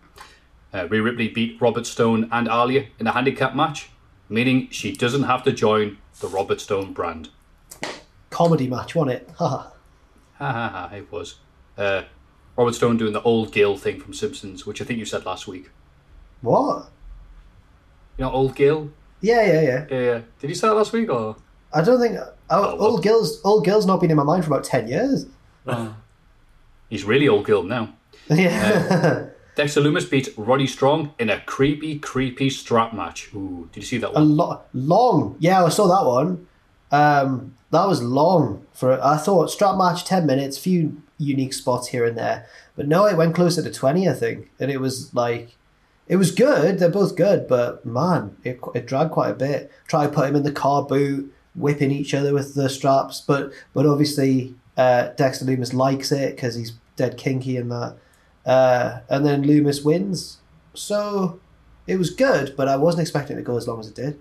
Uh, 0.73 0.87
Rhea 0.87 1.03
Ripley 1.03 1.29
beat 1.29 1.59
Robert 1.63 1.87
Stone 1.87 2.29
and 2.31 2.47
Aliyah 2.47 2.89
in 2.99 3.07
a 3.07 3.13
handicap 3.13 3.57
match, 3.57 3.89
meaning 4.31 4.69
she 4.71 4.93
doesn't 4.93 5.25
have 5.25 5.43
to 5.45 5.53
join 5.53 5.99
the 6.21 6.29
Robert 6.29 6.61
Stone 6.63 6.95
brand. 6.95 7.29
Comedy 8.31 8.67
match, 8.69 8.95
wasn't 8.95 9.17
it? 9.23 9.29
Ha 9.39 9.49
ha 10.53 10.69
ha, 10.71 10.89
ha, 10.89 10.97
it 10.97 11.13
was. 11.13 11.35
Uh, 11.77 12.05
Robert 12.57 12.75
Stone 12.75 12.97
doing 12.97 13.13
the 13.13 13.21
old 13.23 13.53
Gil 13.53 13.77
thing 13.77 14.01
from 14.01 14.15
Simpsons, 14.15 14.65
which 14.65 14.81
I 14.81 14.87
think 14.87 14.99
you 14.99 15.05
said 15.05 15.27
last 15.27 15.47
week. 15.47 15.69
what? 16.41 16.89
You 18.17 18.25
know, 18.25 18.31
old 18.33 18.55
Gil? 18.57 18.91
Yeah, 19.21 19.45
yeah, 19.45 19.61
yeah. 19.61 19.87
Yeah, 19.91 20.01
yeah. 20.01 20.21
Did 20.39 20.49
you 20.49 20.55
say 20.55 20.69
that 20.69 20.75
last 20.75 20.93
week 20.95 21.11
or? 21.11 21.37
I 21.75 21.83
don't 21.83 22.01
think 22.01 22.17
Oh, 22.19 22.63
well. 22.77 22.83
old 22.83 23.03
Gil's 23.03 23.41
old 23.45 23.65
Gil's 23.67 23.85
not 23.85 24.01
been 24.01 24.11
in 24.11 24.17
my 24.17 24.23
mind 24.23 24.45
for 24.45 24.51
about 24.51 24.65
ten 24.65 24.89
years. 24.89 25.27
He's 26.89 27.05
really 27.05 27.29
old 27.29 27.47
Gil 27.47 27.63
now. 27.63 27.95
Yeah, 28.31 29.27
Dexter 29.57 29.81
Lumis 29.81 30.09
beat 30.11 30.29
Roddy 30.37 30.67
Strong 30.67 31.15
in 31.19 31.29
a 31.31 31.41
creepy, 31.41 31.99
creepy 31.99 32.51
strap 32.51 32.93
match. 32.95 33.33
Ooh, 33.35 33.69
did 33.73 33.81
you 33.81 33.87
see 33.87 33.99
that 33.99 34.15
one? 34.15 34.23
a 34.23 34.25
lot 34.25 34.69
long. 34.73 35.37
Yeah, 35.39 35.65
I 35.65 35.69
saw 35.69 35.87
that 35.89 36.07
one. 36.07 36.47
Um, 36.91 37.57
that 37.71 37.87
was 37.87 38.03
long 38.03 38.67
for. 38.73 39.03
I 39.03 39.17
thought 39.17 39.51
strap 39.51 39.77
match 39.77 40.05
ten 40.05 40.27
minutes, 40.27 40.59
few 40.59 41.03
unique 41.19 41.53
spots 41.53 41.89
here 41.89 42.05
and 42.05 42.17
there, 42.17 42.47
but 42.77 42.89
no, 42.89 43.07
it 43.07 43.17
went 43.17 43.35
closer 43.35 43.63
to 43.63 43.71
twenty, 43.71 44.09
I 44.09 44.15
think, 44.15 44.51
and 44.59 44.71
it 44.71 44.81
was 44.81 45.15
like. 45.15 45.57
It 46.09 46.17
was 46.17 46.33
good. 46.33 46.81
They're 46.81 46.91
both 46.91 47.15
good, 47.15 47.47
but 47.47 47.87
man, 47.87 48.37
it, 48.43 48.59
it 48.75 48.85
dragged 48.87 49.13
quite 49.13 49.31
a 49.31 49.35
bit. 49.35 49.71
Try 49.87 50.07
to 50.07 50.13
put 50.13 50.29
him 50.29 50.35
in 50.35 50.43
the 50.43 50.51
car 50.51 50.83
boot, 50.83 51.33
whipping 51.55 51.93
each 51.93 52.15
other 52.15 52.35
with 52.35 52.55
the 52.55 52.69
straps, 52.69 53.21
but 53.21 53.53
but 53.75 53.87
obviously 53.87 54.55
Uh, 54.77 55.13
Dexter 55.17 55.45
Lumis 55.45 55.75
likes 55.75 56.11
it 56.11 56.35
because 56.35 56.55
he's 56.55 56.73
dead 56.97 57.17
kinky 57.17 57.57
and 57.57 57.71
that. 57.71 57.97
Uh, 58.45 59.01
and 59.09 59.25
then 59.25 59.45
Lumis 59.45 59.85
wins. 59.85 60.39
So 60.75 61.41
it 61.87 61.97
was 61.97 62.11
good, 62.11 62.55
but 62.57 62.69
I 62.69 62.77
wasn't 62.77 63.03
expecting 63.03 63.37
it 63.37 63.41
to 63.41 63.45
go 63.45 63.57
as 63.57 63.69
long 63.69 63.81
as 63.81 63.89
it 63.89 63.95
did. 63.95 64.19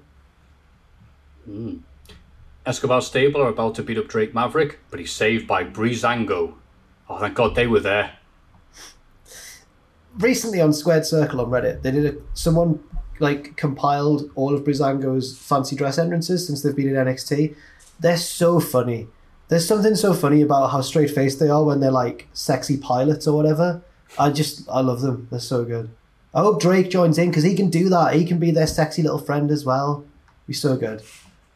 Escobar 2.65 3.01
Stable 3.01 3.41
are 3.41 3.49
about 3.49 3.75
to 3.75 3.83
beat 3.83 3.97
up 3.97 4.07
Drake 4.07 4.33
Maverick, 4.33 4.79
but 4.91 4.99
he's 4.99 5.11
saved 5.11 5.47
by 5.47 5.63
Breezango. 5.63 6.53
Oh, 7.09 7.17
thank 7.17 7.35
God 7.35 7.55
they 7.55 7.67
were 7.67 7.79
there. 7.79 8.13
recently 10.17 10.61
on 10.61 10.73
Squared 10.73 11.05
Circle 11.05 11.41
on 11.41 11.49
Reddit, 11.49 11.81
they 11.81 11.91
did 11.91 12.05
a 12.05 12.17
someone 12.33 12.83
like 13.19 13.55
compiled 13.57 14.29
all 14.35 14.53
of 14.53 14.63
Breezango's 14.63 15.37
fancy 15.37 15.75
dress 15.75 15.97
entrances 15.97 16.47
since 16.47 16.61
they've 16.61 16.75
been 16.75 16.89
in 16.89 16.95
NXT. 16.95 17.55
They're 17.99 18.17
so 18.17 18.59
funny. 18.59 19.07
There's 19.49 19.67
something 19.67 19.95
so 19.95 20.13
funny 20.13 20.41
about 20.41 20.67
how 20.67 20.81
straight 20.81 21.09
faced 21.09 21.39
they 21.39 21.49
are 21.49 21.63
when 21.63 21.79
they're 21.79 21.91
like 21.91 22.27
sexy 22.33 22.77
pilots 22.77 23.27
or 23.27 23.35
whatever. 23.35 23.81
I 24.17 24.31
just 24.31 24.67
I 24.69 24.81
love 24.81 25.01
them. 25.01 25.27
They're 25.29 25.39
so 25.39 25.63
good. 25.63 25.89
I 26.33 26.41
hope 26.41 26.61
Drake 26.61 26.89
joins 26.89 27.17
in 27.17 27.29
because 27.29 27.43
he 27.43 27.55
can 27.55 27.69
do 27.69 27.89
that. 27.89 28.13
He 28.13 28.25
can 28.25 28.39
be 28.39 28.51
their 28.51 28.67
sexy 28.67 29.01
little 29.01 29.17
friend 29.17 29.51
as 29.51 29.65
well. 29.65 30.05
Be 30.47 30.53
so 30.53 30.77
good. 30.77 31.01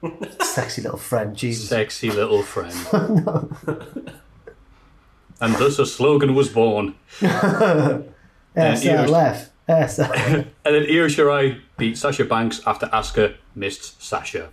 sexy 0.41 0.81
little 0.81 0.97
friend, 0.97 1.35
Jesus. 1.35 1.69
Sexy 1.69 2.11
little 2.11 2.43
friend. 2.43 2.75
and 5.41 5.55
thus 5.55 5.79
a 5.79 5.85
slogan 5.85 6.35
was 6.35 6.49
born. 6.49 6.95
SLF. 7.19 9.49
SLF. 9.69 10.47
And 10.65 10.75
then 10.75 10.83
Io 10.83 11.07
Shirai 11.07 11.61
beat 11.77 11.97
Sasha 11.97 12.25
Banks 12.25 12.61
after 12.65 12.87
Asuka 12.87 13.35
missed 13.55 14.01
Sasha. 14.01 14.49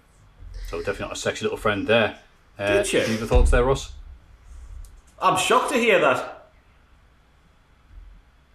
So 0.68 0.78
definitely 0.78 1.06
not 1.06 1.12
a 1.12 1.16
sexy 1.16 1.44
little 1.44 1.58
friend 1.58 1.86
there. 1.86 2.18
Uh, 2.58 2.82
Did 2.82 2.92
you? 2.92 3.00
Any 3.00 3.16
other 3.16 3.26
thoughts 3.26 3.50
there, 3.50 3.64
Ross? 3.64 3.92
I'm 5.20 5.36
shocked 5.36 5.72
to 5.72 5.78
hear 5.78 6.00
that. 6.00 6.39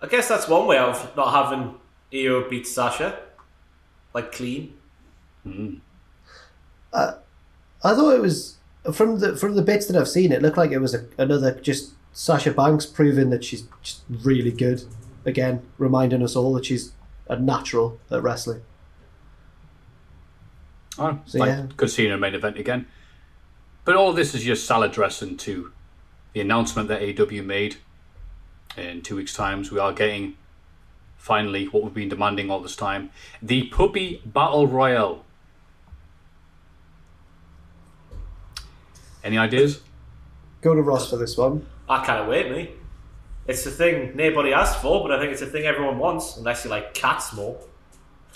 I 0.06 0.08
guess 0.08 0.28
that's 0.28 0.48
one 0.48 0.68
way 0.68 0.78
of 0.78 1.16
not 1.18 1.32
having 1.32 1.76
Io 2.14 2.48
beat 2.48 2.68
Sasha. 2.68 3.20
Like 4.14 4.32
clean. 4.32 4.78
Hmm. 5.44 5.76
Uh, 6.94 7.16
I 7.84 7.96
thought 7.96 8.14
it 8.14 8.22
was 8.22 8.58
from 8.94 9.20
the 9.20 9.36
from 9.36 9.56
the 9.56 9.64
bits 9.64 9.88
that 9.88 10.00
I've 10.00 10.08
seen. 10.08 10.32
It 10.32 10.44
looked 10.44 10.58
like 10.58 10.72
it 10.72 10.78
was 10.78 10.94
a, 10.94 11.06
another 11.18 11.60
just 11.60 11.94
Sasha 12.14 12.52
Banks 12.52 12.86
proving 12.86 13.32
that 13.32 13.44
she's 13.44 13.68
just 13.82 14.04
really 14.08 14.52
good. 14.52 14.84
Again, 15.26 15.64
reminding 15.80 16.22
us 16.22 16.36
all 16.36 16.54
that 16.54 16.66
she's 16.66 16.94
a 17.28 17.40
natural 17.40 18.00
at 18.12 18.22
wrestling. 18.22 18.62
Oh, 21.00 21.20
So, 21.26 21.40
like, 21.40 21.50
yeah. 21.50 21.66
Could 21.78 21.90
see 21.90 22.06
in 22.06 22.12
a 22.12 22.18
main 22.18 22.36
event 22.36 22.60
again. 22.60 22.86
But 23.86 23.96
all 23.96 24.14
this 24.14 24.36
is 24.36 24.44
just 24.44 24.68
salad 24.68 24.92
dressing 24.92 25.36
to 25.38 25.74
the 26.34 26.42
announcement 26.42 26.90
that 26.90 27.02
AEW 27.02 27.44
made. 27.44 27.78
In 28.78 29.02
two 29.02 29.16
weeks' 29.16 29.34
times, 29.34 29.72
we 29.72 29.80
are 29.80 29.94
getting 29.94 30.36
finally 31.18 31.66
what 31.66 31.84
we've 31.84 31.94
been 31.94 32.10
demanding 32.10 32.52
all 32.52 32.60
this 32.60 32.76
time: 32.76 33.12
the 33.42 33.68
Puppy 33.68 34.22
Battle 34.26 34.68
Royale. 34.68 35.24
Any 39.24 39.38
ideas? 39.38 39.82
Go 40.62 40.76
to 40.76 40.82
Ross 40.82 41.10
for 41.10 41.18
this 41.18 41.38
one. 41.38 41.66
I 41.90 42.06
can't 42.06 42.30
wait, 42.30 42.52
me. 42.52 42.72
It's 43.48 43.64
the 43.64 43.72
thing 43.72 44.16
nobody 44.16 44.54
asked 44.54 44.82
for, 44.82 45.02
but 45.02 45.12
I 45.12 45.20
think 45.20 45.32
it's 45.32 45.42
the 45.42 45.48
thing 45.48 45.66
everyone 45.66 45.98
wants, 45.98 46.38
unless 46.38 46.64
you 46.64 46.70
like 46.70 46.94
cats 46.94 47.34
more. 47.34 47.58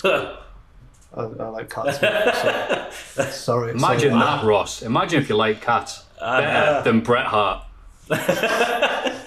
I, 0.03 0.37
I 1.13 1.21
like 1.23 1.69
cats. 1.69 1.99
sorry. 3.15 3.31
sorry. 3.31 3.71
Imagine 3.71 4.11
sorry. 4.11 4.23
that, 4.23 4.43
Ross. 4.45 4.83
Imagine 4.83 5.21
if 5.21 5.29
you 5.29 5.35
like 5.35 5.61
cats 5.61 6.05
uh, 6.19 6.39
better 6.39 6.83
than 6.83 7.01
Bret 7.01 7.25
Hart. 7.25 7.65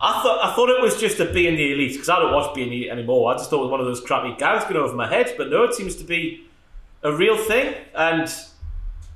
I 0.00 0.22
thought 0.22 0.44
I 0.44 0.54
thought 0.54 0.68
it 0.70 0.80
was 0.80 1.00
just 1.00 1.18
a 1.18 1.26
being 1.32 1.56
the 1.56 1.72
elite 1.72 1.92
because 1.92 2.08
I 2.08 2.20
don't 2.20 2.32
watch 2.32 2.54
being 2.54 2.70
the 2.70 2.76
elite 2.76 2.90
anymore. 2.90 3.32
I 3.32 3.36
just 3.36 3.50
thought 3.50 3.60
it 3.60 3.62
was 3.62 3.70
one 3.70 3.80
of 3.80 3.86
those 3.86 4.00
crappy 4.00 4.36
gags 4.38 4.64
going 4.64 4.76
over 4.76 4.94
my 4.94 5.08
head, 5.08 5.34
but 5.36 5.50
no, 5.50 5.64
it 5.64 5.74
seems 5.74 5.96
to 5.96 6.04
be 6.04 6.46
a 7.02 7.12
real 7.12 7.36
thing. 7.36 7.74
And 7.94 8.32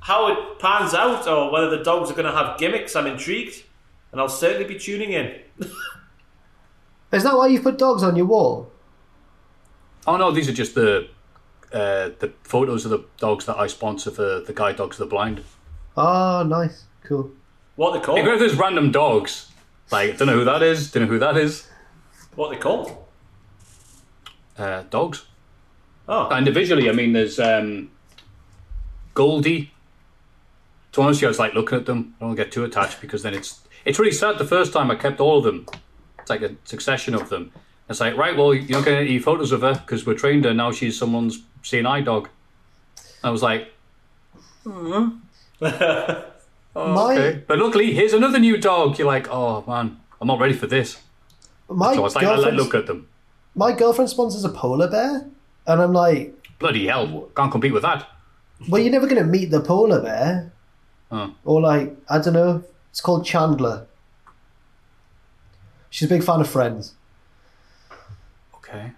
how 0.01 0.27
it 0.27 0.59
pans 0.59 0.93
out, 0.93 1.27
or 1.27 1.51
whether 1.51 1.69
the 1.69 1.83
dogs 1.83 2.11
are 2.11 2.13
going 2.13 2.25
to 2.25 2.37
have 2.37 2.57
gimmicks, 2.59 2.95
I'm 2.95 3.07
intrigued, 3.07 3.63
and 4.11 4.19
I'll 4.19 4.27
certainly 4.27 4.65
be 4.65 4.77
tuning 4.77 5.13
in. 5.13 5.39
Is 7.13 7.23
that 7.23 7.37
why 7.37 7.47
you 7.47 7.61
put 7.61 7.77
dogs 7.77 8.03
on 8.03 8.15
your 8.15 8.25
wall? 8.25 8.71
Oh 10.05 10.17
no, 10.17 10.31
these 10.31 10.49
are 10.49 10.53
just 10.53 10.75
the 10.75 11.07
uh, 11.71 12.09
the 12.19 12.33
photos 12.43 12.83
of 12.85 12.91
the 12.91 13.05
dogs 13.17 13.45
that 13.45 13.57
I 13.57 13.67
sponsor 13.67 14.11
for 14.11 14.41
the 14.41 14.53
Guide 14.53 14.75
Dogs 14.75 14.99
of 14.99 15.07
the 15.07 15.09
Blind. 15.09 15.43
Oh, 15.95 16.43
nice, 16.43 16.85
cool. 17.03 17.31
What 17.75 17.93
they 17.93 17.99
called? 17.99 18.19
Hey, 18.19 18.29
if 18.29 18.39
there's 18.39 18.55
random 18.55 18.91
dogs, 18.91 19.49
like 19.93 20.17
don't 20.17 20.27
know 20.27 20.33
who 20.33 20.45
that 20.45 20.61
is, 20.61 20.91
don't 20.91 21.03
know 21.03 21.09
who 21.09 21.19
that 21.19 21.37
is. 21.37 21.67
What 22.35 22.49
they 22.49 22.57
called? 22.57 22.97
Uh, 24.57 24.83
dogs. 24.89 25.25
Oh, 26.07 26.35
Individually, 26.35 26.89
I 26.89 26.93
mean, 26.93 27.13
there's 27.13 27.39
um, 27.39 27.91
Goldie. 29.13 29.71
To 30.91 30.99
be 30.99 31.03
honest, 31.03 31.17
with 31.17 31.21
you, 31.21 31.27
I 31.27 31.29
was 31.29 31.39
like 31.39 31.53
looking 31.53 31.77
at 31.77 31.85
them. 31.85 32.15
I 32.19 32.25
don't 32.25 32.35
get 32.35 32.51
too 32.51 32.63
attached 32.65 32.99
because 33.01 33.23
then 33.23 33.33
it's 33.33 33.61
it's 33.85 33.99
really 33.99 34.11
sad. 34.11 34.37
The 34.37 34.45
first 34.45 34.73
time 34.73 34.91
I 34.91 34.95
kept 34.95 35.19
all 35.19 35.37
of 35.37 35.43
them, 35.43 35.65
it's 36.19 36.29
like 36.29 36.41
a 36.41 36.55
succession 36.65 37.13
of 37.15 37.29
them. 37.29 37.51
It's 37.89 37.99
like 37.99 38.17
right, 38.17 38.35
well, 38.35 38.53
you're 38.53 38.79
not 38.79 38.85
getting 38.85 39.07
any 39.07 39.19
photos 39.19 39.51
of 39.51 39.61
her 39.61 39.75
because 39.75 40.05
we're 40.05 40.15
trained 40.15 40.45
her 40.45 40.53
now. 40.53 40.71
She's 40.71 40.97
someone's 40.97 41.43
CNI 41.63 42.03
dog. 42.03 42.29
I 43.23 43.29
was 43.29 43.41
like, 43.41 43.71
Oh, 46.75 46.93
my 46.93 47.13
okay. 47.17 47.43
But 47.47 47.59
luckily, 47.59 47.93
here's 47.93 48.13
another 48.13 48.39
new 48.39 48.57
dog. 48.57 48.97
You're 48.97 49.07
like, 49.07 49.27
oh 49.29 49.63
man, 49.67 49.99
I'm 50.19 50.27
not 50.27 50.39
ready 50.39 50.53
for 50.53 50.67
this. 50.67 50.99
my 51.69 51.93
So 51.93 51.99
I 51.99 52.03
was 52.03 52.15
like, 52.15 52.25
I 52.25 52.33
girlfriend, 52.35 52.57
look 52.57 52.73
at 52.75 52.87
them. 52.87 53.07
my 53.55 53.71
girlfriend 53.73 54.09
sponsors 54.09 54.43
a 54.43 54.49
polar 54.49 54.89
bear, 54.89 55.27
and 55.67 55.81
I'm 55.81 55.93
like, 55.93 56.33
Bloody 56.59 56.87
hell, 56.87 57.29
can't 57.35 57.51
compete 57.51 57.73
with 57.73 57.83
that. 57.83 58.07
well, 58.69 58.81
you're 58.81 58.91
never 58.91 59.05
going 59.07 59.21
to 59.21 59.27
meet 59.29 59.51
the 59.51 59.59
polar 59.61 60.01
bear, 60.01 60.51
or 61.45 61.61
like, 61.61 61.95
I 62.09 62.19
don't 62.19 62.33
know. 62.33 62.63
It's 62.89 63.01
called 63.01 63.25
Chandler. 63.25 63.85
She's 65.89 66.07
a 66.07 66.09
big 66.09 66.23
fan 66.23 66.41
of 66.41 66.47
Friends. 66.49 66.93
Okay. 68.55 68.93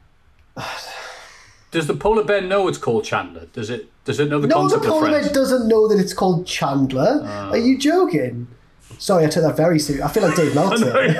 Does 1.75 1.87
the 1.87 1.93
polar 1.93 2.23
bear 2.23 2.39
know 2.39 2.69
it's 2.69 2.77
called 2.77 3.03
Chandler? 3.03 3.47
Does 3.47 3.69
it? 3.69 3.91
Does 4.05 4.17
it 4.21 4.29
know 4.29 4.39
the 4.39 4.47
No, 4.47 4.69
the 4.69 4.79
polar 4.79 5.11
bear 5.11 5.27
doesn't 5.27 5.67
know 5.67 5.89
that 5.89 5.99
it's 5.99 6.13
called 6.13 6.47
Chandler. 6.47 7.19
Ah. 7.25 7.49
Are 7.49 7.57
you 7.57 7.77
joking? 7.77 8.47
Sorry, 8.97 9.25
I 9.25 9.27
took 9.27 9.43
that 9.43 9.57
very 9.57 9.77
seriously. 9.77 10.01
I 10.01 10.07
feel 10.07 10.23
like 10.23 10.37
Dave 10.37 10.55
Meltzer. 10.59 11.11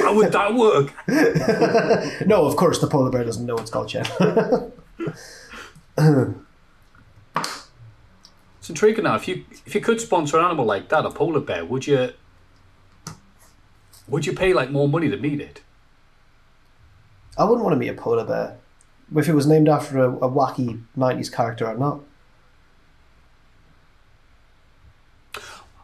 How 0.00 0.14
would 0.14 0.32
that 0.32 0.54
work? 0.54 0.94
no, 2.26 2.46
of 2.46 2.56
course, 2.56 2.78
the 2.78 2.86
polar 2.86 3.10
bear 3.10 3.24
doesn't 3.24 3.44
know 3.44 3.58
it's 3.58 3.70
called 3.70 3.90
Chandler. 3.90 4.72
It's 8.58 8.70
intriguing 8.70 9.04
now. 9.04 9.16
If 9.16 9.28
you 9.28 9.44
if 9.66 9.74
you 9.74 9.82
could 9.82 10.00
sponsor 10.00 10.38
an 10.38 10.46
animal 10.46 10.64
like 10.64 10.88
that, 10.88 11.04
a 11.04 11.10
polar 11.10 11.40
bear, 11.40 11.64
would 11.66 11.86
you? 11.86 12.14
Would 14.08 14.24
you 14.24 14.32
pay 14.32 14.54
like 14.54 14.70
more 14.70 14.88
money 14.88 15.10
to 15.10 15.16
meet 15.18 15.42
it? 15.42 15.60
I 17.38 17.44
wouldn't 17.44 17.62
want 17.64 17.74
to 17.74 17.78
meet 17.78 17.88
a 17.88 17.94
polar 17.94 18.24
bear. 18.24 18.56
If 19.14 19.28
it 19.28 19.34
was 19.34 19.46
named 19.46 19.68
after 19.68 19.98
a, 19.98 20.10
a 20.16 20.28
wacky 20.28 20.82
90s 20.96 21.32
character 21.32 21.66
or 21.66 21.76
not. 21.76 22.00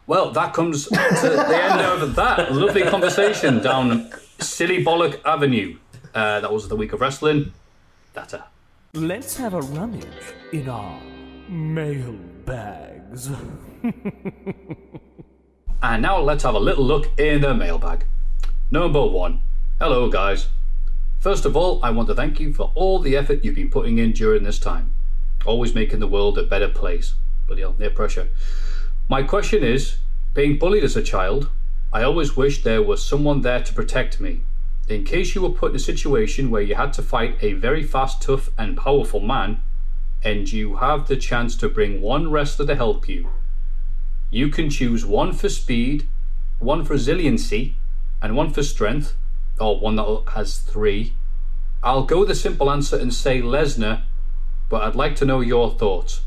Well, 0.05 0.31
that 0.31 0.53
comes 0.53 0.85
to 0.85 0.89
the 0.89 1.59
end 1.63 1.79
of 1.79 2.15
that 2.15 2.51
lovely 2.53 2.83
conversation 2.83 3.61
down 3.61 4.11
Silly 4.39 4.83
Bollock 4.83 5.21
Avenue. 5.23 5.77
Uh, 6.13 6.41
that 6.41 6.51
was 6.51 6.67
the 6.67 6.75
week 6.75 6.91
of 6.91 6.99
wrestling. 6.99 7.53
That's 8.13 8.33
it. 8.33 8.41
Let's 8.93 9.37
have 9.37 9.53
a 9.53 9.61
rummage 9.61 10.05
in 10.51 10.67
our 10.67 11.01
mail 11.47 12.13
bags. 12.45 13.29
And 15.83 16.01
now 16.01 16.17
let's 16.17 16.43
have 16.43 16.55
a 16.55 16.59
little 16.59 16.85
look 16.85 17.11
in 17.19 17.41
the 17.41 17.53
mailbag. 17.53 18.05
Number 18.71 19.05
one. 19.05 19.41
Hello, 19.81 20.09
guys. 20.09 20.47
First 21.23 21.45
of 21.45 21.55
all, 21.55 21.79
I 21.81 21.89
want 21.89 22.09
to 22.09 22.15
thank 22.15 22.41
you 22.41 22.51
for 22.51 22.73
all 22.75 22.99
the 22.99 23.15
effort 23.15 23.45
you've 23.45 23.55
been 23.55 23.69
putting 23.69 23.97
in 23.97 24.11
during 24.11 24.43
this 24.43 24.59
time. 24.59 24.93
Always 25.45 25.73
making 25.73 26.01
the 26.01 26.07
world 26.15 26.37
a 26.37 26.43
better 26.43 26.67
place. 26.67 27.13
Bloody 27.47 27.61
hell, 27.61 27.77
no 27.79 27.89
pressure. 27.89 28.27
My 29.07 29.23
question 29.23 29.63
is 29.63 29.99
being 30.33 30.59
bullied 30.59 30.83
as 30.83 30.97
a 30.97 31.01
child, 31.01 31.49
I 31.93 32.03
always 32.03 32.35
wished 32.35 32.65
there 32.65 32.83
was 32.83 33.07
someone 33.07 33.39
there 33.39 33.63
to 33.63 33.73
protect 33.73 34.19
me. 34.19 34.41
In 34.89 35.05
case 35.05 35.33
you 35.33 35.41
were 35.41 35.51
put 35.51 35.69
in 35.69 35.77
a 35.77 35.79
situation 35.79 36.51
where 36.51 36.61
you 36.61 36.75
had 36.75 36.91
to 36.91 37.01
fight 37.01 37.37
a 37.41 37.53
very 37.53 37.83
fast, 37.83 38.21
tough, 38.21 38.49
and 38.57 38.75
powerful 38.75 39.21
man, 39.21 39.63
and 40.25 40.51
you 40.51 40.75
have 40.75 41.07
the 41.07 41.15
chance 41.15 41.55
to 41.55 41.69
bring 41.69 42.01
one 42.01 42.31
wrestler 42.31 42.65
to 42.65 42.75
help 42.75 43.07
you, 43.07 43.29
you 44.29 44.49
can 44.49 44.69
choose 44.69 45.05
one 45.05 45.31
for 45.31 45.47
speed, 45.47 46.09
one 46.59 46.83
for 46.83 46.95
resiliency, 46.95 47.77
and 48.21 48.35
one 48.35 48.49
for 48.49 48.61
strength, 48.61 49.15
or 49.59 49.79
one 49.79 49.95
that 49.97 50.23
has 50.33 50.57
three. 50.57 51.13
I'll 51.83 52.03
go 52.05 52.23
the 52.25 52.35
simple 52.35 52.71
answer 52.71 52.97
and 52.97 53.13
say 53.13 53.41
Lesnar, 53.41 54.03
but 54.69 54.81
I'd 54.83 54.95
like 54.95 55.15
to 55.17 55.25
know 55.25 55.41
your 55.41 55.71
thoughts. 55.71 56.21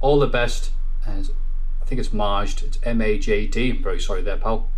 All 0.00 0.18
the 0.18 0.26
best, 0.26 0.70
and 1.06 1.30
I 1.80 1.84
think 1.84 2.00
it's 2.00 2.12
Majd. 2.12 2.62
It's 2.62 2.78
M 2.82 3.00
A 3.02 3.18
J 3.18 3.46
D. 3.46 3.70
I'm 3.70 3.82
very 3.82 4.00
sorry 4.00 4.22
there, 4.22 4.36
pal. 4.36 4.68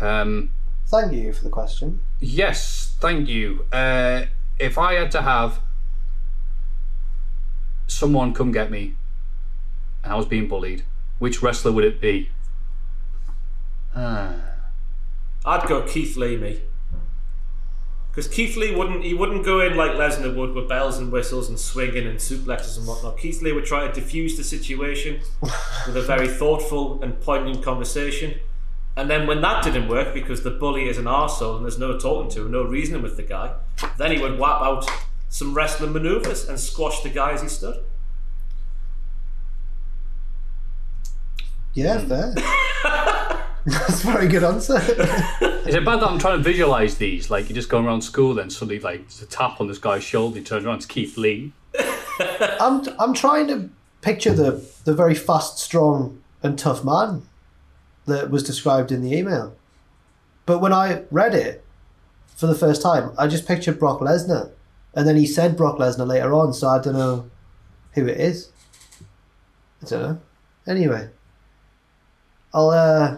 Um, 0.00 0.50
Thank 0.86 1.12
you 1.12 1.32
for 1.32 1.44
the 1.44 1.50
question. 1.50 2.00
yes, 2.20 2.96
thank 3.00 3.28
you. 3.28 3.66
Uh, 3.72 4.24
if 4.58 4.76
I 4.78 4.94
had 4.94 5.10
to 5.12 5.22
have 5.22 5.60
someone 7.86 8.32
come 8.34 8.50
get 8.52 8.70
me 8.70 8.94
and 10.02 10.12
I 10.12 10.16
was 10.16 10.26
being 10.26 10.48
bullied, 10.48 10.84
which 11.18 11.42
wrestler 11.42 11.72
would 11.72 11.84
it 11.84 12.00
be? 12.00 12.30
I'd 13.94 15.66
go 15.66 15.82
Keith 15.86 16.16
Lee, 16.16 16.36
me. 16.36 16.60
Because 18.10 18.26
Keith 18.26 18.56
Lee 18.56 18.74
wouldn't 18.74 19.04
he 19.04 19.14
wouldn't 19.14 19.44
go 19.44 19.60
in 19.60 19.76
like 19.76 19.92
Lesnar 19.92 20.34
would 20.34 20.52
with 20.52 20.68
bells 20.68 20.98
and 20.98 21.12
whistles 21.12 21.48
and 21.48 21.58
swinging 21.58 22.06
and 22.06 22.18
suplexes 22.18 22.76
and 22.76 22.86
whatnot. 22.86 23.18
Keith 23.18 23.40
Lee 23.40 23.52
would 23.52 23.64
try 23.64 23.86
to 23.86 23.92
diffuse 23.92 24.36
the 24.36 24.42
situation 24.42 25.20
with 25.86 25.96
a 25.96 26.02
very 26.02 26.26
thoughtful 26.26 27.00
and 27.02 27.20
poignant 27.20 27.62
conversation. 27.62 28.40
And 28.96 29.08
then 29.08 29.28
when 29.28 29.40
that 29.42 29.62
didn't 29.62 29.88
work 29.88 30.12
because 30.12 30.42
the 30.42 30.50
bully 30.50 30.88
is 30.88 30.98
an 30.98 31.04
arsehole 31.04 31.56
and 31.56 31.64
there's 31.64 31.78
no 31.78 31.96
talking 31.98 32.30
to 32.32 32.42
him, 32.42 32.50
no 32.50 32.64
reasoning 32.64 33.02
with 33.02 33.16
the 33.16 33.22
guy, 33.22 33.54
then 33.96 34.10
he 34.10 34.20
would 34.20 34.38
whap 34.38 34.60
out 34.60 34.90
some 35.28 35.54
wrestling 35.54 35.92
manoeuvres 35.92 36.48
and 36.48 36.58
squash 36.58 37.00
the 37.02 37.08
guy 37.08 37.32
as 37.32 37.42
he 37.42 37.48
stood. 37.48 37.84
Yeah, 41.72 41.98
fair. 41.98 42.34
That's 43.66 44.04
a 44.04 44.06
very 44.06 44.28
good 44.28 44.42
answer. 44.42 44.76
Is 44.80 45.74
it 45.74 45.84
bad 45.84 46.00
that 46.00 46.08
I'm 46.08 46.18
trying 46.18 46.38
to 46.38 46.42
visualize 46.42 46.96
these? 46.96 47.30
Like 47.30 47.48
you're 47.48 47.54
just 47.54 47.68
going 47.68 47.84
around 47.84 48.02
school, 48.02 48.34
then 48.34 48.48
suddenly 48.50 48.80
like 48.80 49.00
there's 49.00 49.22
a 49.22 49.26
tap 49.26 49.60
on 49.60 49.68
this 49.68 49.78
guy's 49.78 50.02
shoulder. 50.02 50.38
He 50.38 50.44
turns 50.44 50.64
around, 50.64 50.76
it's 50.76 50.86
Keith 50.86 51.16
Lee. 51.16 51.52
I'm 52.60 52.82
I'm 52.98 53.14
trying 53.14 53.48
to 53.48 53.70
picture 54.00 54.32
the 54.32 54.64
the 54.84 54.94
very 54.94 55.14
fast, 55.14 55.58
strong, 55.58 56.22
and 56.42 56.58
tough 56.58 56.84
man 56.84 57.22
that 58.06 58.30
was 58.30 58.42
described 58.42 58.90
in 58.90 59.02
the 59.02 59.14
email. 59.16 59.54
But 60.46 60.60
when 60.60 60.72
I 60.72 61.04
read 61.10 61.34
it 61.34 61.64
for 62.34 62.46
the 62.46 62.54
first 62.54 62.82
time, 62.82 63.12
I 63.18 63.26
just 63.26 63.46
pictured 63.46 63.78
Brock 63.78 64.00
Lesnar, 64.00 64.50
and 64.94 65.06
then 65.06 65.16
he 65.16 65.26
said 65.26 65.56
Brock 65.56 65.78
Lesnar 65.78 66.06
later 66.06 66.32
on, 66.32 66.54
so 66.54 66.68
I 66.68 66.80
don't 66.80 66.94
know 66.94 67.30
who 67.92 68.06
it 68.06 68.18
is. 68.18 68.50
I 69.82 69.86
don't 69.86 70.02
know. 70.02 70.20
Anyway, 70.66 71.10
I'll 72.52 72.70
uh, 72.70 73.16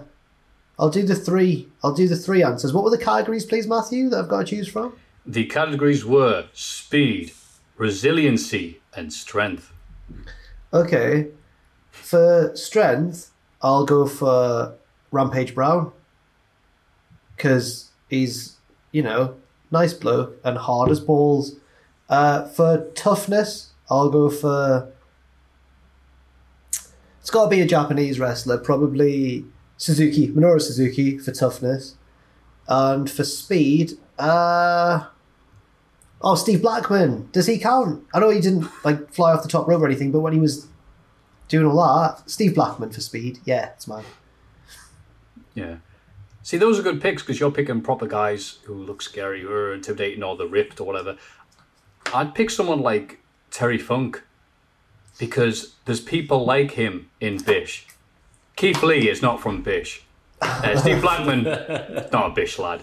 I'll 0.78 0.90
do 0.90 1.02
the 1.02 1.14
three. 1.14 1.68
I'll 1.82 1.94
do 1.94 2.08
the 2.08 2.16
three 2.16 2.42
answers. 2.42 2.72
What 2.72 2.84
were 2.84 2.90
the 2.90 2.98
categories, 2.98 3.44
please, 3.44 3.66
Matthew, 3.66 4.08
that 4.08 4.18
I've 4.18 4.28
got 4.28 4.40
to 4.40 4.44
choose 4.44 4.68
from? 4.68 4.96
The 5.24 5.44
categories 5.46 6.04
were 6.04 6.46
speed, 6.52 7.32
resiliency, 7.76 8.80
and 8.94 9.12
strength. 9.12 9.72
Okay. 10.72 11.28
For 11.90 12.52
strength, 12.56 13.30
I'll 13.60 13.84
go 13.84 14.06
for 14.06 14.74
Rampage 15.10 15.54
Brown. 15.54 15.92
Because 17.36 17.90
he's, 18.08 18.56
you 18.90 19.02
know, 19.02 19.36
nice 19.70 19.92
bloke 19.92 20.38
and 20.44 20.58
hard 20.58 20.90
as 20.90 21.00
balls. 21.00 21.56
Uh, 22.08 22.46
for 22.48 22.90
toughness, 22.94 23.72
I'll 23.88 24.10
go 24.10 24.28
for. 24.30 24.92
It's 27.20 27.30
got 27.30 27.44
to 27.44 27.50
be 27.50 27.60
a 27.60 27.66
Japanese 27.66 28.18
wrestler, 28.18 28.58
probably 28.58 29.44
Suzuki, 29.82 30.28
Minoru 30.28 30.62
Suzuki 30.62 31.18
for 31.18 31.32
toughness. 31.32 31.96
And 32.68 33.10
for 33.10 33.24
speed, 33.24 33.94
uh. 34.16 35.06
Oh, 36.20 36.36
Steve 36.36 36.62
Blackman. 36.62 37.28
Does 37.32 37.48
he 37.48 37.58
count? 37.58 38.06
I 38.14 38.20
know 38.20 38.30
he 38.30 38.40
didn't 38.40 38.68
like 38.84 39.12
fly 39.12 39.32
off 39.32 39.42
the 39.42 39.48
top 39.48 39.66
rope 39.66 39.82
or 39.82 39.86
anything, 39.86 40.12
but 40.12 40.20
when 40.20 40.32
he 40.32 40.38
was 40.38 40.68
doing 41.48 41.66
all 41.66 41.82
that, 41.82 42.30
Steve 42.30 42.54
Blackman 42.54 42.90
for 42.90 43.00
speed. 43.00 43.40
Yeah, 43.44 43.70
it's 43.70 43.88
mine. 43.88 44.04
Yeah. 45.52 45.78
See, 46.44 46.58
those 46.58 46.78
are 46.78 46.82
good 46.82 47.02
picks 47.02 47.22
because 47.22 47.40
you're 47.40 47.50
picking 47.50 47.80
proper 47.80 48.06
guys 48.06 48.58
who 48.66 48.74
look 48.74 49.02
scary, 49.02 49.44
are 49.44 49.74
intimidating, 49.74 50.22
or 50.22 50.36
the 50.36 50.46
ripped, 50.46 50.80
or 50.80 50.86
whatever. 50.86 51.16
I'd 52.14 52.36
pick 52.36 52.50
someone 52.50 52.80
like 52.80 53.18
Terry 53.50 53.78
Funk 53.78 54.22
because 55.18 55.74
there's 55.86 56.00
people 56.00 56.46
like 56.46 56.72
him 56.72 57.10
in 57.20 57.38
Bish. 57.38 57.88
Keith 58.56 58.82
Lee 58.82 59.08
is 59.08 59.22
not 59.22 59.40
from 59.40 59.62
Bish. 59.62 60.02
Uh, 60.40 60.76
Steve 60.78 61.00
Blackman, 61.02 61.44
not 62.12 62.30
a 62.30 62.34
Bish 62.34 62.58
lad. 62.58 62.82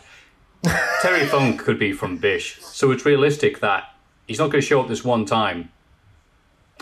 Terry 1.02 1.26
Funk 1.26 1.60
could 1.60 1.80
be 1.80 1.94
from 1.94 2.18
Bish. 2.18 2.60
So 2.62 2.92
it's 2.92 3.06
realistic 3.06 3.60
that 3.60 3.94
he's 4.28 4.40
not 4.40 4.52
going 4.52 4.62
to 4.62 4.68
show 4.68 4.82
up 4.82 4.88
this 4.88 5.04
one 5.04 5.26
time. 5.26 5.72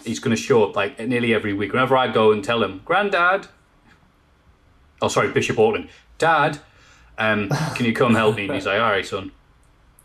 He's 0.04 0.20
going 0.20 0.36
to 0.36 0.42
show 0.42 0.64
up 0.64 0.76
like 0.76 1.00
nearly 1.00 1.34
every 1.34 1.54
week. 1.54 1.74
Whenever 1.74 1.98
I 1.98 2.08
go 2.12 2.32
and 2.32 2.44
tell 2.44 2.64
him, 2.64 2.82
Grandad, 2.86 3.48
oh 5.02 5.08
sorry, 5.08 5.32
Bishop 5.32 5.60
Auckland, 5.60 5.90
Dad, 6.18 6.60
um, 7.18 7.50
can 7.76 7.86
you 7.86 7.94
come 7.94 8.16
help 8.16 8.36
me? 8.36 8.46
And 8.46 8.54
he's 8.54 8.66
like, 8.66 8.80
all 8.80 8.92
right, 8.92 9.06
son. 9.06 9.32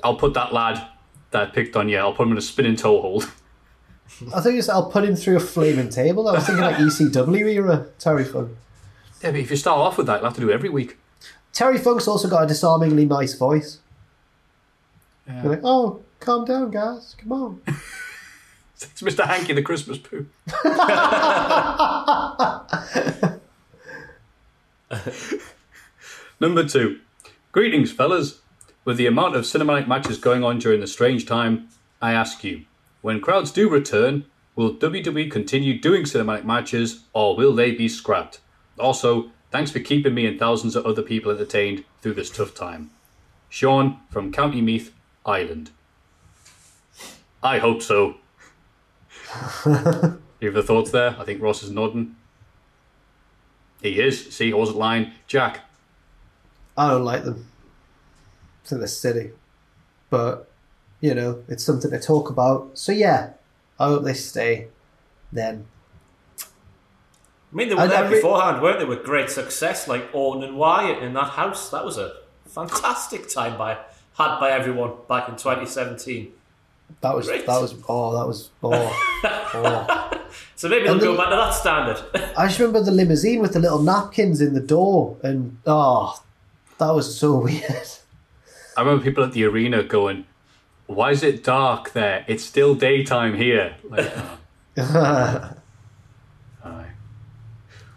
I'll 0.03 0.17
put 0.17 0.35
that 0.35 0.53
lad 0.53 0.87
that 1.31 1.43
I 1.49 1.51
picked 1.51 1.77
on 1.77 1.89
you. 1.89 1.99
I'll 1.99 2.13
put 2.13 2.27
him 2.27 2.33
in 2.33 2.39
a 2.39 2.43
spinning 2.43 2.77
toe 2.77 3.01
hold. 3.01 3.31
I 4.35 4.41
think 4.41 4.59
it's, 4.59 4.69
I'll 4.69 4.91
put 4.91 5.05
him 5.05 5.17
through 5.17 5.37
a 5.37 5.41
flaming 5.41 5.89
table. 5.89 6.29
I 6.29 6.33
was 6.33 6.47
thinking 6.47 6.65
like 6.65 6.77
ECW 6.77 7.53
era 7.55 7.87
Terry 7.99 8.25
Funk. 8.25 8.51
Yeah, 9.23 9.31
but 9.31 9.41
if 9.41 9.51
you 9.51 9.57
start 9.57 9.79
off 9.79 9.99
with 9.99 10.07
that, 10.07 10.17
you'll 10.17 10.25
have 10.25 10.35
to 10.35 10.41
do 10.41 10.51
it 10.51 10.55
every 10.55 10.69
week. 10.69 10.97
Terry 11.53 11.79
Funk's 11.79 12.09
also 12.09 12.29
got 12.29 12.45
a 12.45 12.47
disarmingly 12.47 13.05
nice 13.05 13.35
voice. 13.35 13.79
You're 15.27 15.53
like, 15.53 15.61
oh, 15.63 16.01
calm 16.19 16.45
down, 16.45 16.71
guys. 16.71 17.15
Come 17.19 17.33
on. 17.33 17.63
It's 18.83 19.01
Mr. 19.01 19.25
Hanky 19.25 19.53
the 19.53 19.63
Christmas 19.63 19.97
poo. 19.97 20.27
Number 26.41 26.67
two. 26.67 26.99
Greetings, 27.53 27.93
fellas. 27.93 28.41
With 28.85 28.97
the 28.97 29.07
amount 29.07 29.37
of 29.37 29.45
cinematic 29.45 29.87
matches 29.87 30.19
going 30.19 30.43
on 30.43 30.59
during 30.59 30.81
the 30.81 30.89
strange 30.89 31.27
time, 31.27 31.69
I 32.01 32.13
ask 32.13 32.43
you, 32.43 32.63
when 33.03 33.21
crowds 33.21 33.53
do 33.53 33.69
return, 33.69 34.25
will 34.57 34.75
WWE 34.75 35.31
continue 35.31 35.79
doing 35.79 36.03
cinematic 36.03 36.45
matches 36.45 37.05
or 37.13 37.37
will 37.37 37.55
they 37.55 37.71
be 37.71 37.89
scrapped? 37.89 38.41
Also, 38.79 39.31
thanks 39.51 39.71
for 39.71 39.81
keeping 39.81 40.15
me 40.15 40.27
and 40.27 40.39
thousands 40.39 40.77
of 40.77 40.87
other 40.87 41.03
people 41.03 41.31
entertained 41.31 41.85
through 42.01 42.15
this 42.15 42.31
tough 42.31 42.55
time. 42.55 42.91
Sean 43.49 44.01
from 44.11 44.33
County 44.33 44.61
Meath, 44.61 44.95
Ireland. 45.27 45.71
I 47.43 47.59
hope 47.59 47.83
so. 47.83 48.17
you 49.67 50.49
have 50.49 50.55
the 50.55 50.63
thoughts 50.63 50.91
there? 50.91 51.17
I 51.19 51.25
think 51.25 51.43
Ross 51.43 51.63
is 51.63 51.71
nodding. 51.71 52.17
He 53.83 54.01
is. 54.01 54.33
See, 54.35 54.53
I 54.53 54.57
wasn't 54.57 54.79
lying. 54.79 55.13
Jack. 55.27 55.61
I 56.77 56.91
don't 56.91 57.05
like 57.05 57.25
them. 57.25 57.47
I 58.65 58.69
think 58.69 58.79
they're 58.81 58.89
silly. 58.89 59.33
But, 60.09 60.49
you 61.01 61.15
know, 61.15 61.43
it's 61.49 61.65
something 61.65 61.91
to 61.91 62.01
talk 62.01 62.31
about. 62.31 62.79
So, 62.79 62.93
yeah, 62.93 63.33
I 63.79 63.87
hope 63.87 64.05
they 64.05 64.15
stay 64.15 64.69
then. 65.33 65.67
I 67.53 67.57
mean, 67.57 67.69
they 67.69 67.75
were 67.75 67.83
I- 67.83 67.87
there 67.87 68.05
I 68.05 68.09
re- 68.09 68.15
beforehand, 68.17 68.63
weren't 68.63 68.79
they? 68.79 68.85
With 68.87 69.05
great 69.05 69.31
success, 69.31 69.87
like 69.89 70.09
Orton 70.13 70.43
and 70.43 70.57
Wyatt 70.57 71.03
in 71.03 71.13
that 71.15 71.31
house. 71.31 71.71
That 71.71 71.85
was 71.85 71.99
a 71.99 72.15
fantastic 72.47 73.29
time 73.29 73.57
by 73.59 73.79
had 74.19 74.39
by 74.41 74.51
everyone 74.51 74.93
back 75.09 75.29
in 75.29 75.37
2017. 75.37 76.33
That 77.01 77.15
was, 77.17 77.27
Great. 77.27 77.47
that 77.47 77.61
was, 77.61 77.75
oh, 77.89 78.19
that 78.19 78.27
was, 78.27 78.51
oh. 78.63 79.21
oh. 79.25 80.09
So 80.57 80.69
maybe 80.69 80.85
they'll 80.85 80.93
And 80.93 81.01
go 81.01 81.13
the- 81.13 81.19
back 81.19 81.31
to 81.31 81.37
that 81.37 81.51
standard. 81.51 82.33
I 82.39 82.47
just 82.47 82.59
remember 82.59 82.83
the 82.83 82.91
limousine 82.91 83.41
with 83.41 83.53
the 83.55 83.59
little 83.59 83.83
napkins 83.83 84.41
in 84.41 84.55
the 84.55 84.61
door, 84.61 85.17
and 85.23 85.59
oh, 85.67 86.23
that 86.79 86.91
was 86.95 87.19
so 87.19 87.37
weird. 87.45 87.87
I 88.77 88.81
remember 88.83 89.03
people 89.05 89.25
at 89.25 89.33
the 89.33 89.45
arena 89.45 89.83
going, 89.83 90.25
Why 90.87 91.11
is 91.11 91.23
it 91.23 91.43
dark 91.45 91.93
there? 91.93 92.25
It's 92.29 92.45
still 92.45 92.75
daytime 92.75 93.35
here. 93.37 93.77
Like, 93.89 94.13
oh. 94.79 95.51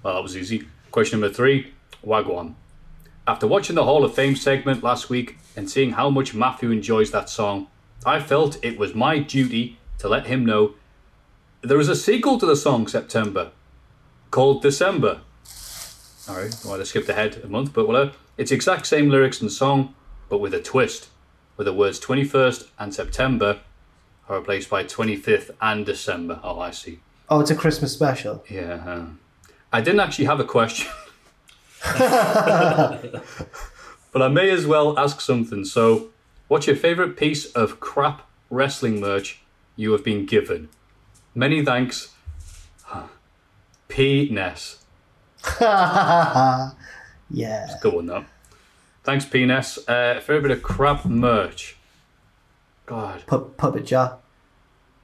Well, 0.06 0.14
that 0.14 0.22
was 0.22 0.38
easy. 0.38 0.68
Question 0.92 1.20
number 1.20 1.34
three 1.34 1.74
Wagwan. 2.06 2.54
After 3.26 3.48
watching 3.48 3.76
the 3.76 3.86
Hall 3.86 4.06
of 4.06 4.14
Fame 4.14 4.36
segment 4.36 4.84
last 4.84 5.10
week 5.10 5.40
and 5.56 5.68
seeing 5.68 5.94
how 5.94 6.12
much 6.12 6.36
Matthew 6.36 6.70
enjoys 6.70 7.10
that 7.10 7.28
song, 7.28 7.66
I 8.06 8.20
felt 8.20 8.64
it 8.64 8.78
was 8.78 8.94
my 8.94 9.18
duty 9.18 9.80
to 9.98 10.08
let 10.08 10.28
him 10.28 10.46
know 10.46 10.76
there 11.64 11.80
is 11.80 11.90
a 11.90 11.96
sequel 11.96 12.38
to 12.38 12.46
the 12.46 12.56
song 12.56 12.88
September 12.88 13.50
called 14.30 14.62
December. 14.62 15.22
Alright, 16.30 16.56
I 16.64 16.70
might 16.70 16.78
have 16.78 16.88
skipped 16.88 17.10
ahead 17.10 17.42
a 17.44 17.48
month, 17.48 17.74
but 17.74 17.88
whatever. 17.88 18.12
It's 18.38 18.52
exact 18.52 18.86
same 18.86 19.10
lyrics 19.10 19.42
and 19.42 19.52
song, 19.52 19.96
but 20.30 20.38
with 20.38 20.54
a 20.54 20.62
twist, 20.62 21.10
where 21.56 21.66
the 21.66 21.74
words 21.74 22.00
21st 22.00 22.68
and 22.78 22.94
September 22.94 23.62
are 24.30 24.38
replaced 24.38 24.70
by 24.70 24.84
25th 24.84 25.50
and 25.60 25.84
December. 25.84 26.40
Oh, 26.44 26.60
I 26.60 26.70
see. 26.70 27.00
Oh, 27.28 27.40
it's 27.40 27.50
a 27.50 27.56
Christmas 27.56 27.92
special. 27.92 28.46
Yeah. 28.48 28.78
huh. 28.78 29.06
I 29.76 29.82
didn't 29.82 30.00
actually 30.00 30.24
have 30.24 30.40
a 30.40 30.46
question. 30.46 30.90
but 31.84 33.12
I 34.22 34.30
may 34.30 34.50
as 34.50 34.66
well 34.66 34.98
ask 34.98 35.20
something. 35.20 35.66
So, 35.66 36.12
what's 36.48 36.66
your 36.66 36.78
favourite 36.78 37.18
piece 37.18 37.52
of 37.52 37.82
crap 37.82 38.26
wrestling 38.50 39.02
merch 39.02 39.42
you 39.76 39.92
have 39.92 40.02
been 40.02 40.26
given? 40.26 40.70
Many 41.36 41.66
thanks, 41.66 42.14
P. 43.90 44.30
Ness. 44.32 44.86
yeah. 45.60 46.72
Good 47.82 47.94
one, 47.94 48.06
though. 48.06 48.24
Thanks, 49.04 49.26
Penis. 49.26 49.78
Uh, 49.90 50.22
for 50.22 50.38
a 50.38 50.42
bit 50.42 50.52
of 50.52 50.64
crap 50.64 51.04
merch. 51.04 51.76
God. 52.86 53.26
Pu- 53.28 53.54
puppet 53.58 53.86
jar. 53.86 54.20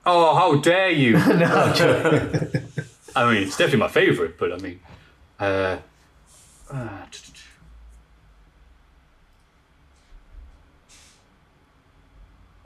Oh, 0.05 0.33
how 0.33 0.55
dare 0.61 0.91
you! 0.91 1.11
no. 1.27 1.73
I 3.15 3.31
mean, 3.31 3.43
it's 3.43 3.57
definitely 3.57 3.79
my 3.79 3.87
favourite, 3.89 4.37
but 4.37 4.53
I 4.53 4.57
mean, 4.57 4.79
uh, 5.39 5.77
uh, 6.71 6.73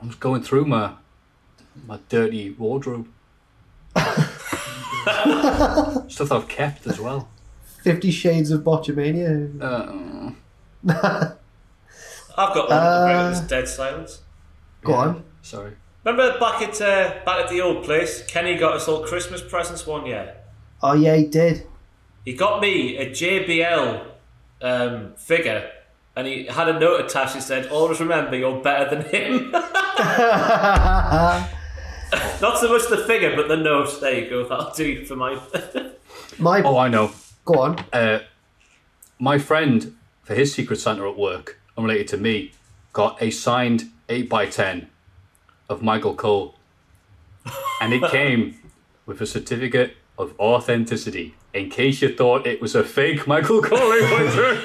I'm 0.00 0.08
just 0.08 0.20
going 0.20 0.42
through 0.42 0.66
my 0.66 0.92
my 1.86 1.98
dirty 2.08 2.50
wardrobe. 2.50 3.08
Stuff 6.08 6.32
I've 6.32 6.48
kept 6.48 6.86
as 6.86 7.00
well. 7.00 7.28
Fifty 7.82 8.10
Shades 8.10 8.50
of 8.50 8.62
Botchamania. 8.62 9.60
Uh, 9.60 10.32
I've 12.38 12.54
got 12.54 12.68
one. 12.68 12.78
Uh, 12.78 12.80
Uh, 13.26 13.30
was 13.30 13.40
dead 13.42 13.68
silence. 13.68 14.22
Go 14.82 14.94
on. 14.94 15.24
sorry. 15.42 15.72
Remember 16.06 16.38
back 16.38 16.62
at 16.62 16.80
uh, 16.80 17.14
back 17.24 17.40
at 17.46 17.50
the 17.50 17.60
old 17.60 17.82
place, 17.82 18.24
Kenny 18.26 18.56
got 18.56 18.74
us 18.74 18.86
all 18.86 19.04
Christmas 19.04 19.42
presents 19.42 19.84
one 19.88 20.06
year. 20.06 20.36
Oh 20.80 20.92
yeah, 20.92 21.16
he 21.16 21.26
did. 21.26 21.66
He 22.24 22.32
got 22.34 22.62
me 22.62 22.96
a 22.96 23.10
JBL 23.10 24.06
um, 24.62 25.14
figure, 25.16 25.68
and 26.14 26.28
he 26.28 26.46
had 26.46 26.68
a 26.68 26.78
note 26.78 27.04
attached. 27.04 27.34
He 27.34 27.40
said, 27.40 27.66
"Always 27.72 27.98
remember, 27.98 28.36
you're 28.36 28.62
better 28.62 28.88
than 28.88 29.04
him." 29.10 29.50
Not 32.40 32.58
so 32.60 32.68
much 32.68 32.88
the 32.88 33.02
figure, 33.04 33.34
but 33.34 33.48
the 33.48 33.56
note. 33.56 34.00
There 34.00 34.14
you 34.20 34.30
go. 34.30 34.48
That'll 34.48 34.72
do 34.74 35.04
for 35.06 35.16
my. 35.16 35.40
My 36.38 36.62
Oh, 36.62 36.76
I 36.76 36.86
know. 36.86 37.10
go 37.44 37.58
on. 37.58 37.78
Uh, 37.92 38.20
my 39.18 39.38
friend, 39.38 39.96
for 40.22 40.34
his 40.36 40.54
Secret 40.54 40.76
Santa 40.78 41.08
at 41.08 41.16
work, 41.18 41.58
unrelated 41.76 42.06
to 42.08 42.16
me, 42.16 42.52
got 42.92 43.20
a 43.20 43.30
signed 43.30 43.90
8x10 44.08 44.86
of 45.68 45.82
Michael 45.82 46.14
Cole. 46.14 46.54
And 47.80 47.92
it 47.92 48.10
came 48.10 48.58
with 49.04 49.20
a 49.20 49.26
certificate 49.26 49.96
of 50.18 50.34
authenticity, 50.40 51.34
in 51.52 51.70
case 51.70 52.02
you 52.02 52.14
thought 52.14 52.46
it 52.46 52.60
was 52.60 52.74
a 52.74 52.82
fake 52.82 53.26
Michael 53.26 53.62
Cole. 53.62 53.92
he 53.92 54.00
went 54.12 54.32
through. 54.32 54.62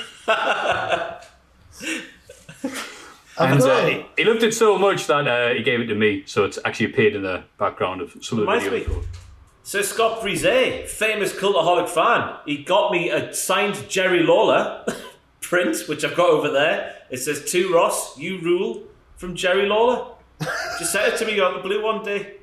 And 3.38 3.62
uh, 3.62 3.86
he, 3.86 4.06
he 4.18 4.24
loved 4.24 4.44
it 4.44 4.54
so 4.54 4.78
much 4.78 5.08
that 5.08 5.28
uh, 5.28 5.54
he 5.54 5.64
gave 5.64 5.80
it 5.80 5.88
to 5.88 5.96
me, 5.96 6.24
so 6.26 6.46
it's 6.46 6.60
actually 6.64 6.88
appeared 6.88 7.16
in 7.16 7.24
the 7.24 7.44
background 7.58 8.02
of 8.02 8.16
some 8.22 8.40
of 8.40 8.46
the 8.46 8.52
videos. 8.52 8.88
me. 8.88 9.04
Sir 9.64 9.84
Scott 9.84 10.22
Brisé, 10.22 10.88
famous 10.88 11.34
cultaholic 11.34 11.88
fan, 11.90 12.36
he 12.46 12.64
got 12.64 12.92
me 12.92 13.10
a 13.10 13.34
signed 13.34 13.88
Jerry 13.90 14.22
Lawler 14.24 14.86
print, 15.42 15.88
which 15.88 16.04
I've 16.04 16.16
got 16.16 16.30
over 16.30 16.50
there. 16.50 16.96
It 17.10 17.18
says 17.18 17.50
"To 17.52 17.74
Ross, 17.74 18.18
you 18.18 18.40
rule" 18.40 18.84
from 19.18 19.36
Jerry 19.36 19.68
Lawler. 19.68 20.16
Just 20.82 20.94
sent 20.94 21.14
it 21.14 21.18
to 21.20 21.26
me 21.28 21.40
on 21.40 21.54
the 21.54 21.60
blue 21.60 21.84
one 21.84 22.04
day. 22.04 22.38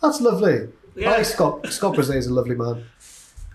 That's 0.00 0.20
lovely. 0.20 0.68
Yeah. 0.94 1.10
I 1.10 1.16
like 1.16 1.24
Scott. 1.24 1.66
Scott 1.72 1.96
Brisé 1.96 2.14
is 2.14 2.28
a 2.28 2.32
lovely 2.32 2.54
man. 2.54 2.84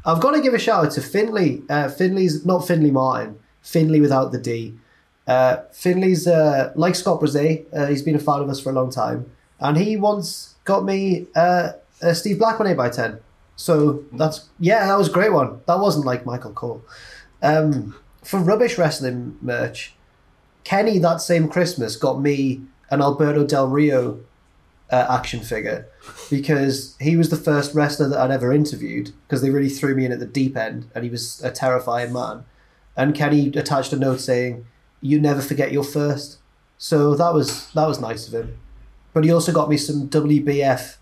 I've 0.06 0.20
got 0.20 0.32
to 0.32 0.42
give 0.42 0.54
a 0.54 0.60
shout 0.60 0.88
out 0.88 0.92
to 0.92 1.02
Finley. 1.02 1.64
Uh, 1.70 1.88
Finley's 1.88 2.46
not 2.46 2.68
Findlay 2.68 2.92
Martin. 2.92 3.40
Finley 3.62 4.02
without 4.02 4.34
the 4.34 4.38
D. 4.38 4.78
Uh, 5.26 5.60
Finley's 5.72 6.28
uh, 6.28 6.74
like 6.76 6.96
Scott 6.96 7.22
Brisé. 7.22 7.66
Uh, 7.74 7.86
he's 7.86 8.02
been 8.02 8.18
a 8.18 8.20
fan 8.20 8.42
of 8.42 8.50
us 8.50 8.60
for 8.60 8.72
a 8.72 8.74
long 8.74 8.92
time, 8.92 9.32
and 9.62 9.78
he 9.78 9.96
once 9.96 10.56
got 10.66 10.84
me 10.84 11.28
uh, 11.34 11.72
a 12.02 12.14
Steve 12.14 12.40
Blackman 12.40 12.68
eight 12.68 12.78
x 12.78 12.98
ten. 12.98 13.22
So 13.56 14.04
that's 14.12 14.50
yeah, 14.60 14.86
that 14.86 14.98
was 14.98 15.08
a 15.08 15.14
great 15.14 15.32
one. 15.32 15.62
That 15.66 15.80
wasn't 15.80 16.06
like 16.06 16.26
Michael 16.26 16.52
Cole. 16.52 16.84
Um, 17.42 17.96
for 18.22 18.42
rubbish 18.42 18.78
wrestling 18.78 19.38
merch, 19.42 19.94
Kenny 20.66 21.00
that 21.00 21.22
same 21.22 21.48
Christmas 21.48 21.96
got 21.96 22.20
me 22.20 22.64
an 22.92 23.02
Alberto 23.02 23.46
Del 23.46 23.68
Rio 23.68 24.20
uh, 24.92 25.06
action 25.10 25.42
figure 25.42 25.88
because 26.30 26.96
he 27.00 27.16
was 27.16 27.30
the 27.30 27.38
first 27.38 27.76
wrestler 27.76 28.10
that 28.10 28.20
I'd 28.20 28.32
ever 28.32 28.52
interviewed 28.52 29.12
because 29.28 29.42
they 29.42 29.52
really 29.52 29.70
threw 29.70 29.96
me 29.96 30.06
in 30.06 30.12
at 30.12 30.20
the 30.20 30.26
deep 30.26 30.58
end 30.58 30.90
and 30.96 31.04
he 31.04 31.10
was 31.10 31.42
a 31.44 31.52
terrifying 31.52 32.12
man. 32.12 32.46
And 32.98 33.16
Kenny 33.16 33.48
attached 33.50 33.94
a 33.94 33.98
note 33.98 34.20
saying, 34.20 34.66
"You 35.00 35.20
never 35.22 35.42
forget 35.42 35.72
your 35.72 35.84
first. 35.84 36.40
So 36.78 37.14
that 37.16 37.34
was 37.34 37.72
that 37.74 37.88
was 37.88 38.00
nice 38.00 38.28
of 38.28 38.34
him. 38.34 38.58
But 39.14 39.24
he 39.24 39.32
also 39.32 39.52
got 39.52 39.70
me 39.70 39.78
some 39.78 40.10
WBF 40.10 40.98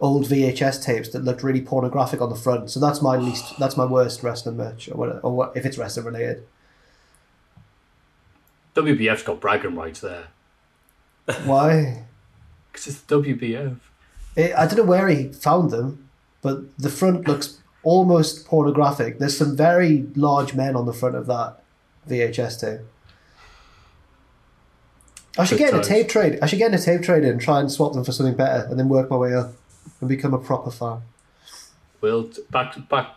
old 0.00 0.26
VHS 0.26 0.82
tapes 0.82 1.10
that 1.10 1.24
looked 1.24 1.44
really 1.44 1.60
pornographic 1.60 2.20
on 2.20 2.28
the 2.28 2.36
front. 2.36 2.70
So 2.70 2.80
that's 2.80 3.00
my 3.00 3.16
least 3.16 3.58
that's 3.58 3.76
my 3.76 3.84
worst 3.84 4.22
wrestling 4.22 4.56
merch 4.56 4.88
or 4.88 4.96
what, 4.96 5.20
or 5.22 5.34
what 5.34 5.56
if 5.56 5.64
it's 5.64 5.78
wrestling 5.78 6.06
related. 6.06 6.46
WBF's 8.74 9.22
got 9.22 9.40
bragging 9.40 9.76
rights 9.76 10.00
there. 10.00 10.28
Why? 11.44 12.04
Because 12.72 12.86
it's 12.86 13.00
WBF. 13.02 13.76
It, 14.34 14.54
I 14.56 14.64
don't 14.66 14.78
know 14.78 14.84
where 14.84 15.06
he 15.08 15.30
found 15.30 15.70
them, 15.70 16.08
but 16.40 16.74
the 16.78 16.88
front 16.88 17.28
looks 17.28 17.58
almost 17.82 18.46
pornographic. 18.46 19.18
There's 19.18 19.36
some 19.36 19.54
very 19.54 20.06
large 20.16 20.54
men 20.54 20.74
on 20.74 20.86
the 20.86 20.94
front 20.94 21.14
of 21.14 21.26
that 21.26 21.58
VHS 22.08 22.58
tape. 22.58 22.80
I 25.36 25.44
should 25.44 25.58
Good 25.58 25.64
get 25.64 25.74
in 25.74 25.80
a 25.80 25.82
times. 25.82 25.88
tape 25.88 26.08
trade. 26.08 26.38
I 26.40 26.46
should 26.46 26.58
get 26.58 26.68
in 26.72 26.78
a 26.78 26.82
tape 26.82 27.02
trade 27.02 27.24
and 27.24 27.38
try 27.40 27.60
and 27.60 27.70
swap 27.70 27.92
them 27.92 28.04
for 28.04 28.12
something 28.12 28.34
better, 28.36 28.66
and 28.70 28.78
then 28.78 28.88
work 28.88 29.10
my 29.10 29.16
way 29.16 29.34
up 29.34 29.52
and 30.00 30.08
become 30.08 30.32
a 30.32 30.38
proper 30.38 30.70
fan. 30.70 31.02
Will 32.00 32.30
back 32.50 32.88
back 32.88 33.08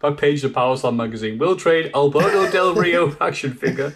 back 0.00 0.16
page 0.16 0.44
of 0.44 0.54
Power 0.54 0.78
Slam 0.78 0.96
magazine. 0.96 1.36
Will 1.36 1.56
trade 1.56 1.90
Alberto 1.94 2.50
Del 2.50 2.74
Rio 2.74 3.16
action 3.20 3.52
figure 3.52 3.94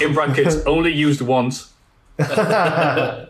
in 0.00 0.14
brackets 0.14 0.56
only 0.64 0.92
used 0.92 1.20
once 1.20 1.72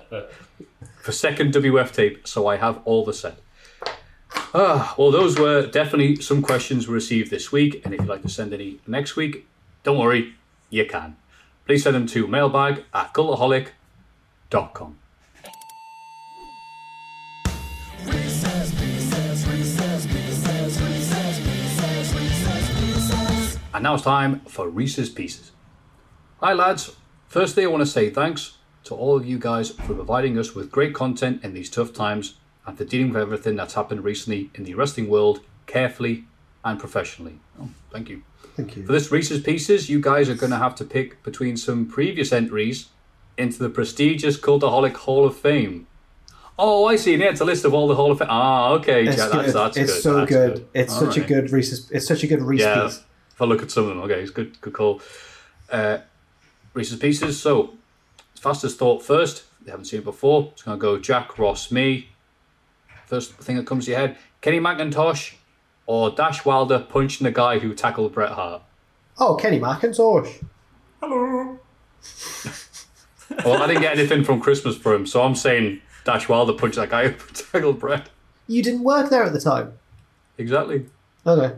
for 1.02 1.12
second 1.12 1.52
WF 1.54 1.92
tape. 1.92 2.26
So 2.26 2.46
I 2.46 2.56
have 2.56 2.80
all 2.84 3.04
the 3.04 3.12
set. 3.12 3.38
Ah, 4.54 4.94
well, 4.98 5.10
those 5.10 5.38
were 5.38 5.66
definitely 5.66 6.16
some 6.16 6.42
questions 6.42 6.86
we 6.86 6.94
received 6.94 7.30
this 7.30 7.50
week, 7.50 7.82
and 7.84 7.94
if 7.94 8.00
you'd 8.00 8.08
like 8.08 8.22
to 8.22 8.28
send 8.28 8.52
any 8.52 8.80
next 8.86 9.16
week, 9.16 9.46
don't 9.84 9.98
worry, 9.98 10.34
you 10.68 10.84
can. 10.84 11.16
Please 11.66 11.82
send 11.82 11.96
them 11.96 12.06
to 12.08 12.26
mailbag 12.26 12.84
at 12.92 13.14
cultaholic.com. 13.14 14.98
And 23.74 23.82
now 23.82 23.94
it's 23.94 24.02
time 24.02 24.40
for 24.40 24.68
Reese's 24.68 25.08
Pieces. 25.08 25.52
Hi, 26.40 26.52
lads. 26.52 26.96
Firstly, 27.28 27.64
I 27.64 27.66
want 27.68 27.80
to 27.80 27.86
say 27.86 28.10
thanks 28.10 28.57
to 28.88 28.94
all 28.94 29.16
of 29.16 29.24
you 29.26 29.38
guys 29.38 29.70
for 29.70 29.94
providing 29.94 30.38
us 30.38 30.54
with 30.54 30.70
great 30.70 30.94
content 30.94 31.44
in 31.44 31.54
these 31.54 31.70
tough 31.70 31.92
times 31.92 32.34
and 32.66 32.76
for 32.76 32.84
dealing 32.84 33.08
with 33.12 33.22
everything 33.22 33.56
that's 33.56 33.74
happened 33.74 34.02
recently 34.04 34.50
in 34.54 34.64
the 34.64 34.74
wrestling 34.74 35.08
world 35.08 35.40
carefully 35.66 36.24
and 36.64 36.78
professionally. 36.80 37.38
Oh, 37.60 37.68
thank 37.92 38.08
you. 38.08 38.22
Thank 38.56 38.76
you. 38.76 38.84
For 38.86 38.92
this 38.92 39.12
Reese's 39.12 39.40
Pieces, 39.42 39.88
you 39.88 40.00
guys 40.00 40.28
are 40.28 40.34
going 40.34 40.50
to 40.50 40.58
have 40.58 40.74
to 40.76 40.84
pick 40.84 41.22
between 41.22 41.56
some 41.56 41.86
previous 41.86 42.32
entries 42.32 42.88
into 43.36 43.58
the 43.58 43.68
prestigious 43.68 44.38
Cultaholic 44.38 44.94
Hall 44.96 45.24
of 45.24 45.36
Fame. 45.36 45.86
Oh, 46.58 46.86
I 46.86 46.96
see. 46.96 47.14
Yeah, 47.14 47.26
it's 47.28 47.40
a 47.40 47.44
list 47.44 47.64
of 47.64 47.72
all 47.72 47.86
the 47.86 47.94
Hall 47.94 48.10
of 48.10 48.18
Fame. 48.18 48.28
Ah, 48.30 48.70
okay. 48.72 49.06
It's 49.06 49.16
yeah, 49.16 49.28
good. 49.30 49.44
that's, 49.44 49.52
that's 49.52 49.76
it's 49.76 49.92
good. 49.92 50.02
so 50.02 50.14
That's 50.16 50.30
good. 50.30 50.68
It's 50.74 50.92
All 50.94 51.00
such 51.00 51.18
a 51.18 51.20
good 51.20 51.52
Reese's. 51.52 51.88
It's 51.92 52.06
such 52.06 52.24
a 52.24 52.26
good 52.26 52.42
Reese's 52.42 52.66
Yeah, 52.66 52.82
piece. 52.84 53.04
if 53.32 53.40
I 53.42 53.44
look 53.44 53.62
at 53.62 53.70
some 53.70 53.84
of 53.84 53.90
them, 53.90 54.00
okay, 54.00 54.20
it's 54.22 54.32
good, 54.32 54.60
good 54.60 54.72
call. 54.72 55.00
Uh, 55.70 55.98
Reese's 56.74 56.98
Pieces. 56.98 57.40
So, 57.40 57.74
fastest 58.38 58.78
thought 58.78 59.02
first. 59.02 59.44
They 59.62 59.70
haven't 59.70 59.86
seen 59.86 60.00
it 60.00 60.04
before. 60.04 60.50
It's 60.52 60.62
going 60.62 60.78
to 60.78 60.80
go 60.80 60.98
Jack, 60.98 61.38
Ross, 61.38 61.70
me. 61.70 62.08
First 63.06 63.34
thing 63.34 63.56
that 63.56 63.66
comes 63.66 63.86
to 63.86 63.92
your 63.92 64.00
head: 64.00 64.18
Kenny 64.40 64.60
McIntosh 64.60 65.34
or 65.86 66.10
Dash 66.10 66.44
Wilder 66.44 66.78
punching 66.78 67.24
the 67.24 67.30
guy 67.30 67.58
who 67.58 67.74
tackled 67.74 68.12
Bret 68.12 68.32
Hart. 68.32 68.62
Oh, 69.18 69.34
Kenny 69.36 69.58
McIntosh. 69.58 70.44
Hello. 71.00 71.58
Well, 73.44 73.62
I 73.62 73.66
didn't 73.66 73.82
get 73.82 73.96
anything 73.96 74.24
from 74.24 74.40
Christmas 74.40 74.76
for 74.76 74.94
him, 74.94 75.06
so 75.06 75.22
I'm 75.22 75.34
saying 75.34 75.82
Dash 76.04 76.28
Wilder 76.28 76.54
punched 76.54 76.76
that 76.76 76.88
guy 76.88 77.08
who 77.08 77.34
tackled 77.34 77.78
Bret. 77.78 78.08
You 78.46 78.62
didn't 78.62 78.84
work 78.84 79.10
there 79.10 79.22
at 79.22 79.32
the 79.32 79.40
time. 79.40 79.74
Exactly. 80.38 80.86
Okay. 81.26 81.54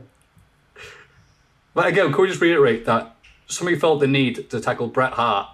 But 1.72 1.86
again, 1.86 2.12
can 2.12 2.22
we 2.22 2.28
just 2.28 2.40
reiterate 2.40 2.84
that 2.86 3.14
somebody 3.46 3.78
felt 3.78 4.00
the 4.00 4.08
need 4.08 4.50
to 4.50 4.60
tackle 4.60 4.88
Bret 4.88 5.12
Hart 5.12 5.48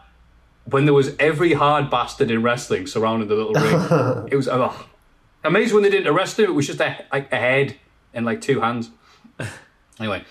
when 0.67 0.85
there 0.85 0.95
was 0.95 1.15
every 1.19 1.55
hard 1.55 1.91
bastard 1.91 2.31
in 2.31 2.43
wrestling 2.43 2.87
surrounding 2.87 3.29
the 3.29 3.35
little 3.35 3.55
ring? 3.55 4.29
it 4.33 4.37
was 4.37 4.49
oh, 4.49 4.87
amazing 5.45 5.75
when 5.75 5.85
they 5.85 5.91
didn't 5.91 6.09
arrest 6.13 6.39
him. 6.39 6.47
It 6.47 6.55
was 6.55 6.67
just 6.67 6.81
a, 6.81 7.05
like 7.13 7.33
a 7.33 7.37
head 7.37 7.77
and 8.13 8.27
like 8.27 8.41
two 8.41 8.61
hands. 8.61 8.91
anyway, 10.01 10.25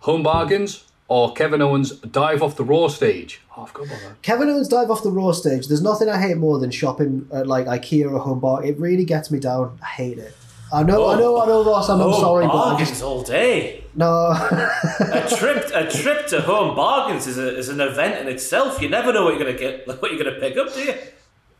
home 0.00 0.22
bargains 0.22 0.84
or 1.08 1.32
Kevin 1.34 1.60
Owens 1.60 1.92
dive 2.00 2.42
off 2.42 2.56
the 2.56 2.64
Raw 2.64 2.88
stage. 2.88 3.42
Oh, 3.56 3.62
I 3.62 3.66
forgot 3.66 3.86
about 3.86 4.00
that. 4.00 4.22
Kevin 4.22 4.48
Owens 4.48 4.68
dive 4.68 4.90
off 4.90 5.02
the 5.02 5.10
Raw 5.10 5.32
stage. 5.32 5.68
There's 5.68 5.82
nothing 5.82 6.08
I 6.08 6.20
hate 6.20 6.38
more 6.38 6.58
than 6.58 6.70
shopping 6.70 7.28
at 7.32 7.46
like 7.46 7.66
IKEA 7.66 8.10
or 8.10 8.18
Home 8.18 8.40
Bar. 8.40 8.64
It 8.64 8.78
really 8.78 9.04
gets 9.04 9.30
me 9.30 9.38
down. 9.38 9.78
I 9.82 9.86
hate 9.86 10.18
it. 10.18 10.34
I 10.74 10.82
know, 10.82 11.08
I 11.08 11.16
know, 11.18 11.40
I 11.40 11.46
know, 11.46 11.64
Ross. 11.64 11.88
I'm, 11.88 12.00
I'm 12.00 12.10
Home 12.10 12.20
sorry, 12.20 12.46
but 12.46 12.52
I 12.56 12.70
bargains 12.70 12.88
just 12.90 13.02
all 13.02 13.22
day. 13.22 13.84
no. 13.94 14.06
A 14.32 15.26
trip, 15.38 15.70
a 15.72 15.88
trip 15.88 16.26
to 16.28 16.40
home 16.40 16.74
bargains 16.74 17.28
is, 17.28 17.38
a, 17.38 17.56
is 17.56 17.68
an 17.68 17.80
event 17.80 18.18
in 18.26 18.32
itself. 18.32 18.82
You 18.82 18.88
never 18.88 19.12
know 19.12 19.24
what 19.24 19.36
you're 19.38 19.44
gonna 19.44 19.56
get, 19.58 19.86
what 20.02 20.10
you're 20.12 20.22
gonna 20.22 20.40
pick 20.40 20.56
up, 20.56 20.74
do 20.74 20.80
you? 20.80 20.94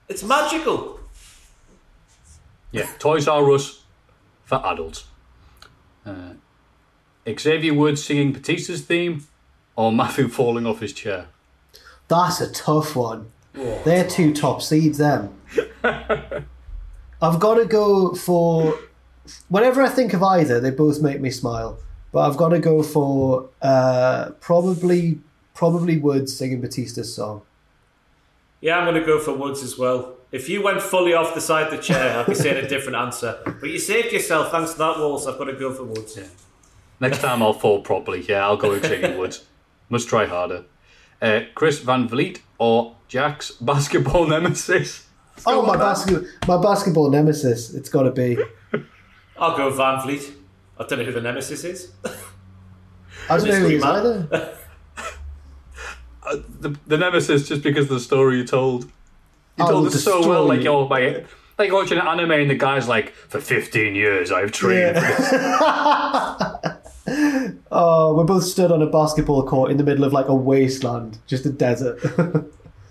It's 0.08 0.24
magical. 0.24 0.98
Yeah, 2.72 2.88
Toys 2.98 3.28
R 3.28 3.52
Us 3.52 3.84
for 4.44 4.60
adults. 4.66 5.04
Uh, 6.04 6.34
Xavier 7.38 7.72
Woods 7.72 8.04
singing 8.04 8.32
Batista's 8.32 8.82
theme, 8.82 9.26
or 9.76 9.92
Matthew 9.92 10.28
falling 10.28 10.66
off 10.66 10.80
his 10.80 10.92
chair. 10.92 11.26
That's 12.08 12.40
a 12.40 12.50
tough 12.52 12.96
one. 12.96 13.30
They're 13.54 14.08
two 14.08 14.34
top 14.34 14.60
seeds, 14.60 14.98
them. 14.98 15.40
I've 15.84 17.38
got 17.38 17.54
to 17.54 17.64
go 17.64 18.14
for. 18.14 18.76
Whenever 19.48 19.82
I 19.82 19.88
think 19.88 20.12
of 20.12 20.22
either, 20.22 20.60
they 20.60 20.70
both 20.70 21.00
make 21.00 21.20
me 21.20 21.30
smile. 21.30 21.78
But 22.12 22.28
I've 22.28 22.36
got 22.36 22.50
to 22.50 22.58
go 22.58 22.82
for 22.82 23.48
uh, 23.60 24.30
probably 24.40 25.18
probably 25.54 25.98
Woods 25.98 26.36
singing 26.36 26.60
Batista's 26.60 27.14
song. 27.14 27.42
Yeah, 28.60 28.78
I'm 28.78 28.86
gonna 28.86 29.04
go 29.04 29.18
for 29.18 29.32
Woods 29.32 29.62
as 29.62 29.78
well. 29.78 30.14
If 30.32 30.48
you 30.48 30.62
went 30.62 30.82
fully 30.82 31.12
off 31.14 31.34
the 31.34 31.40
side 31.40 31.66
of 31.66 31.70
the 31.70 31.82
chair, 31.82 32.18
I'd 32.18 32.26
be 32.26 32.34
saying 32.34 32.64
a 32.64 32.68
different 32.68 32.96
answer. 32.96 33.38
But 33.44 33.70
you 33.70 33.78
saved 33.78 34.12
yourself 34.12 34.50
thanks 34.50 34.72
to 34.72 34.78
that 34.78 34.98
wall, 34.98 35.18
so 35.18 35.32
I've 35.32 35.38
got 35.38 35.44
to 35.44 35.52
go 35.52 35.72
for 35.72 35.84
Woods. 35.84 36.14
Here. 36.16 36.28
Next 37.00 37.20
time 37.20 37.42
I'll 37.42 37.52
fall 37.52 37.80
properly. 37.82 38.24
Yeah, 38.28 38.44
I'll 38.44 38.56
go 38.56 38.70
with 38.70 38.86
Xavier 38.86 39.18
Woods. 39.18 39.44
Must 39.90 40.08
try 40.08 40.26
harder. 40.26 40.64
Uh, 41.20 41.40
Chris 41.54 41.80
Van 41.80 42.08
Vliet 42.08 42.40
or 42.58 42.96
Jack's 43.08 43.50
basketball 43.60 44.26
nemesis. 44.26 45.06
Oh, 45.46 45.62
my 45.62 45.76
basket, 45.76 46.24
my 46.46 46.60
basketball 46.60 47.10
nemesis. 47.10 47.74
It's 47.74 47.88
got 47.88 48.04
to 48.04 48.10
be. 48.12 48.38
I'll 49.38 49.56
go 49.56 49.70
Van 49.70 50.00
Vliet. 50.00 50.30
I 50.78 50.84
don't 50.86 50.98
know 50.98 51.04
who 51.04 51.12
the 51.12 51.20
nemesis 51.20 51.64
is. 51.64 51.92
I 53.28 53.36
don't 53.38 53.48
know 53.48 53.54
who 53.54 53.66
he 53.68 53.74
is 53.76 53.82
Mystery 53.84 54.26
either. 54.30 54.54
Uh, 56.26 56.36
the, 56.60 56.74
the 56.86 56.96
nemesis, 56.96 57.46
just 57.46 57.62
because 57.62 57.82
of 57.84 57.90
the 57.90 58.00
story 58.00 58.38
you 58.38 58.46
told. 58.46 58.84
You 58.84 58.90
Oh, 59.66 59.68
told 59.70 59.86
it 59.88 59.90
so 59.90 60.26
well, 60.26 60.46
like 60.46 60.62
you're 60.62 60.88
my, 60.88 61.22
like 61.58 61.70
watching 61.70 61.98
an 61.98 62.06
anime 62.06 62.30
and 62.30 62.50
the 62.50 62.54
guy's 62.54 62.88
like, 62.88 63.10
for 63.12 63.40
15 63.42 63.94
years 63.94 64.32
I've 64.32 64.50
trained. 64.50 64.96
for 64.96 65.02
this." 65.02 66.90
Oh, 67.70 68.14
we're 68.16 68.24
both 68.24 68.44
stood 68.44 68.72
on 68.72 68.80
a 68.80 68.86
basketball 68.86 69.46
court 69.46 69.70
in 69.70 69.76
the 69.76 69.84
middle 69.84 70.04
of 70.04 70.14
like 70.14 70.28
a 70.28 70.34
wasteland, 70.34 71.18
just 71.26 71.44
a 71.44 71.50
desert. 71.50 72.00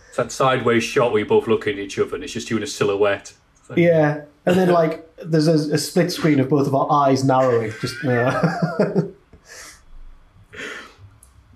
It's 0.10 0.18
that 0.18 0.32
sideways 0.32 0.84
shot 0.84 1.12
where 1.12 1.22
you 1.22 1.26
both 1.26 1.48
look 1.48 1.66
at 1.68 1.80
each 1.80 1.98
other 1.98 2.14
and 2.14 2.24
it's 2.24 2.34
just 2.34 2.52
you 2.52 2.58
in 2.58 2.62
a 2.62 2.68
silhouette. 2.68 3.34
Like, 3.68 3.80
yeah, 3.80 4.26
and 4.46 4.58
then 4.58 4.70
like 4.70 5.10
there's 5.18 5.48
a, 5.48 5.74
a 5.74 5.78
split 5.78 6.12
screen 6.12 6.39
of 6.39 6.50
both 6.50 6.68
of 6.68 6.76
our 6.76 6.91
eyes 6.91 7.24
narrowing. 7.24 7.72
Just 7.82 7.96
yeah. 8.04 8.41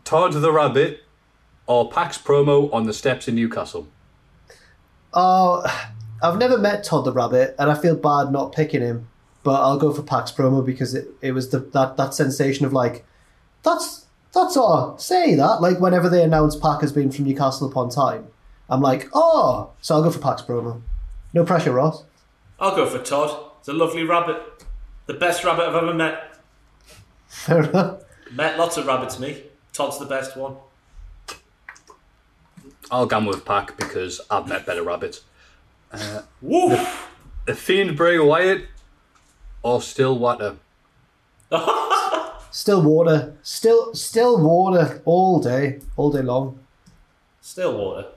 Todd 0.04 0.34
the 0.34 0.52
Rabbit 0.52 1.04
or 1.66 1.90
Pac's 1.90 2.18
promo 2.18 2.74
on 2.74 2.86
the 2.86 2.94
steps 2.94 3.28
in 3.28 3.36
Newcastle. 3.36 3.88
Oh, 5.14 5.66
I've 6.24 6.38
never 6.38 6.58
met 6.58 6.84
Todd 6.84 7.06
the 7.06 7.12
Rabbit, 7.12 7.56
and 7.60 7.70
I 7.70 7.76
feel 7.76 7.96
bad 7.96 8.32
not 8.32 8.54
picking 8.54 8.82
him. 8.82 9.10
But 9.44 9.62
I'll 9.62 9.78
go 9.78 9.94
for 9.94 10.02
Pac's 10.02 10.32
promo 10.32 10.66
because 10.66 10.94
it, 10.94 11.08
it 11.22 11.32
was 11.32 11.50
the 11.50 11.60
that, 11.60 11.98
that 11.98 12.14
sensation 12.14 12.66
of 12.66 12.74
like, 12.74 13.06
that's 13.64 14.06
that's 14.34 14.58
all. 14.58 14.98
Say 14.98 15.36
that 15.36 15.62
like 15.62 15.80
whenever 15.80 16.10
they 16.10 16.24
announce 16.24 16.56
Pac 16.56 16.82
has 16.82 16.92
been 16.92 17.12
from 17.12 17.26
Newcastle 17.26 17.70
upon 17.70 17.90
Tyne, 17.90 18.28
I'm 18.70 18.82
like, 18.82 19.10
oh. 19.14 19.72
So 19.82 19.96
I'll 19.96 20.04
go 20.04 20.12
for 20.12 20.20
Pac's 20.20 20.42
promo. 20.42 20.82
No 21.34 21.46
pressure, 21.46 21.72
Ross. 21.74 22.04
I'll 22.60 22.76
go 22.76 22.86
for 22.88 23.00
Todd. 23.00 23.52
It's 23.60 23.68
a 23.68 23.74
lovely 23.74 24.04
rabbit. 24.04 24.42
The 25.06 25.14
best 25.14 25.44
rabbit 25.44 25.68
I've 25.68 25.76
ever 25.76 25.94
met. 25.94 26.38
Fair 27.28 27.64
enough. 27.64 28.04
Met 28.32 28.58
lots 28.58 28.78
of 28.78 28.88
rabbits, 28.88 29.20
me. 29.20 29.44
Todd's 29.74 30.00
the 30.00 30.06
best 30.06 30.36
one. 30.36 30.56
I'll 32.90 33.06
gamble 33.06 33.32
with 33.32 33.46
Pac 33.46 33.78
because 33.78 34.22
I've 34.30 34.48
met 34.48 34.66
better 34.66 34.84
rabbits. 34.84 35.22
Uh, 35.92 36.22
Woo! 36.42 36.78
The 37.46 37.56
Fiend 37.56 37.96
Bray 37.96 38.18
Wyatt 38.20 38.66
or 39.62 39.82
Stillwater. 39.82 40.58
Still 42.52 42.82
water, 42.82 43.36
still 43.44 43.94
still 43.94 44.42
water 44.42 45.02
all 45.06 45.40
day, 45.40 45.80
all 45.96 46.12
day 46.12 46.24
long. 46.24 46.60
Stillwater. 47.40 48.08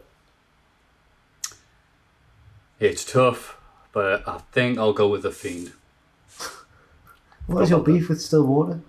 It's 2.78 3.04
tough, 3.04 3.59
but 3.92 4.26
I 4.28 4.38
think 4.52 4.78
I'll 4.78 4.92
go 4.92 5.08
with 5.08 5.22
the 5.22 5.30
Fiend. 5.30 5.72
What 7.46 7.62
is 7.64 7.70
your 7.70 7.80
beef 7.80 8.08
with 8.08 8.20
still 8.20 8.46
water? 8.46 8.80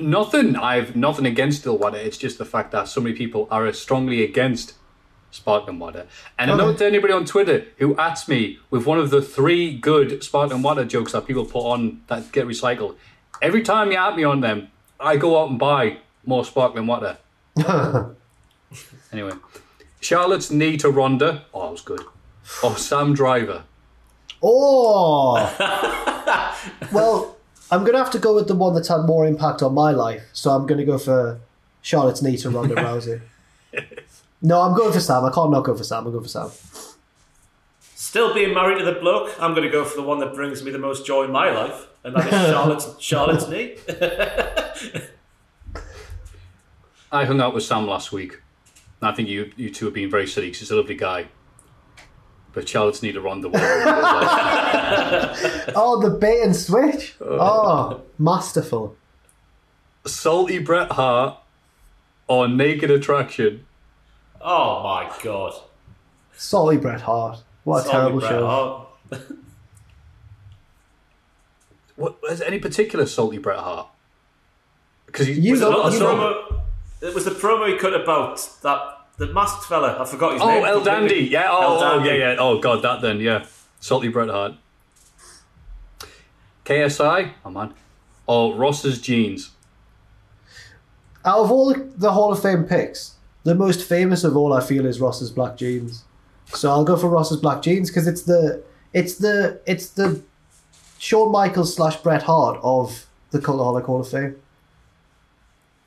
Nothing. 0.00 0.56
I've 0.56 0.96
nothing 0.96 1.24
against 1.24 1.60
Stillwater. 1.60 1.98
It's 1.98 2.18
just 2.18 2.38
the 2.38 2.44
fact 2.44 2.72
that 2.72 2.88
so 2.88 3.00
many 3.00 3.14
people 3.14 3.46
are 3.50 3.72
strongly 3.72 4.24
against 4.24 4.74
sparkling 5.30 5.78
water. 5.78 6.06
And 6.36 6.50
I 6.50 6.56
know 6.56 6.68
Okay. 6.68 6.78
to 6.78 6.86
anybody 6.86 7.12
on 7.12 7.24
Twitter 7.24 7.66
who 7.78 7.96
asks 7.96 8.28
me 8.28 8.58
with 8.70 8.86
one 8.86 8.98
of 8.98 9.10
the 9.10 9.22
three 9.22 9.76
good 9.76 10.22
sparkling 10.24 10.62
water 10.62 10.84
jokes 10.84 11.12
that 11.12 11.26
people 11.26 11.44
put 11.44 11.60
on 11.64 12.00
that 12.08 12.32
get 12.32 12.46
recycled. 12.46 12.96
Every 13.40 13.62
time 13.62 13.92
you 13.92 13.96
at 13.98 14.16
me 14.16 14.24
on 14.24 14.40
them, 14.40 14.68
I 14.98 15.16
go 15.16 15.40
out 15.40 15.50
and 15.50 15.58
buy 15.58 15.98
more 16.26 16.44
sparkling 16.44 16.86
water. 16.88 17.18
anyway, 19.12 19.32
Charlotte's 20.00 20.50
knee 20.50 20.76
to 20.78 20.90
Ronda. 20.90 21.44
Oh, 21.54 21.66
that 21.66 21.70
was 21.72 21.82
good. 21.82 22.02
Or 22.64 22.76
Sam 22.76 23.14
Driver. 23.14 23.64
Oh! 24.42 25.34
well, 26.92 27.36
I'm 27.70 27.80
going 27.80 27.92
to 27.92 27.98
have 27.98 28.10
to 28.12 28.18
go 28.18 28.34
with 28.34 28.48
the 28.48 28.54
one 28.54 28.74
that's 28.74 28.88
had 28.88 29.02
more 29.02 29.26
impact 29.26 29.62
on 29.62 29.74
my 29.74 29.90
life. 29.90 30.22
So 30.32 30.50
I'm 30.50 30.66
going 30.66 30.78
to 30.78 30.84
go 30.84 30.98
for 30.98 31.40
Charlotte's 31.82 32.22
knee 32.22 32.36
to 32.38 32.50
Ronda 32.50 32.74
Rousey. 32.76 33.20
No, 34.42 34.60
I'm 34.60 34.76
going 34.76 34.92
for 34.92 35.00
Sam. 35.00 35.24
I 35.24 35.30
can't 35.30 35.50
not 35.50 35.64
go 35.64 35.74
for 35.76 35.84
Sam. 35.84 36.06
I'm 36.06 36.12
going 36.12 36.24
for 36.24 36.28
Sam. 36.28 36.50
Still 37.80 38.32
being 38.34 38.54
married 38.54 38.78
to 38.78 38.84
the 38.84 38.92
bloke, 38.92 39.34
I'm 39.40 39.54
going 39.54 39.66
to 39.66 39.72
go 39.72 39.84
for 39.84 39.96
the 39.96 40.06
one 40.06 40.20
that 40.20 40.34
brings 40.34 40.62
me 40.62 40.70
the 40.70 40.78
most 40.78 41.04
joy 41.04 41.24
in 41.24 41.32
my 41.32 41.50
life, 41.50 41.88
and 42.04 42.14
that 42.14 42.26
is 42.26 42.50
Charlotte's, 42.50 42.88
Charlotte's 43.00 43.48
knee. 43.48 43.76
I 47.10 47.24
hung 47.24 47.40
out 47.40 47.54
with 47.54 47.64
Sam 47.64 47.86
last 47.86 48.12
week. 48.12 48.40
And 49.00 49.10
I 49.10 49.14
think 49.14 49.28
you 49.28 49.50
you 49.56 49.70
two 49.70 49.86
have 49.86 49.94
been 49.94 50.10
very 50.10 50.26
silly 50.26 50.46
because 50.46 50.60
he's 50.60 50.70
a 50.70 50.76
lovely 50.76 50.94
guy. 50.94 51.26
But 52.54 52.68
Charlotte's 52.68 53.02
knee 53.02 53.10
to 53.12 53.20
run 53.20 53.40
the 53.40 53.48
world. 53.48 53.64
Oh, 55.76 55.98
the 56.00 56.10
bait 56.10 56.42
and 56.42 56.54
switch. 56.54 57.14
Oh, 57.20 57.38
oh 57.40 58.02
masterful. 58.18 58.96
Salty 60.06 60.58
Bret 60.60 60.92
Hart 60.92 61.38
or 62.28 62.46
Naked 62.48 62.90
Attraction. 62.90 63.64
Oh 64.40 64.82
my 64.84 65.10
god. 65.22 65.54
Salty 66.36 66.76
Bret 66.76 67.00
Hart. 67.00 67.42
What 67.64 67.80
a 67.80 67.82
Sorry, 67.88 67.92
terrible 67.92 68.20
Bret 68.20 68.30
show. 68.30 68.46
Hart. 68.46 68.88
What 71.96 72.16
is 72.28 72.42
any 72.42 72.58
particular 72.58 73.06
salty 73.06 73.38
Bret 73.38 73.58
Hart? 73.60 73.86
Because 75.06 75.28
You 75.28 75.52
Was 75.52 75.60
it 75.60 75.64
know- 75.64 75.70
not 75.70 75.90
the 75.90 75.96
you 75.96 76.02
know- 76.02 76.16
promo? 76.50 76.60
It 77.02 77.14
was 77.14 77.24
the 77.24 77.30
promo 77.32 77.68
he 77.72 77.78
cut 77.78 77.94
about 77.94 78.36
that 78.62 78.93
the 79.16 79.32
masked 79.32 79.64
fella. 79.64 79.96
I 80.00 80.04
forgot 80.04 80.34
his 80.34 80.42
oh 80.42 80.48
name. 80.48 80.64
El. 80.64 80.84
Dandy, 80.84 81.28
yeah, 81.30 81.48
oh, 81.48 81.62
El 81.62 81.72
oh, 81.72 81.80
Dandy. 81.80 82.08
yeah, 82.08 82.32
yeah. 82.32 82.36
Oh 82.38 82.58
god, 82.58 82.82
that 82.82 83.00
then, 83.00 83.20
yeah. 83.20 83.46
Salty 83.80 84.08
Bret 84.08 84.28
Hart. 84.28 84.54
KSI, 86.64 87.32
oh 87.44 87.50
man, 87.50 87.74
Oh, 88.26 88.54
Ross's 88.54 89.00
jeans. 89.00 89.50
Out 91.24 91.40
of 91.40 91.50
all 91.50 91.74
the 91.74 92.12
Hall 92.12 92.32
of 92.32 92.40
Fame 92.40 92.64
picks, 92.64 93.16
the 93.44 93.54
most 93.54 93.86
famous 93.86 94.24
of 94.24 94.36
all 94.36 94.52
I 94.52 94.60
feel 94.60 94.86
is 94.86 95.00
Ross's 95.00 95.30
black 95.30 95.56
jeans. 95.56 96.04
So 96.46 96.70
I'll 96.70 96.84
go 96.84 96.96
for 96.96 97.08
Ross's 97.08 97.38
black 97.38 97.62
jeans 97.62 97.90
because 97.90 98.06
it's 98.06 98.22
the 98.22 98.62
it's 98.92 99.16
the 99.16 99.60
it's 99.66 99.88
the 99.90 100.22
Shawn 100.98 101.30
Michaels 101.30 101.74
slash 101.74 101.96
Bret 101.96 102.22
Hart 102.22 102.58
of 102.62 103.06
the 103.30 103.38
Cultaholic 103.38 103.84
Hall 103.84 104.00
of 104.00 104.08
Fame. 104.08 104.36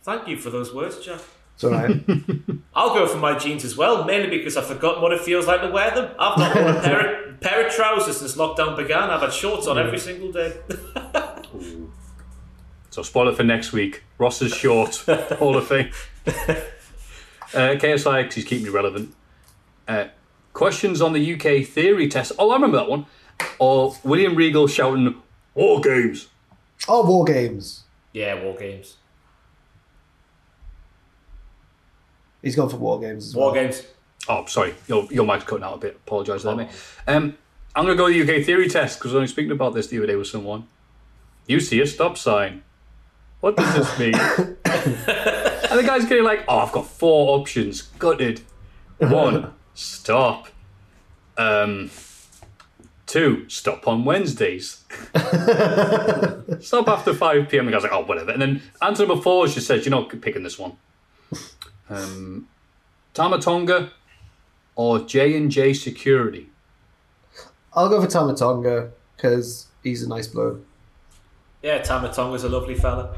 Thank 0.04 0.28
you 0.28 0.38
for 0.38 0.50
those 0.50 0.74
words, 0.74 1.04
Jack. 1.04 1.22
It's 1.58 1.64
all 1.64 1.72
right. 1.72 2.04
I'll 2.76 2.94
go 2.94 3.08
for 3.08 3.18
my 3.18 3.36
jeans 3.36 3.66
as 3.66 3.76
well, 3.76 4.04
mainly 4.04 4.30
because 4.38 4.56
I've 4.56 4.68
forgotten 4.68 5.02
what 5.02 5.12
it 5.12 5.22
feels 5.22 5.48
like 5.48 5.62
to 5.62 5.70
wear 5.72 5.90
them. 5.90 6.12
I've 6.20 6.38
not 6.38 6.56
worn 6.56 6.68
a 6.78 6.82
pair 6.84 7.30
of, 7.32 7.42
pair 7.42 7.66
of 7.66 7.74
trousers 7.74 8.18
since 8.18 8.36
lockdown 8.36 8.78
began. 8.78 9.10
I've 9.10 9.22
had 9.22 9.34
shorts 9.34 9.66
on 9.66 9.80
every 9.80 9.98
single 9.98 10.32
day. 10.32 10.54
So 12.90 13.04
spoiler 13.04 13.32
for 13.34 13.44
next 13.44 13.74
week. 13.74 14.04
Ross's 14.18 14.54
short 14.56 15.08
all 15.40 15.56
of 15.56 15.68
thing. 15.68 15.92
Uh, 16.26 17.76
KSI, 17.76 18.24
because 18.24 18.34
he's 18.36 18.44
keeping 18.46 18.64
me 18.66 18.70
relevant. 18.72 19.14
Uh, 19.88 20.06
questions 20.54 21.00
on 21.02 21.14
the 21.14 21.34
UK 21.36 21.66
theory 21.68 22.08
test. 22.08 22.32
Oh, 22.40 22.50
I 22.50 22.56
remember 22.56 22.78
that 22.78 22.90
one. 22.90 23.06
Or 23.60 23.96
William 24.04 24.34
Regal 24.36 24.66
shouting, 24.68 25.22
War 25.54 25.80
Games. 25.80 26.28
oh, 26.88 27.06
War 27.06 27.24
Games. 27.24 27.84
yeah, 28.14 28.42
war 28.44 28.56
games. 28.56 28.96
He's 32.42 32.56
gone 32.56 32.70
for 32.70 32.78
War 32.78 33.00
Games 33.00 33.28
as 33.28 33.36
War 33.36 33.52
well. 33.52 33.64
games. 33.64 33.84
Oh, 34.30 34.46
sorry, 34.46 34.76
your, 34.88 35.08
your 35.12 35.26
mic's 35.26 35.44
cutting 35.46 35.64
out 35.64 35.76
a 35.76 35.78
bit. 35.78 35.96
Apologise 36.06 36.44
there, 36.44 36.56
mate. 36.56 36.70
Um, 37.08 37.38
I'm 37.76 37.86
going 37.86 37.96
to 37.98 38.04
go 38.04 38.10
the 38.10 38.22
UK 38.40 38.44
theory 38.46 38.68
test 38.68 39.00
because 39.00 39.12
I 39.12 39.16
was 39.16 39.16
only 39.16 39.28
speaking 39.28 39.52
about 39.52 39.74
this 39.74 39.88
the 39.88 39.98
other 39.98 40.08
day 40.08 40.16
with 40.16 40.28
someone. 40.28 40.68
You 41.46 41.60
see 41.60 41.80
a 41.82 41.88
stop 41.88 42.18
sign. 42.18 42.64
What 43.40 43.56
does 43.56 43.74
this 43.76 44.00
mean? 44.00 44.16
and 44.66 45.80
the 45.80 45.84
guy's 45.86 46.06
getting 46.06 46.24
like, 46.24 46.44
oh, 46.48 46.60
I've 46.60 46.72
got 46.72 46.88
four 46.88 47.38
options. 47.40 47.84
Gutted. 48.00 48.42
One, 48.98 49.54
stop. 49.76 50.48
Um, 51.38 51.92
two, 53.06 53.48
stop 53.48 53.88
on 53.88 54.04
Wednesdays. 54.04 54.84
stop 56.60 56.88
after 56.88 57.14
5 57.14 57.48
p.m. 57.50 57.68
The 57.68 57.72
guy's 57.72 57.84
like, 57.84 57.94
oh, 57.94 58.04
whatever. 58.06 58.32
And 58.32 58.42
then 58.42 58.62
answer 58.82 59.06
number 59.06 59.22
four, 59.22 59.48
she 59.48 59.60
says, 59.60 59.86
you're 59.86 59.92
not 59.92 60.10
picking 60.22 60.44
this 60.44 60.58
one. 60.58 60.74
Um, 61.90 62.48
Tama 63.14 63.40
Tonga 63.40 63.92
or 64.76 65.00
J&J 65.00 65.74
Security? 65.74 66.50
I'll 67.74 67.90
go 67.90 68.02
for 68.02 68.08
Tama 68.08 68.36
Tonga 68.36 68.92
because 69.16 69.68
he's 69.84 70.04
a 70.04 70.10
nice 70.10 70.28
bloke. 70.28 70.66
Yeah, 71.62 71.80
Tama 71.80 72.12
Tonga's 72.14 72.44
a 72.44 72.50
lovely 72.50 72.76
fella. 72.76 73.16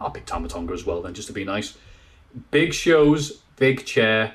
I'll 0.00 0.10
pick 0.10 0.26
Tama 0.26 0.48
Tonga 0.48 0.72
as 0.72 0.84
well 0.84 1.02
then, 1.02 1.14
just 1.14 1.28
to 1.28 1.34
be 1.34 1.44
nice. 1.44 1.76
Big 2.50 2.72
shows, 2.72 3.42
big 3.56 3.84
chair, 3.86 4.34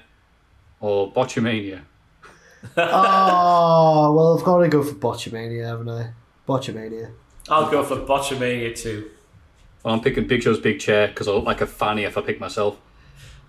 or 0.79 1.11
Botchamania? 1.11 1.81
oh, 2.77 4.13
well, 4.15 4.37
I've 4.37 4.43
got 4.43 4.59
to 4.59 4.67
go 4.69 4.83
for 4.83 4.95
Botchamania, 4.95 5.65
haven't 5.65 5.89
I? 5.89 6.11
Botchamania. 6.47 7.11
I'll 7.49 7.69
go 7.69 7.83
for 7.83 7.97
Botchamania 7.97 8.75
too. 8.75 9.11
Well, 9.83 9.93
I'm 9.93 10.01
picking 10.01 10.27
Big 10.27 10.43
Show's 10.43 10.59
big 10.59 10.79
chair 10.79 11.07
because 11.07 11.27
I 11.27 11.31
look 11.31 11.45
like 11.45 11.61
a 11.61 11.67
fanny 11.67 12.03
if 12.03 12.17
I 12.17 12.21
pick 12.21 12.39
myself. 12.39 12.77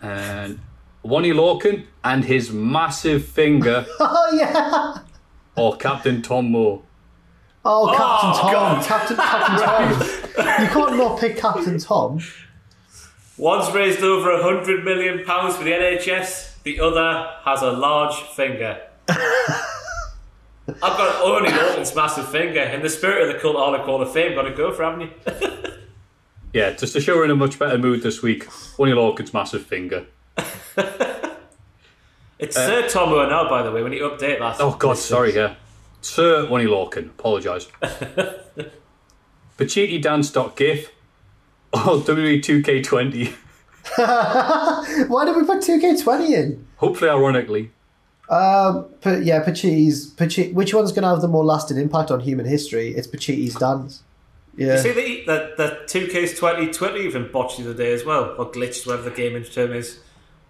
And 0.00 0.60
Oney 1.04 1.32
Lorcan 1.32 1.84
and 2.02 2.24
his 2.24 2.50
massive 2.52 3.24
finger, 3.24 3.86
Oh, 4.00 4.30
yeah! 4.34 4.98
or 5.56 5.76
Captain 5.76 6.22
Tom 6.22 6.50
Moore. 6.50 6.82
Oh, 7.64 7.90
oh, 7.90 7.96
Captain 7.96 8.32
Tom. 8.40 8.52
God. 8.52 8.84
Captain, 8.84 9.16
Captain 9.16 9.66
Tom. 9.66 10.18
You 10.62 10.68
can't 10.68 10.96
not 10.96 11.20
pick 11.20 11.36
Captain 11.36 11.78
Tom. 11.78 12.18
One's 13.36 13.72
raised 13.74 14.00
over 14.02 14.30
a 14.30 14.42
hundred 14.42 14.84
million 14.84 15.24
pounds 15.24 15.56
for 15.56 15.64
the 15.64 15.70
NHS. 15.72 16.62
The 16.62 16.80
other 16.80 17.30
has 17.44 17.60
a 17.62 17.70
large 17.70 18.14
finger. 18.34 18.80
I've 19.08 20.78
got 20.80 21.22
Oney 21.22 21.50
Lorcan's 21.50 21.94
massive 21.94 22.28
finger. 22.30 22.60
In 22.60 22.82
the 22.82 22.88
spirit 22.88 23.28
of 23.28 23.34
the 23.34 23.40
Cultaholic 23.46 23.84
Hall 23.84 24.00
of 24.00 24.12
Fame, 24.12 24.34
got 24.34 24.42
to 24.42 24.54
go 24.54 24.72
for, 24.72 24.84
haven't 24.84 25.00
you? 25.02 25.10
Yeah, 26.52 26.72
just 26.72 26.92
to 26.92 27.00
show 27.00 27.16
we're 27.16 27.24
in 27.24 27.30
a 27.30 27.36
much 27.36 27.58
better 27.58 27.78
mood 27.78 28.02
this 28.02 28.22
week, 28.22 28.46
Oney 28.78 28.92
Lorcan's 28.92 29.32
massive 29.32 29.64
finger. 29.64 30.06
It's 32.42 32.56
Sir 32.56 32.88
Tomo 32.88 33.28
now, 33.28 33.48
by 33.48 33.62
the 33.62 33.70
way, 33.70 33.84
when 33.84 33.92
you 33.92 34.02
update 34.02 34.40
that. 34.40 34.56
Oh 34.58 34.74
God, 34.74 34.98
sorry, 34.98 35.32
yeah. 35.32 35.54
Sir 36.00 36.48
Oney 36.48 36.64
Lorcan, 36.64 37.10
apologise. 37.10 37.68
Pachiti 39.56 40.02
dance.gif 40.02 40.90
or 41.72 41.78
WWE 41.78 42.40
2K20. 42.42 43.32
Why 45.08 45.24
did 45.24 45.36
we 45.36 45.44
put 45.44 45.58
2K20 45.58 46.30
in? 46.30 46.66
Hopefully, 46.78 47.10
ironically. 47.10 47.70
Um, 48.28 48.86
but 49.02 49.22
yeah, 49.22 49.44
Pachiti's. 49.44 50.12
Pachi- 50.12 50.52
which 50.52 50.74
one's 50.74 50.90
going 50.90 51.04
to 51.04 51.10
have 51.10 51.20
the 51.20 51.28
more 51.28 51.44
lasting 51.44 51.76
impact 51.76 52.10
on 52.10 52.18
human 52.18 52.46
history? 52.46 52.88
It's 52.88 53.06
Pachiti's 53.06 53.54
dance. 53.54 54.02
Yeah. 54.56 54.76
You 54.76 54.78
see 54.78 54.92
the 54.92 55.24
the, 55.24 55.54
the 55.56 55.98
2K's 55.98 56.32
2020 56.32 57.00
even 57.00 57.30
botched 57.32 57.58
the 57.58 57.64
other 57.64 57.74
day 57.74 57.92
as 57.92 58.04
well, 58.04 58.34
or 58.38 58.50
glitched, 58.50 58.86
whatever 58.86 59.08
the 59.08 59.16
gaming 59.16 59.44
term 59.44 59.72
is. 59.72 60.00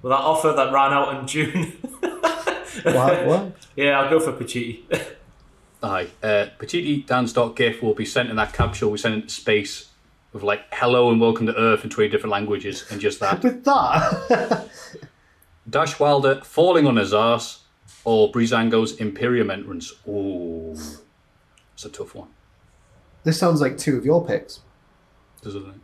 With 0.03 0.11
that 0.11 0.19
offer 0.19 0.53
that 0.53 0.73
ran 0.73 0.93
out 0.93 1.17
in 1.17 1.27
June. 1.27 1.73
what? 2.01 2.47
what? 3.27 3.53
yeah, 3.77 4.01
I'll 4.01 4.11
go 4.11 4.19
for 4.19 4.33
Pachiti. 4.33 4.83
Aye. 5.83 6.09
Uh, 6.23 6.47
Pachiti 6.59 7.07
dance.gif 7.07 7.83
will 7.83 7.95
be 7.95 8.05
sent 8.05 8.31
in 8.31 8.37
that 8.37 8.53
capsule 8.53 8.91
we 8.91 8.99
sent 8.99 9.15
into 9.15 9.29
space 9.29 9.91
with 10.33 10.43
like 10.43 10.63
hello 10.73 11.11
and 11.11 11.21
welcome 11.21 11.47
to 11.47 11.57
Earth 11.57 11.85
in 11.85 11.91
20 11.91 12.09
different 12.09 12.33
languages 12.33 12.85
and 12.91 13.01
just 13.01 13.21
that. 13.21 13.43
With 13.43 13.65
that? 13.65 14.69
Dash 15.69 15.99
Wilder 16.01 16.41
falling 16.43 16.87
on 16.87 16.97
his 16.97 17.15
ass 17.15 17.63
or 18.05 18.31
Breezango's 18.31 18.97
Imperium 18.97 19.51
entrance. 19.51 19.93
Ooh. 20.09 20.77
It's 21.75 21.85
a 21.85 21.89
tough 21.89 22.15
one. 22.15 22.29
This 23.25 23.39
sounds 23.39 23.61
like 23.61 23.79
two 23.79 23.97
of 23.97 24.05
your 24.05 24.25
picks. 24.27 24.61
Doesn't 25.43 25.67
it? 25.69 25.75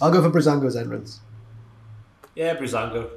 I'll 0.00 0.10
go 0.12 0.22
for 0.22 0.30
Breezango's 0.30 0.76
entrance. 0.76 1.20
yeah, 2.34 2.54
Breezango. 2.56 3.08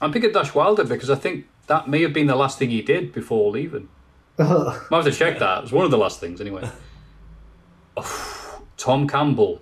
I'm 0.00 0.12
picking 0.12 0.32
Dash 0.32 0.54
Wilder 0.54 0.84
because 0.84 1.10
I 1.10 1.14
think 1.16 1.46
that 1.66 1.88
may 1.88 2.02
have 2.02 2.12
been 2.12 2.26
the 2.26 2.36
last 2.36 2.58
thing 2.58 2.70
he 2.70 2.82
did 2.82 3.12
before 3.12 3.50
leaving. 3.50 3.88
Might 4.38 4.78
have 4.90 5.04
to 5.04 5.10
check 5.12 5.38
that. 5.40 5.58
It 5.58 5.62
was 5.62 5.72
one 5.72 5.84
of 5.84 5.90
the 5.90 5.98
last 5.98 6.20
things 6.20 6.40
anyway. 6.40 6.68
Oh, 8.00 8.62
Tom 8.76 9.08
Campbell 9.08 9.60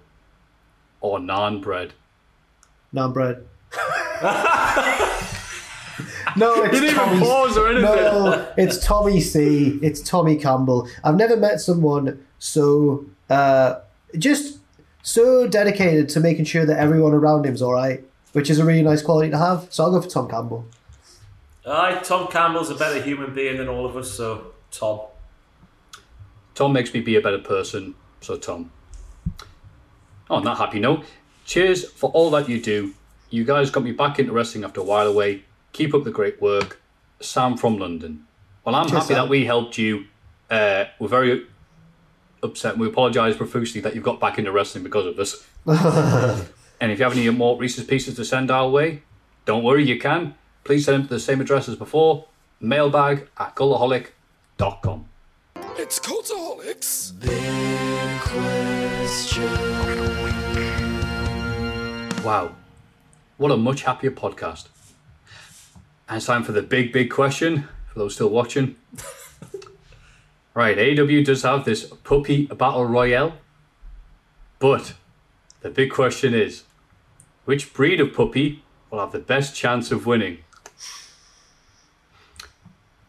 or 1.00 1.18
naan 1.18 1.62
bread. 1.62 1.94
Naan 2.92 3.14
bread. 3.14 3.46
no, 6.36 6.62
it's 6.64 6.72
didn't 6.72 6.84
even 6.90 6.94
Tommy. 6.96 7.20
pause 7.20 7.56
or 7.56 7.68
anything. 7.68 7.84
No, 7.84 8.52
it's 8.58 8.84
Tommy 8.84 9.20
C. 9.22 9.78
It's 9.82 10.02
Tommy 10.02 10.36
Campbell. 10.36 10.86
I've 11.02 11.16
never 11.16 11.34
met 11.36 11.60
someone 11.62 12.25
so 12.38 13.06
uh, 13.30 13.80
just 14.18 14.58
so 15.02 15.46
dedicated 15.46 16.08
to 16.10 16.20
making 16.20 16.44
sure 16.44 16.64
that 16.66 16.78
everyone 16.78 17.12
around 17.12 17.44
him's 17.44 17.62
all 17.62 17.72
right, 17.72 18.04
which 18.32 18.50
is 18.50 18.58
a 18.58 18.64
really 18.64 18.82
nice 18.82 19.02
quality 19.02 19.30
to 19.30 19.38
have. 19.38 19.66
So 19.70 19.84
I'll 19.84 19.90
go 19.90 20.00
for 20.00 20.08
Tom 20.08 20.28
Campbell. 20.28 20.66
Aye, 21.66 22.00
Tom 22.04 22.28
Campbell's 22.28 22.70
a 22.70 22.74
better 22.74 23.02
human 23.02 23.34
being 23.34 23.56
than 23.56 23.68
all 23.68 23.86
of 23.86 23.96
us, 23.96 24.10
so 24.12 24.52
Tom. 24.70 25.00
Tom 26.54 26.72
makes 26.72 26.92
me 26.94 27.00
be 27.00 27.16
a 27.16 27.20
better 27.20 27.38
person, 27.38 27.94
so 28.20 28.36
Tom. 28.36 28.70
On 30.30 30.42
that 30.44 30.56
happy 30.56 30.80
note, 30.80 31.04
cheers 31.44 31.88
for 31.88 32.10
all 32.10 32.30
that 32.30 32.48
you 32.48 32.60
do. 32.60 32.94
You 33.30 33.44
guys 33.44 33.70
got 33.70 33.82
me 33.82 33.92
back 33.92 34.18
into 34.18 34.32
wrestling 34.32 34.64
after 34.64 34.80
a 34.80 34.84
while 34.84 35.06
away. 35.06 35.44
Keep 35.72 35.94
up 35.94 36.04
the 36.04 36.10
great 36.10 36.40
work. 36.40 36.80
Sam 37.20 37.56
from 37.56 37.78
London. 37.78 38.26
Well, 38.64 38.74
I'm 38.74 38.86
Cheers, 38.86 39.02
happy 39.02 39.14
Sam. 39.14 39.24
that 39.24 39.28
we 39.30 39.44
helped 39.44 39.78
you. 39.78 40.06
Uh, 40.50 40.84
we're 40.98 41.08
very 41.08 41.46
upset 42.42 42.72
and 42.72 42.80
we 42.80 42.86
apologise 42.86 43.36
profusely 43.36 43.80
that 43.80 43.94
you've 43.94 44.04
got 44.04 44.20
back 44.20 44.38
into 44.38 44.52
wrestling 44.52 44.84
because 44.84 45.06
of 45.06 45.16
this. 45.16 45.46
and 46.80 46.92
if 46.92 46.98
you 46.98 47.04
have 47.04 47.16
any 47.16 47.28
more 47.30 47.58
Reese's 47.58 47.84
Pieces 47.84 48.16
to 48.16 48.24
send 48.24 48.50
our 48.50 48.68
way, 48.68 49.02
don't 49.44 49.62
worry, 49.62 49.84
you 49.84 49.98
can. 49.98 50.34
Please 50.64 50.84
send 50.84 51.02
them 51.02 51.08
to 51.08 51.14
the 51.14 51.20
same 51.20 51.40
address 51.40 51.68
as 51.68 51.76
before 51.76 52.26
mailbag 52.60 53.28
at 53.38 53.54
cultaholic.com. 53.54 55.06
It's 55.78 56.00
Cultaholics. 56.00 57.12
Wow. 62.24 62.56
What 63.36 63.52
a 63.52 63.56
much 63.56 63.82
happier 63.82 64.10
podcast. 64.10 64.68
And 66.08 66.16
it's 66.16 66.26
time 66.26 66.42
for 66.42 66.52
the 66.52 66.62
big, 66.62 66.92
big 66.92 67.10
question 67.10 67.68
for 67.92 67.98
those 67.98 68.14
still 68.14 68.30
watching. 68.30 68.76
Right, 70.56 70.78
AEW 70.78 71.22
does 71.22 71.42
have 71.42 71.66
this 71.66 71.84
puppy 71.84 72.46
battle 72.46 72.86
royale. 72.86 73.34
But 74.58 74.94
the 75.60 75.68
big 75.68 75.90
question 75.90 76.32
is 76.32 76.62
which 77.44 77.74
breed 77.74 78.00
of 78.00 78.14
puppy 78.14 78.64
will 78.90 79.00
have 79.00 79.12
the 79.12 79.18
best 79.18 79.54
chance 79.54 79.92
of 79.92 80.06
winning? 80.06 80.38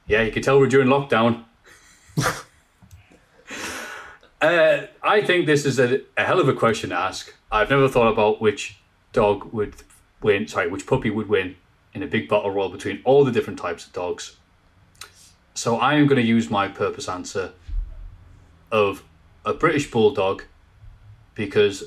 Yeah, 0.08 0.24
you 0.24 0.32
can 0.34 0.44
tell 0.44 0.60
we're 0.60 0.68
during 0.68 0.90
lockdown. 0.90 1.46
Uh, 4.40 4.86
I 5.02 5.22
think 5.22 5.48
this 5.48 5.66
is 5.66 5.80
a, 5.80 6.02
a 6.16 6.24
hell 6.24 6.40
of 6.40 6.48
a 6.48 6.54
question 6.54 6.92
to 6.92 6.96
ask. 6.96 7.34
I've 7.52 7.72
never 7.72 7.90
thought 7.90 8.12
about 8.12 8.40
which 8.40 8.78
dog 9.12 9.52
would 9.52 9.74
win, 10.22 10.48
sorry, 10.48 10.68
which 10.68 10.86
puppy 10.86 11.10
would 11.10 11.28
win 11.28 11.56
in 11.96 12.04
a 12.04 12.06
big 12.06 12.30
battle 12.30 12.52
royal 12.52 12.70
between 12.70 13.02
all 13.04 13.26
the 13.26 13.32
different 13.32 13.58
types 13.58 13.88
of 13.88 13.94
dogs. 13.94 14.38
So 15.58 15.78
I 15.78 15.96
am 15.96 16.06
going 16.06 16.22
to 16.22 16.28
use 16.28 16.52
my 16.52 16.68
purpose 16.68 17.10
answer 17.10 17.52
of 18.72 19.04
a 19.44 19.56
British 19.56 19.90
Bulldog 19.90 20.44
because 21.34 21.86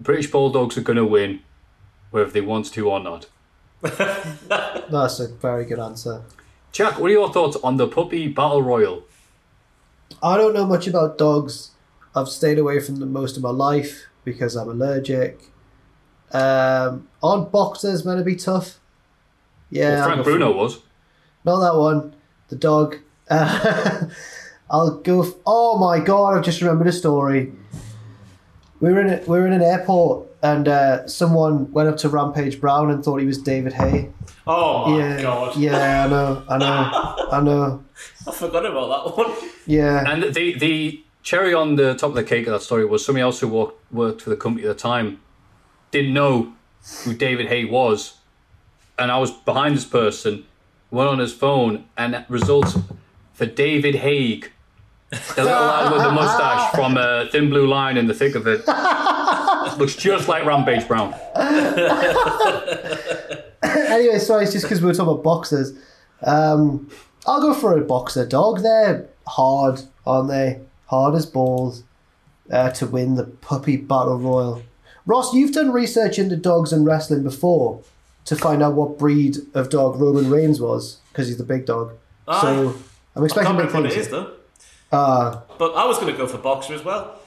British 0.00 0.28
Bulldogs 0.28 0.76
are 0.76 0.80
going 0.80 0.96
to 0.96 1.04
win 1.04 1.38
whether 2.10 2.28
they 2.28 2.40
want 2.40 2.72
to 2.72 2.90
or 2.90 2.98
not. 2.98 3.26
That's 3.80 5.20
a 5.20 5.28
very 5.28 5.66
good 5.66 5.78
answer. 5.78 6.24
Jack, 6.72 6.98
what 6.98 7.12
are 7.12 7.14
your 7.14 7.32
thoughts 7.32 7.56
on 7.62 7.76
the 7.76 7.86
puppy 7.86 8.26
battle 8.26 8.60
royal? 8.60 9.04
I 10.20 10.36
don't 10.36 10.52
know 10.52 10.66
much 10.66 10.88
about 10.88 11.16
dogs. 11.16 11.70
I've 12.12 12.28
stayed 12.28 12.58
away 12.58 12.80
from 12.80 12.96
them 12.96 13.12
most 13.12 13.36
of 13.36 13.42
my 13.44 13.50
life 13.50 14.08
because 14.24 14.56
I'm 14.56 14.68
allergic. 14.68 15.52
Um, 16.32 17.06
aren't 17.22 17.52
boxers 17.52 18.04
meant 18.04 18.18
to 18.18 18.24
be 18.24 18.34
tough? 18.34 18.80
Yeah, 19.70 19.90
Well, 19.90 20.08
Frank 20.08 20.24
Bruno 20.24 20.50
was. 20.50 20.80
Not 21.44 21.60
that 21.60 21.78
one. 21.78 22.16
The 22.48 22.56
dog. 22.56 22.96
Uh, 23.28 24.06
I'll 24.70 24.98
go. 24.98 25.22
F- 25.22 25.34
oh 25.46 25.78
my 25.78 26.00
god! 26.00 26.36
I've 26.36 26.44
just 26.44 26.60
remembered 26.60 26.86
a 26.88 26.92
story. 26.92 27.52
We 28.80 28.92
were 28.92 29.00
in 29.00 29.08
a, 29.12 29.16
we 29.26 29.38
were 29.38 29.46
in 29.46 29.52
an 29.52 29.62
airport 29.62 30.26
and 30.42 30.68
uh, 30.68 31.06
someone 31.08 31.72
went 31.72 31.88
up 31.88 31.96
to 31.98 32.08
Rampage 32.08 32.60
Brown 32.60 32.90
and 32.90 33.02
thought 33.04 33.20
he 33.20 33.26
was 33.26 33.38
David 33.38 33.72
Haye. 33.72 34.10
Oh 34.46 34.88
my 34.90 34.98
yeah, 34.98 35.22
god. 35.22 35.56
yeah, 35.56 36.04
I 36.04 36.08
know, 36.08 36.44
I 36.48 36.58
know, 36.58 37.28
I 37.32 37.40
know. 37.40 37.84
I 38.28 38.32
forgot 38.32 38.66
about 38.66 39.06
that 39.06 39.16
one. 39.16 39.32
Yeah, 39.66 40.04
And 40.06 40.34
the 40.34 40.58
the 40.58 41.02
cherry 41.22 41.54
on 41.54 41.76
the 41.76 41.94
top 41.94 42.10
of 42.10 42.14
the 42.16 42.24
cake 42.24 42.46
of 42.46 42.52
that 42.52 42.62
story 42.62 42.84
was 42.84 43.04
somebody 43.04 43.22
else 43.22 43.40
who 43.40 43.48
worked, 43.48 43.92
worked 43.92 44.22
for 44.22 44.30
the 44.30 44.36
company 44.36 44.66
at 44.66 44.76
the 44.76 44.80
time 44.80 45.20
didn't 45.90 46.12
know 46.12 46.52
who 47.04 47.14
David 47.14 47.46
Haye 47.48 47.64
was, 47.64 48.18
and 48.98 49.10
I 49.10 49.18
was 49.18 49.30
behind 49.30 49.76
this 49.76 49.84
person, 49.84 50.44
went 50.96 51.10
on 51.10 51.18
his 51.18 51.32
phone, 51.32 51.84
and 51.96 52.24
results 52.28 52.76
for 53.34 53.46
David 53.46 53.96
Haig, 53.96 54.50
the 55.10 55.44
little 55.44 55.60
lad 55.60 55.92
with 55.92 56.02
the 56.02 56.10
mustache 56.10 56.70
from 56.74 56.96
uh, 56.96 57.26
Thin 57.26 57.50
Blue 57.50 57.66
Line 57.66 57.96
in 57.96 58.06
the 58.06 58.14
thick 58.14 58.34
of 58.34 58.46
it, 58.46 58.66
looks 59.78 59.94
just 59.94 60.26
like 60.26 60.44
Rampage 60.44 60.88
Brown. 60.88 61.14
anyway, 63.62 64.18
sorry, 64.18 64.44
it's 64.44 64.52
just 64.52 64.64
because 64.64 64.80
we 64.80 64.86
were 64.86 64.94
talking 64.94 65.12
about 65.12 65.22
boxers. 65.22 65.72
Um, 66.22 66.90
I'll 67.26 67.40
go 67.40 67.52
for 67.54 67.76
a 67.76 67.82
boxer 67.82 68.26
dog. 68.26 68.62
They're 68.62 69.06
hard, 69.26 69.82
aren't 70.06 70.28
they? 70.28 70.60
Hard 70.86 71.14
as 71.14 71.26
balls 71.26 71.82
uh, 72.50 72.70
to 72.70 72.86
win 72.86 73.16
the 73.16 73.24
puppy 73.24 73.76
battle 73.76 74.18
royal. 74.18 74.62
Ross, 75.04 75.34
you've 75.34 75.52
done 75.52 75.70
research 75.72 76.18
into 76.18 76.36
dogs 76.36 76.72
and 76.72 76.86
wrestling 76.86 77.22
before 77.22 77.82
to 78.26 78.36
find 78.36 78.62
out 78.62 78.74
what 78.74 78.98
breed 78.98 79.36
of 79.54 79.70
dog 79.70 79.96
Roman 80.00 80.28
Reigns 80.30 80.60
was 80.60 80.98
because 81.12 81.28
he's 81.28 81.38
the 81.38 81.44
big 81.44 81.64
dog. 81.66 81.92
so 82.26 82.74
I'm 83.14 83.22
I 83.22 83.24
expecting 83.24 83.56
can't 83.56 83.72
big 83.72 83.82
things. 83.82 83.94
it 83.94 83.98
is 84.00 84.08
though. 84.08 84.32
Uh, 84.92 85.40
But 85.58 85.74
I 85.74 85.84
was 85.86 85.98
going 85.98 86.12
to 86.12 86.18
go 86.18 86.26
for 86.26 86.38
boxer 86.38 86.74
as 86.74 86.84
well. 86.84 87.18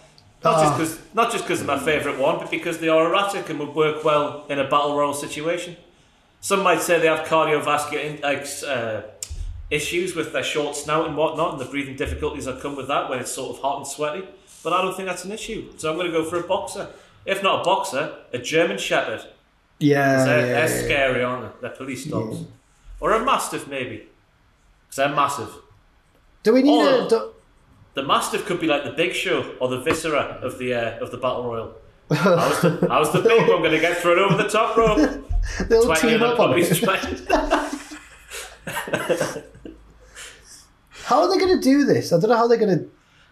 Not 0.43 0.55
Ah. 0.55 0.61
just 0.63 0.71
'cause 0.77 0.79
just 0.79 0.97
because, 1.01 1.15
not 1.15 1.31
just 1.31 1.43
because 1.45 1.61
of 1.61 1.67
my 1.67 1.77
favourite 1.79 2.17
one, 2.19 2.37
but 2.37 2.49
because 2.51 2.77
they 2.79 2.87
are 2.89 3.07
erratic 3.07 3.49
and 3.49 3.59
would 3.59 3.75
work 3.75 4.03
well 4.05 4.45
in 4.49 4.57
a 4.59 4.63
battle 4.63 4.95
royal 4.97 5.13
situation. 5.13 5.75
Some 6.41 6.63
might 6.63 6.81
say 6.81 6.99
they 6.99 7.07
have 7.07 7.27
cardiovascular 7.27 8.23
uh, 8.67 9.01
issues 9.69 10.15
with 10.15 10.31
their 10.33 10.43
short 10.43 10.75
snout 10.75 11.07
and 11.07 11.17
whatnot, 11.17 11.51
and 11.53 11.61
the 11.61 11.65
breathing 11.65 11.95
difficulties 11.95 12.45
that 12.45 12.61
come 12.61 12.75
with 12.75 12.87
that 12.87 13.09
when 13.09 13.19
it's 13.19 13.31
sort 13.31 13.55
of 13.55 13.61
hot 13.61 13.77
and 13.77 13.87
sweaty. 13.87 14.23
But 14.63 14.73
I 14.73 14.81
don't 14.81 14.95
think 14.95 15.07
that's 15.07 15.25
an 15.25 15.31
issue, 15.31 15.71
so 15.77 15.89
I'm 15.91 15.97
going 15.97 16.11
to 16.11 16.17
go 16.17 16.23
for 16.23 16.37
a 16.39 16.43
boxer. 16.43 16.87
If 17.25 17.43
not 17.43 17.61
a 17.61 17.63
boxer, 17.63 18.13
a 18.33 18.37
German 18.37 18.77
Shepherd. 18.77 19.21
Yeah, 19.79 20.25
They're, 20.25 20.39
yeah, 20.39 20.45
they're 20.67 20.77
yeah. 20.77 20.83
scary, 20.85 21.23
aren't 21.23 21.61
they? 21.61 21.67
They're 21.67 21.77
police 21.77 22.05
dogs. 22.05 22.39
Or 22.99 23.13
a 23.13 23.23
Mastiff, 23.23 23.67
maybe. 23.67 24.07
Because 24.83 24.95
they're 24.97 25.15
massive. 25.15 25.49
Do 26.43 26.53
we 26.53 26.61
need 26.63 26.85
Or- 26.85 27.05
a 27.05 27.09
do- 27.09 27.31
The 27.93 28.03
Mastiff 28.03 28.45
could 28.45 28.59
be 28.59 28.67
like 28.67 28.83
the 28.83 28.91
Big 28.91 29.13
Show 29.13 29.55
or 29.59 29.69
the 29.69 29.79
Viscera 29.81 30.39
of 30.41 30.57
the 30.59 30.73
uh, 30.73 30.99
of 31.03 31.11
the 31.11 31.17
Battle 31.17 31.43
Royal. 31.45 31.73
I 32.11 32.13
was 32.35 32.61
the, 32.61 32.87
I 32.91 32.99
was 32.99 33.11
the 33.13 33.21
big 33.21 33.47
one 33.47 33.59
going 33.59 33.71
to 33.71 33.79
get 33.79 33.97
thrown 33.97 34.19
over 34.19 34.41
the 34.41 34.49
top 34.49 34.75
rope. 34.77 35.25
They'll 35.69 35.93
team 35.95 36.21
up 36.23 36.39
on 36.39 36.57
it. 36.57 36.69
How 41.05 41.21
are 41.21 41.29
they 41.29 41.37
going 41.39 41.57
to 41.57 41.61
do 41.63 41.85
this? 41.85 42.13
I 42.13 42.19
don't 42.19 42.29
know 42.29 42.37
how 42.37 42.47
they're 42.47 42.57
going 42.57 42.77
to. 42.79 42.89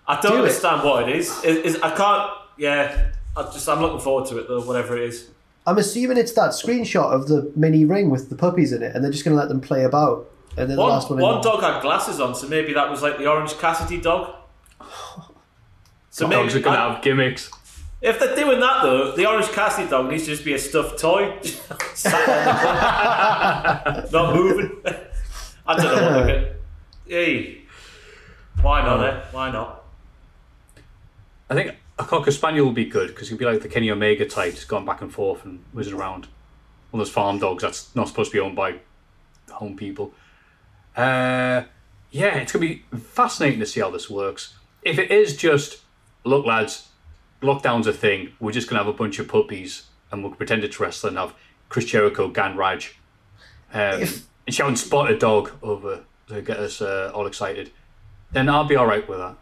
I 0.08 0.20
don't 0.20 0.32
Do 0.32 0.38
it. 0.38 0.42
understand 0.42 0.84
what 0.84 1.08
it 1.08 1.16
is. 1.16 1.30
Is, 1.44 1.76
is 1.76 1.82
I 1.82 1.96
can't. 1.96 2.32
Yeah, 2.58 3.12
I 3.36 3.44
just 3.44 3.68
I'm 3.70 3.82
looking 3.82 4.00
forward 4.00 4.28
to 4.30 4.38
it 4.40 4.48
though. 4.48 4.62
Whatever 4.62 4.98
it 4.98 5.04
is. 5.10 5.30
I'm 5.68 5.78
assuming 5.78 6.18
it's 6.18 6.32
that 6.32 6.52
screenshot 6.52 7.12
of 7.14 7.28
the 7.28 7.52
mini 7.56 7.84
ring 7.86 8.10
with 8.10 8.30
the 8.30 8.36
puppies 8.36 8.72
in 8.74 8.82
it, 8.82 8.96
and 8.96 9.04
they're 9.04 9.12
just 9.12 9.24
going 9.26 9.36
to 9.36 9.40
let 9.40 9.50
them 9.50 9.62
play 9.62 9.84
about. 9.84 10.28
And 10.58 10.70
then 10.70 10.78
the 10.78 10.82
One, 10.82 10.92
last 10.92 11.10
one. 11.12 11.20
one 11.20 11.42
dog 11.44 11.62
had 11.62 11.82
glasses 11.82 12.20
on, 12.20 12.34
so 12.34 12.48
maybe 12.48 12.74
that 12.74 12.90
was 12.90 13.02
like 13.04 13.18
the 13.20 13.28
Orange 13.28 13.56
Cassidy 13.60 14.02
dog. 14.02 14.34
So 16.10 16.28
Dogs 16.28 16.56
are 16.56 16.62
going 16.62 16.76
to 16.76 16.82
have 16.82 17.04
gimmicks. 17.04 17.52
if 18.02 18.20
they're 18.20 18.36
doing 18.36 18.60
that 18.60 18.82
though, 18.82 19.12
the 19.16 19.28
Orange 19.28 19.50
Cassidy 19.52 19.88
dog 19.88 20.10
needs 20.10 20.24
to 20.24 20.32
just 20.32 20.44
be 20.44 20.54
a 20.54 20.58
stuffed 20.58 20.98
toy, 20.98 21.38
Sat 21.94 22.26
the 24.06 24.10
not 24.18 24.34
moving. 24.36 24.72
I 25.68 25.76
don't 25.76 25.84
know. 25.84 26.18
What 26.18 26.26
they're 26.26 26.40
gonna- 26.42 26.54
hey, 27.06 27.62
why 28.64 28.82
not? 28.84 29.04
Eh? 29.08 29.22
Why 29.32 29.52
not? 29.52 29.84
I 31.52 31.54
think 31.54 31.76
a 32.00 32.04
cocker 32.04 32.32
spaniel 32.32 32.66
would 32.66 32.76
be 32.76 32.86
good 32.86 33.10
because 33.10 33.30
he'd 33.30 33.40
be 33.40 33.46
like 33.46 33.62
the 33.62 33.70
Kenny 33.70 33.90
Omega 33.90 34.26
type, 34.26 34.54
just 34.54 34.68
going 34.68 34.86
back 34.86 35.02
and 35.02 35.12
forth 35.12 35.44
and 35.46 35.64
whizzing 35.74 35.94
around. 35.94 36.28
One 36.92 37.02
of 37.02 37.08
those 37.08 37.14
farm 37.14 37.40
dogs 37.40 37.64
that's 37.64 37.96
not 37.96 38.08
supposed 38.08 38.32
to 38.32 38.38
be 38.38 38.40
owned 38.40 38.56
by 38.56 38.80
home 39.50 39.76
people. 39.76 40.14
Uh, 40.96 41.64
yeah, 42.12 42.38
it's 42.38 42.52
gonna 42.52 42.66
be 42.66 42.84
fascinating 42.96 43.60
to 43.60 43.66
see 43.66 43.80
how 43.80 43.90
this 43.90 44.10
works. 44.10 44.56
If 44.84 45.00
it 45.00 45.12
is 45.12 45.36
just, 45.36 45.82
look, 46.24 46.46
lads, 46.46 46.90
lockdown's 47.42 47.88
a 47.88 47.94
thing. 47.94 48.34
We're 48.40 48.52
just 48.52 48.70
gonna 48.70 48.84
have 48.84 48.94
a 48.94 48.98
bunch 48.98 49.20
of 49.20 49.28
puppies 49.28 49.88
and 50.12 50.24
we'll 50.24 50.34
pretend 50.34 50.64
it's 50.64 50.80
wrestling. 50.80 51.16
Have 51.16 51.34
Chris 51.70 51.86
Jericho, 51.86 52.30
Gan 52.30 52.56
Raj, 52.56 52.96
um, 53.74 54.04
and 54.48 54.80
spot 54.80 55.12
a 55.12 55.18
dog" 55.18 55.52
over 55.62 56.04
to 56.30 56.42
get 56.42 56.58
us 56.58 56.82
uh, 56.82 57.12
all 57.14 57.28
excited. 57.28 57.72
Then 58.32 58.50
I'll 58.50 58.66
be 58.66 58.76
all 58.76 58.86
right 58.86 59.08
with 59.08 59.20
that. 59.20 59.36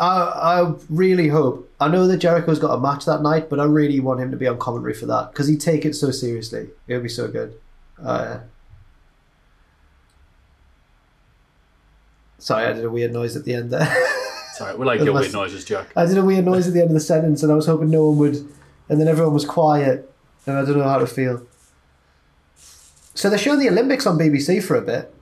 I, 0.00 0.62
I 0.62 0.74
really 0.88 1.28
hope. 1.28 1.70
I 1.78 1.88
know 1.88 2.06
that 2.06 2.16
Jericho's 2.16 2.58
got 2.58 2.74
a 2.74 2.80
match 2.80 3.04
that 3.04 3.20
night, 3.20 3.50
but 3.50 3.60
I 3.60 3.64
really 3.64 4.00
want 4.00 4.20
him 4.20 4.30
to 4.30 4.36
be 4.36 4.46
on 4.46 4.58
commentary 4.58 4.94
for 4.94 5.04
that 5.06 5.30
because 5.30 5.46
he'd 5.46 5.60
take 5.60 5.84
it 5.84 5.94
so 5.94 6.10
seriously. 6.10 6.70
It 6.88 6.94
would 6.94 7.02
be 7.02 7.10
so 7.10 7.28
good. 7.28 7.60
Uh, 8.02 8.38
sorry, 12.38 12.64
I 12.64 12.72
did 12.72 12.84
a 12.86 12.90
weird 12.90 13.12
noise 13.12 13.36
at 13.36 13.44
the 13.44 13.52
end 13.54 13.70
there. 13.70 13.86
Sorry, 14.54 14.76
we 14.76 14.84
like 14.84 15.00
your 15.00 15.14
weird 15.14 15.32
noises, 15.32 15.64
Jack. 15.64 15.88
I 15.96 16.04
did 16.04 16.18
a 16.18 16.24
weird 16.24 16.44
noise 16.44 16.66
at 16.66 16.74
the 16.74 16.80
end 16.80 16.90
of 16.90 16.94
the 16.94 17.00
sentence, 17.00 17.42
and 17.42 17.50
I 17.50 17.54
was 17.54 17.66
hoping 17.66 17.88
no 17.88 18.08
one 18.08 18.18
would. 18.18 18.36
And 18.88 19.00
then 19.00 19.08
everyone 19.08 19.32
was 19.32 19.44
quiet, 19.44 20.12
and 20.46 20.56
I 20.56 20.64
don't 20.64 20.76
know 20.76 20.84
how 20.84 20.98
to 20.98 21.06
feel. 21.06 21.46
So 23.14 23.30
they're 23.30 23.38
showing 23.38 23.58
the 23.58 23.68
Olympics 23.68 24.06
on 24.06 24.18
BBC 24.18 24.62
for 24.62 24.76
a 24.76 24.82
bit. 24.82 25.14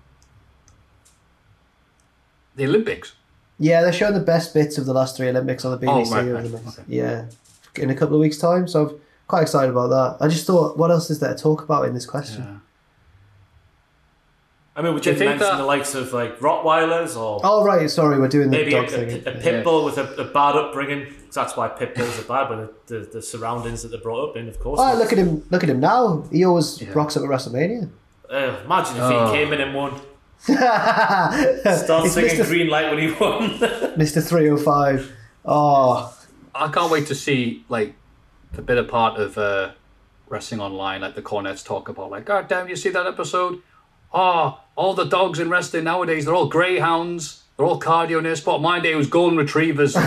The 2.57 2.65
Olympics. 2.65 3.15
Yeah, 3.59 3.83
they're 3.83 3.93
showing 3.93 4.15
the 4.15 4.21
best 4.21 4.55
bits 4.55 4.79
of 4.79 4.87
the 4.87 4.93
last 4.93 5.17
three 5.17 5.29
Olympics 5.29 5.65
on 5.65 5.73
the 5.79 5.85
BBC. 5.87 6.07
Oh, 6.13 6.15
right, 6.15 6.33
right, 6.33 6.43
the 6.45 6.49
next- 6.51 6.79
okay. 6.79 6.83
Yeah, 6.89 7.25
in 7.77 7.91
a 7.91 7.95
couple 7.95 8.15
of 8.15 8.21
weeks' 8.21 8.39
time. 8.39 8.69
So 8.69 8.89
I'm 8.89 9.01
quite 9.27 9.43
excited 9.43 9.71
about 9.71 9.89
that. 9.89 10.25
I 10.25 10.29
just 10.29 10.47
thought, 10.47 10.77
what 10.79 10.91
else 10.91 11.11
is 11.11 11.19
there 11.21 11.35
to 11.35 11.43
talk 11.43 11.63
about 11.63 11.87
in 11.87 11.95
this 11.95 12.07
question? 12.07 12.61
I 14.77 14.83
mean, 14.83 14.95
would 14.95 15.03
Do 15.03 15.11
you 15.11 15.17
think 15.17 15.31
mention 15.31 15.47
that- 15.49 15.57
the 15.59 15.65
likes 15.65 15.97
of 15.97 16.13
like 16.13 16.39
Rottweilers 16.39 17.17
or 17.17 17.41
Oh 17.43 17.65
right, 17.65 17.91
sorry, 17.91 18.21
we're 18.21 18.29
doing 18.29 18.51
the 18.51 18.59
maybe 18.59 18.75
a, 18.75 18.83
dog 18.83 18.91
thing. 18.91 19.11
a, 19.27 19.31
a 19.31 19.35
pit 19.41 19.65
bull 19.65 19.85
with 19.85 19.99
a, 19.99 20.05
a 20.23 20.25
bad 20.25 20.55
upbringing. 20.55 21.07
'cause 21.07 21.35
That's 21.35 21.57
why 21.57 21.67
pit 21.67 21.97
bulls 21.97 22.17
are 22.21 22.23
bad, 22.23 22.49
but 22.49 22.87
the, 22.87 22.95
the, 23.01 23.05
the 23.15 23.23
surroundings 23.23 23.83
that 23.83 23.89
they're 23.89 24.01
brought 24.01 24.31
up 24.31 24.37
in, 24.37 24.49
of 24.49 24.61
course. 24.61 24.79
Oh, 24.81 24.95
look 24.97 25.11
at 25.13 25.19
him! 25.19 25.45
Look 25.51 25.65
at 25.65 25.69
him 25.69 25.81
now. 25.81 26.23
He 26.31 26.45
always 26.45 26.81
Yeah. 26.81 26.93
rocks 26.95 27.17
up 27.17 27.25
at 27.25 27.29
WrestleMania. 27.29 27.91
Uh, 28.31 28.57
imagine 28.65 28.97
if 28.99 29.03
Oh. 29.03 29.33
he 29.33 29.39
came 29.39 29.53
in 29.53 29.61
and 29.61 29.75
won. 29.75 30.01
Start 30.43 32.05
It's 32.07 32.15
singing 32.15 32.37
Mr. 32.37 32.47
Green 32.47 32.69
Light 32.69 32.91
when 32.91 32.99
he 32.99 33.13
won. 33.13 33.59
Mister 33.99 34.21
Three 34.21 34.49
Hundred 34.49 34.65
Five. 34.65 35.13
Oh, 35.45 36.17
I 36.55 36.69
can't 36.69 36.91
wait 36.91 37.07
to 37.09 37.15
see 37.15 37.65
like 37.69 37.95
the 38.53 38.63
bit 38.63 38.79
of 38.79 38.89
part 38.89 39.21
of 39.21 39.37
uh, 39.37 39.73
wrestling 40.29 40.61
online, 40.61 41.01
like 41.01 41.15
the 41.15 41.23
Cornettes 41.23 41.65
talk 41.65 41.89
about, 41.89 42.11
like, 42.11 42.25
God 42.25 42.49
damn, 42.49 42.69
you 42.69 42.77
see 42.77 42.91
that 42.91 43.07
episode? 43.07 43.63
Oh, 44.13 44.61
all 44.77 44.95
the 44.95 45.05
dogs 45.05 45.39
in 45.39 45.51
wrestling 45.51 45.85
nowadays, 45.85 46.25
they're 46.25 46.35
all 46.35 46.49
greyhounds, 46.49 47.45
they're 47.57 47.67
all 47.67 47.81
cardio 47.81 48.23
near 48.23 48.37
spot. 48.37 48.61
My 48.63 48.81
day 48.81 48.95
was 48.95 49.07
golden 49.07 49.37
retrievers. 49.39 49.95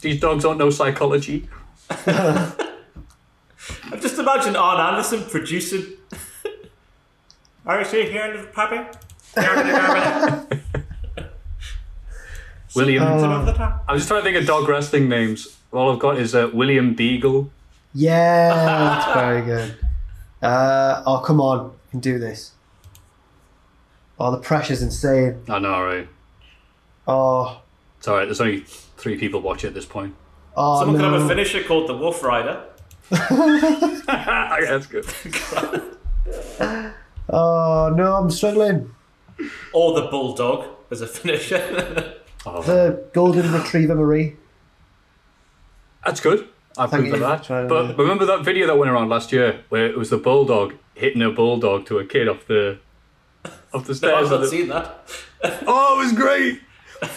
These 0.00 0.20
dogs 0.20 0.42
don't 0.42 0.58
know 0.58 0.70
psychology. 0.70 1.48
I 2.06 2.54
just 4.00 4.18
imagine 4.18 4.56
Arn 4.56 4.80
Anderson 4.94 5.22
producing. 5.24 5.84
Are 7.66 7.78
you 7.78 7.84
seeing 7.84 8.10
here 8.10 8.24
in 8.34 8.40
the 8.40 8.46
puppy? 8.48 8.80
William. 12.74 13.20
Some 13.20 13.30
of 13.32 13.46
the 13.46 13.52
time. 13.52 13.80
I 13.88 13.92
was 13.92 14.00
just 14.02 14.08
trying 14.08 14.22
to 14.22 14.24
think 14.24 14.36
of 14.38 14.46
dog 14.46 14.68
wrestling 14.68 15.08
names. 15.08 15.58
All 15.72 15.92
I've 15.92 15.98
got 15.98 16.18
is 16.18 16.34
uh, 16.34 16.50
William 16.52 16.94
Beagle. 16.94 17.50
yeah, 17.94 18.54
that's 19.04 19.14
very 19.14 19.42
good. 19.42 19.76
Uh, 20.42 21.02
oh, 21.06 21.18
come 21.24 21.40
on, 21.40 21.66
you 21.66 21.72
can 21.92 22.00
do 22.00 22.18
this. 22.18 22.52
Oh, 24.18 24.30
the 24.30 24.38
pressure's 24.38 24.82
insane. 24.82 25.42
I 25.48 25.58
know, 25.58 25.82
right? 25.82 26.08
Oh, 27.06 27.60
It's 27.98 28.08
alright, 28.08 28.26
there's 28.26 28.40
only 28.40 28.60
three 28.66 29.18
people 29.18 29.40
watching 29.40 29.68
at 29.68 29.74
this 29.74 29.86
point. 29.86 30.14
oh 30.56 30.80
Someone 30.80 30.98
no. 31.00 31.04
could 31.10 31.14
have 31.14 31.22
a 31.22 31.28
finisher 31.28 31.62
called 31.64 31.88
the 31.88 31.96
Wolf 31.96 32.22
Rider. 32.22 32.64
yeah, 33.10 34.58
that's 34.78 34.86
good. 34.86 35.06
Oh 37.32 37.92
no, 37.96 38.16
I'm 38.16 38.30
struggling. 38.30 38.94
Or 39.72 39.94
the 40.00 40.06
Bulldog 40.08 40.66
as 40.90 41.00
a 41.00 41.06
finisher. 41.06 42.14
Oh. 42.44 42.60
The 42.60 43.04
golden 43.12 43.52
retriever 43.52 43.94
Marie. 43.94 44.34
That's 46.04 46.18
good. 46.20 46.48
I 46.76 46.88
Thank 46.88 47.06
approve 47.06 47.14
of 47.14 47.20
you. 47.20 47.26
that. 47.26 47.44
Trying 47.44 47.68
to- 47.68 47.74
But 47.94 47.96
remember 47.98 48.26
that 48.26 48.44
video 48.44 48.66
that 48.66 48.76
went 48.76 48.90
around 48.90 49.08
last 49.08 49.30
year 49.30 49.60
where 49.68 49.86
it 49.86 49.96
was 49.96 50.10
the 50.10 50.16
bulldog 50.16 50.74
hitting 50.94 51.22
a 51.22 51.30
bulldog 51.30 51.86
to 51.86 52.00
a 52.00 52.04
kid 52.04 52.26
off 52.28 52.44
the 52.48 52.78
off 53.72 53.84
the 53.84 53.92
no, 53.92 53.94
stairs? 53.94 54.14
I've 54.16 54.24
of 54.24 54.30
not 54.32 54.40
the- 54.40 54.48
seen 54.48 54.68
that. 54.70 55.08
Oh, 55.68 56.00
it 56.00 56.04
was 56.04 56.12
great 56.12 56.60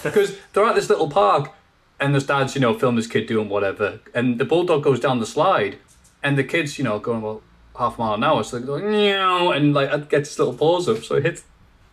because 0.03 0.37
they're 0.53 0.65
at 0.65 0.75
this 0.75 0.89
little 0.91 1.09
park 1.09 1.51
and 1.99 2.13
this 2.13 2.25
dad's, 2.27 2.53
you 2.53 2.61
know, 2.61 2.77
filming 2.77 2.97
his 2.97 3.07
kid 3.07 3.25
doing 3.25 3.49
whatever, 3.49 4.01
and 4.13 4.37
the 4.39 4.45
bulldog 4.45 4.83
goes 4.83 4.99
down 4.99 5.19
the 5.19 5.25
slide, 5.25 5.77
and 6.21 6.37
the 6.37 6.43
kid's, 6.43 6.77
you 6.77 6.83
know, 6.83 6.99
going 6.99 7.17
about 7.19 7.41
half 7.77 7.97
a 7.97 8.01
mile 8.01 8.13
an 8.15 8.23
hour, 8.23 8.43
so 8.43 8.57
they're 8.57 8.65
going, 8.65 8.89
Meow, 8.89 9.51
and 9.51 9.73
like 9.73 9.91
it 9.91 10.09
get 10.09 10.19
his 10.19 10.37
little 10.39 10.53
paws 10.53 10.87
up, 10.89 11.03
so 11.03 11.15
it 11.15 11.25
hits 11.25 11.43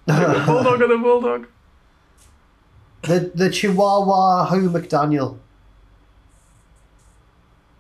the 0.07 0.13
bulldog 0.47 0.83
and 0.83 0.91
the 0.91 0.99
bulldog. 0.99 1.47
The 3.03 3.33
the 3.35 3.51
Chihuahua 3.51 4.47
Who 4.47 4.71
McDaniel. 4.71 5.39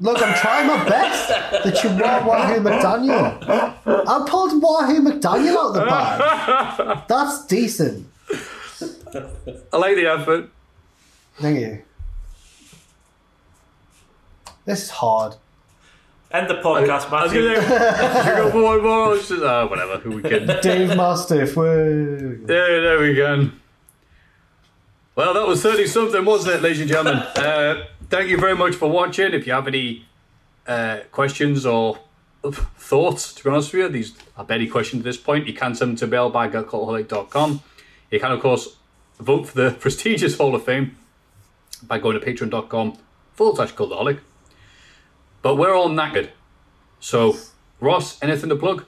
Look, 0.00 0.20
I'm 0.20 0.34
trying 0.34 0.66
my 0.66 0.88
best. 0.88 1.28
The 1.64 1.70
Chihuahua 1.70 2.48
Who 2.48 2.60
McDaniel. 2.60 3.38
I 3.86 4.26
pulled 4.28 4.60
Wahoo 4.60 5.00
McDaniel 5.00 5.56
out 5.56 5.66
of 5.68 5.74
the 5.74 5.84
bag. 5.84 7.04
That's 7.08 7.46
decent. 7.46 8.08
I 9.72 9.76
like 9.76 9.94
the 9.94 10.06
effort. 10.06 10.50
Thank 11.36 11.60
you. 11.60 11.82
This 14.64 14.84
is 14.84 14.90
hard. 14.90 15.36
End 16.32 16.48
the 16.48 16.54
podcast, 16.54 17.10
I 17.12 17.24
was 17.24 17.32
Matthew. 17.32 17.54
gonna 17.54 18.36
go 18.36 18.50
for 18.50 18.62
one 18.62 18.82
more. 18.82 19.14
It's 19.16 19.28
just, 19.28 19.42
uh, 19.42 19.66
whatever. 19.68 19.98
Who 19.98 20.12
we 20.12 20.22
kidding? 20.22 20.48
Dave 20.62 20.96
Mastiff. 20.96 21.54
Woo. 21.56 22.40
There, 22.46 22.80
there 22.82 22.98
we 23.00 23.14
go. 23.14 23.50
Well, 25.14 25.34
that 25.34 25.46
was 25.46 25.62
30 25.62 25.86
something, 25.86 26.24
wasn't 26.24 26.54
it, 26.56 26.62
ladies 26.62 26.80
and 26.80 26.88
gentlemen? 26.88 27.22
Uh, 27.36 27.84
thank 28.08 28.30
you 28.30 28.38
very 28.38 28.54
much 28.56 28.74
for 28.74 28.90
watching. 28.90 29.34
If 29.34 29.46
you 29.46 29.52
have 29.52 29.66
any 29.66 30.06
uh, 30.66 31.00
questions 31.10 31.66
or 31.66 31.98
thoughts, 32.42 33.34
to 33.34 33.44
be 33.44 33.50
honest 33.50 33.72
with 33.74 33.82
you, 33.82 33.88
these 33.88 34.14
are 34.36 34.44
petty 34.44 34.66
questions 34.68 35.00
at 35.00 35.04
this 35.04 35.16
point, 35.18 35.46
you 35.46 35.52
can 35.54 35.74
send 35.74 35.90
them 35.92 35.96
to 35.96 36.06
mailbag 36.06 36.54
at 36.54 36.66
cultaholic.com. 36.66 37.62
You 38.10 38.20
can, 38.20 38.32
of 38.32 38.40
course, 38.40 38.76
vote 39.20 39.48
for 39.48 39.54
the 39.62 39.70
prestigious 39.80 40.36
Hall 40.38 40.54
of 40.54 40.64
Fame 40.64 40.96
by 41.82 41.98
going 41.98 42.18
to 42.18 42.24
patreon.com 42.24 42.96
forward 43.34 43.56
slash 43.56 43.74
cultaholic. 43.74 44.20
But 45.42 45.56
we're 45.56 45.74
all 45.74 45.88
knackered. 45.90 46.30
So, 47.00 47.36
Ross, 47.80 48.22
anything 48.22 48.48
to 48.48 48.56
plug? 48.56 48.84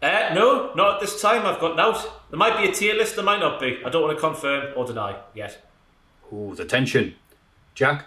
Uh, 0.00 0.30
no, 0.34 0.72
not 0.74 0.94
at 0.94 1.00
this 1.00 1.20
time. 1.20 1.44
I've 1.44 1.60
got 1.60 1.78
out. 1.78 2.30
There 2.30 2.38
might 2.38 2.56
be 2.56 2.68
a 2.68 2.72
tier 2.72 2.94
list, 2.94 3.16
there 3.16 3.24
might 3.24 3.40
not 3.40 3.60
be. 3.60 3.80
I 3.84 3.90
don't 3.90 4.02
want 4.02 4.16
to 4.16 4.20
confirm 4.20 4.72
or 4.76 4.86
deny 4.86 5.18
yet. 5.34 5.66
Ooh, 6.32 6.54
the 6.54 6.64
tension. 6.64 7.16
Jack? 7.74 8.06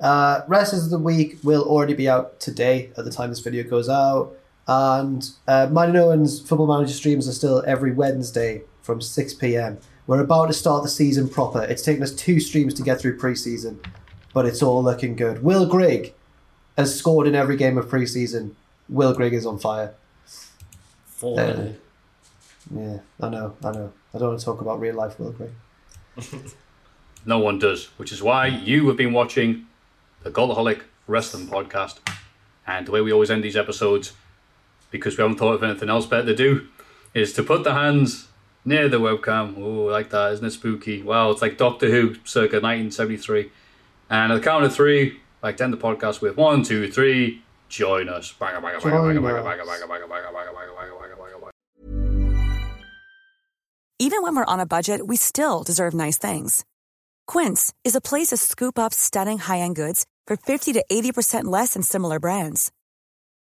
Uh, 0.00 0.40
Wrestlers 0.48 0.84
of 0.84 0.90
the 0.90 0.98
Week 0.98 1.38
will 1.42 1.62
already 1.62 1.94
be 1.94 2.08
out 2.08 2.40
today 2.40 2.90
at 2.96 3.04
the 3.04 3.10
time 3.12 3.28
this 3.28 3.40
video 3.40 3.62
goes 3.62 3.88
out. 3.88 4.32
And 4.66 5.28
uh, 5.46 5.68
Mighty 5.70 5.92
No 5.92 6.06
One's 6.06 6.40
Football 6.40 6.66
Manager 6.66 6.94
streams 6.94 7.28
are 7.28 7.32
still 7.32 7.62
every 7.66 7.92
Wednesday 7.92 8.62
from 8.82 9.00
6 9.00 9.34
pm. 9.34 9.78
We're 10.06 10.20
about 10.20 10.46
to 10.46 10.52
start 10.52 10.82
the 10.82 10.88
season 10.88 11.28
proper. 11.28 11.62
It's 11.62 11.82
taken 11.82 12.02
us 12.02 12.12
two 12.12 12.40
streams 12.40 12.74
to 12.74 12.82
get 12.82 13.00
through 13.00 13.18
preseason, 13.18 13.84
but 14.32 14.46
it's 14.46 14.62
all 14.62 14.82
looking 14.82 15.16
good. 15.16 15.42
Will 15.42 15.66
Grigg 15.66 16.14
has 16.76 16.96
scored 16.96 17.26
in 17.26 17.34
every 17.34 17.56
game 17.56 17.78
of 17.78 17.86
preseason. 17.86 18.52
Will 18.88 19.14
Grigg 19.14 19.34
is 19.34 19.46
on 19.46 19.58
fire. 19.58 19.94
Four 21.06 21.40
Uh, 21.40 21.72
yeah, 22.74 22.98
I 23.20 23.28
know, 23.28 23.56
I 23.64 23.72
know. 23.72 23.92
I 24.14 24.18
don't 24.18 24.28
want 24.28 24.40
to 24.40 24.44
talk 24.44 24.60
about 24.60 24.80
real 24.80 24.94
life 24.94 25.18
Will 25.18 25.32
Grigg. 25.32 25.50
No 27.26 27.38
one 27.38 27.58
does, 27.58 27.86
which 27.98 28.12
is 28.12 28.22
why 28.22 28.46
you 28.46 28.88
have 28.88 28.96
been 28.96 29.12
watching 29.12 29.66
the 30.22 30.30
Cultaholic 30.30 30.82
Wrestling 31.06 31.48
Podcast. 31.48 31.98
And 32.66 32.86
the 32.86 32.92
way 32.92 33.02
we 33.02 33.12
always 33.12 33.30
end 33.30 33.44
these 33.44 33.56
episodes, 33.58 34.14
because 34.90 35.18
we 35.18 35.22
haven't 35.22 35.36
thought 35.36 35.54
of 35.54 35.62
anything 35.62 35.90
else 35.90 36.06
better 36.06 36.26
to 36.26 36.34
do, 36.34 36.68
is 37.12 37.32
to 37.34 37.42
put 37.42 37.62
the 37.64 37.74
hands 37.74 38.28
near 38.64 38.88
the 38.88 39.00
webcam. 39.00 39.58
Oh, 39.58 39.84
like 39.92 40.10
that, 40.10 40.32
isn't 40.32 40.46
it 40.46 40.50
spooky? 40.52 41.02
Wow, 41.02 41.30
it's 41.30 41.42
like 41.42 41.58
Doctor 41.58 41.90
Who 41.90 42.14
circa 42.24 42.56
1973. 42.56 43.50
And 44.10 44.32
at 44.32 44.34
the 44.34 44.42
count 44.42 44.64
of 44.64 44.74
three, 44.74 45.20
like 45.42 45.60
end 45.60 45.72
the 45.72 45.76
podcast 45.76 46.20
with 46.20 46.36
one, 46.36 46.62
two, 46.64 46.90
three, 46.90 47.42
join 47.68 48.08
us. 48.08 48.34
Even 54.02 54.22
when 54.22 54.34
we're 54.34 54.44
on 54.44 54.60
a 54.60 54.66
budget, 54.66 55.06
we 55.06 55.16
still 55.16 55.62
deserve 55.62 55.94
nice 55.94 56.18
things. 56.18 56.64
Quince 57.26 57.72
is 57.84 57.94
a 57.94 58.00
place 58.00 58.28
to 58.28 58.36
scoop 58.36 58.78
up 58.78 58.92
stunning 58.92 59.38
high 59.38 59.60
end 59.60 59.76
goods 59.76 60.06
for 60.26 60.36
50 60.36 60.72
to 60.72 60.84
80% 60.90 61.44
less 61.44 61.74
than 61.74 61.82
similar 61.82 62.18
brands. 62.18 62.72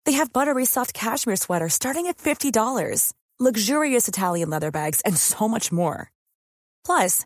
They 0.05 0.13
have 0.13 0.31
buttery 0.31 0.65
soft 0.65 0.93
cashmere 0.93 1.37
sweaters 1.37 1.73
starting 1.73 2.07
at 2.07 2.17
$50, 2.17 3.13
luxurious 3.39 4.07
Italian 4.07 4.49
leather 4.49 4.71
bags, 4.71 5.01
and 5.01 5.17
so 5.17 5.47
much 5.47 5.71
more. 5.71 6.11
Plus, 6.85 7.25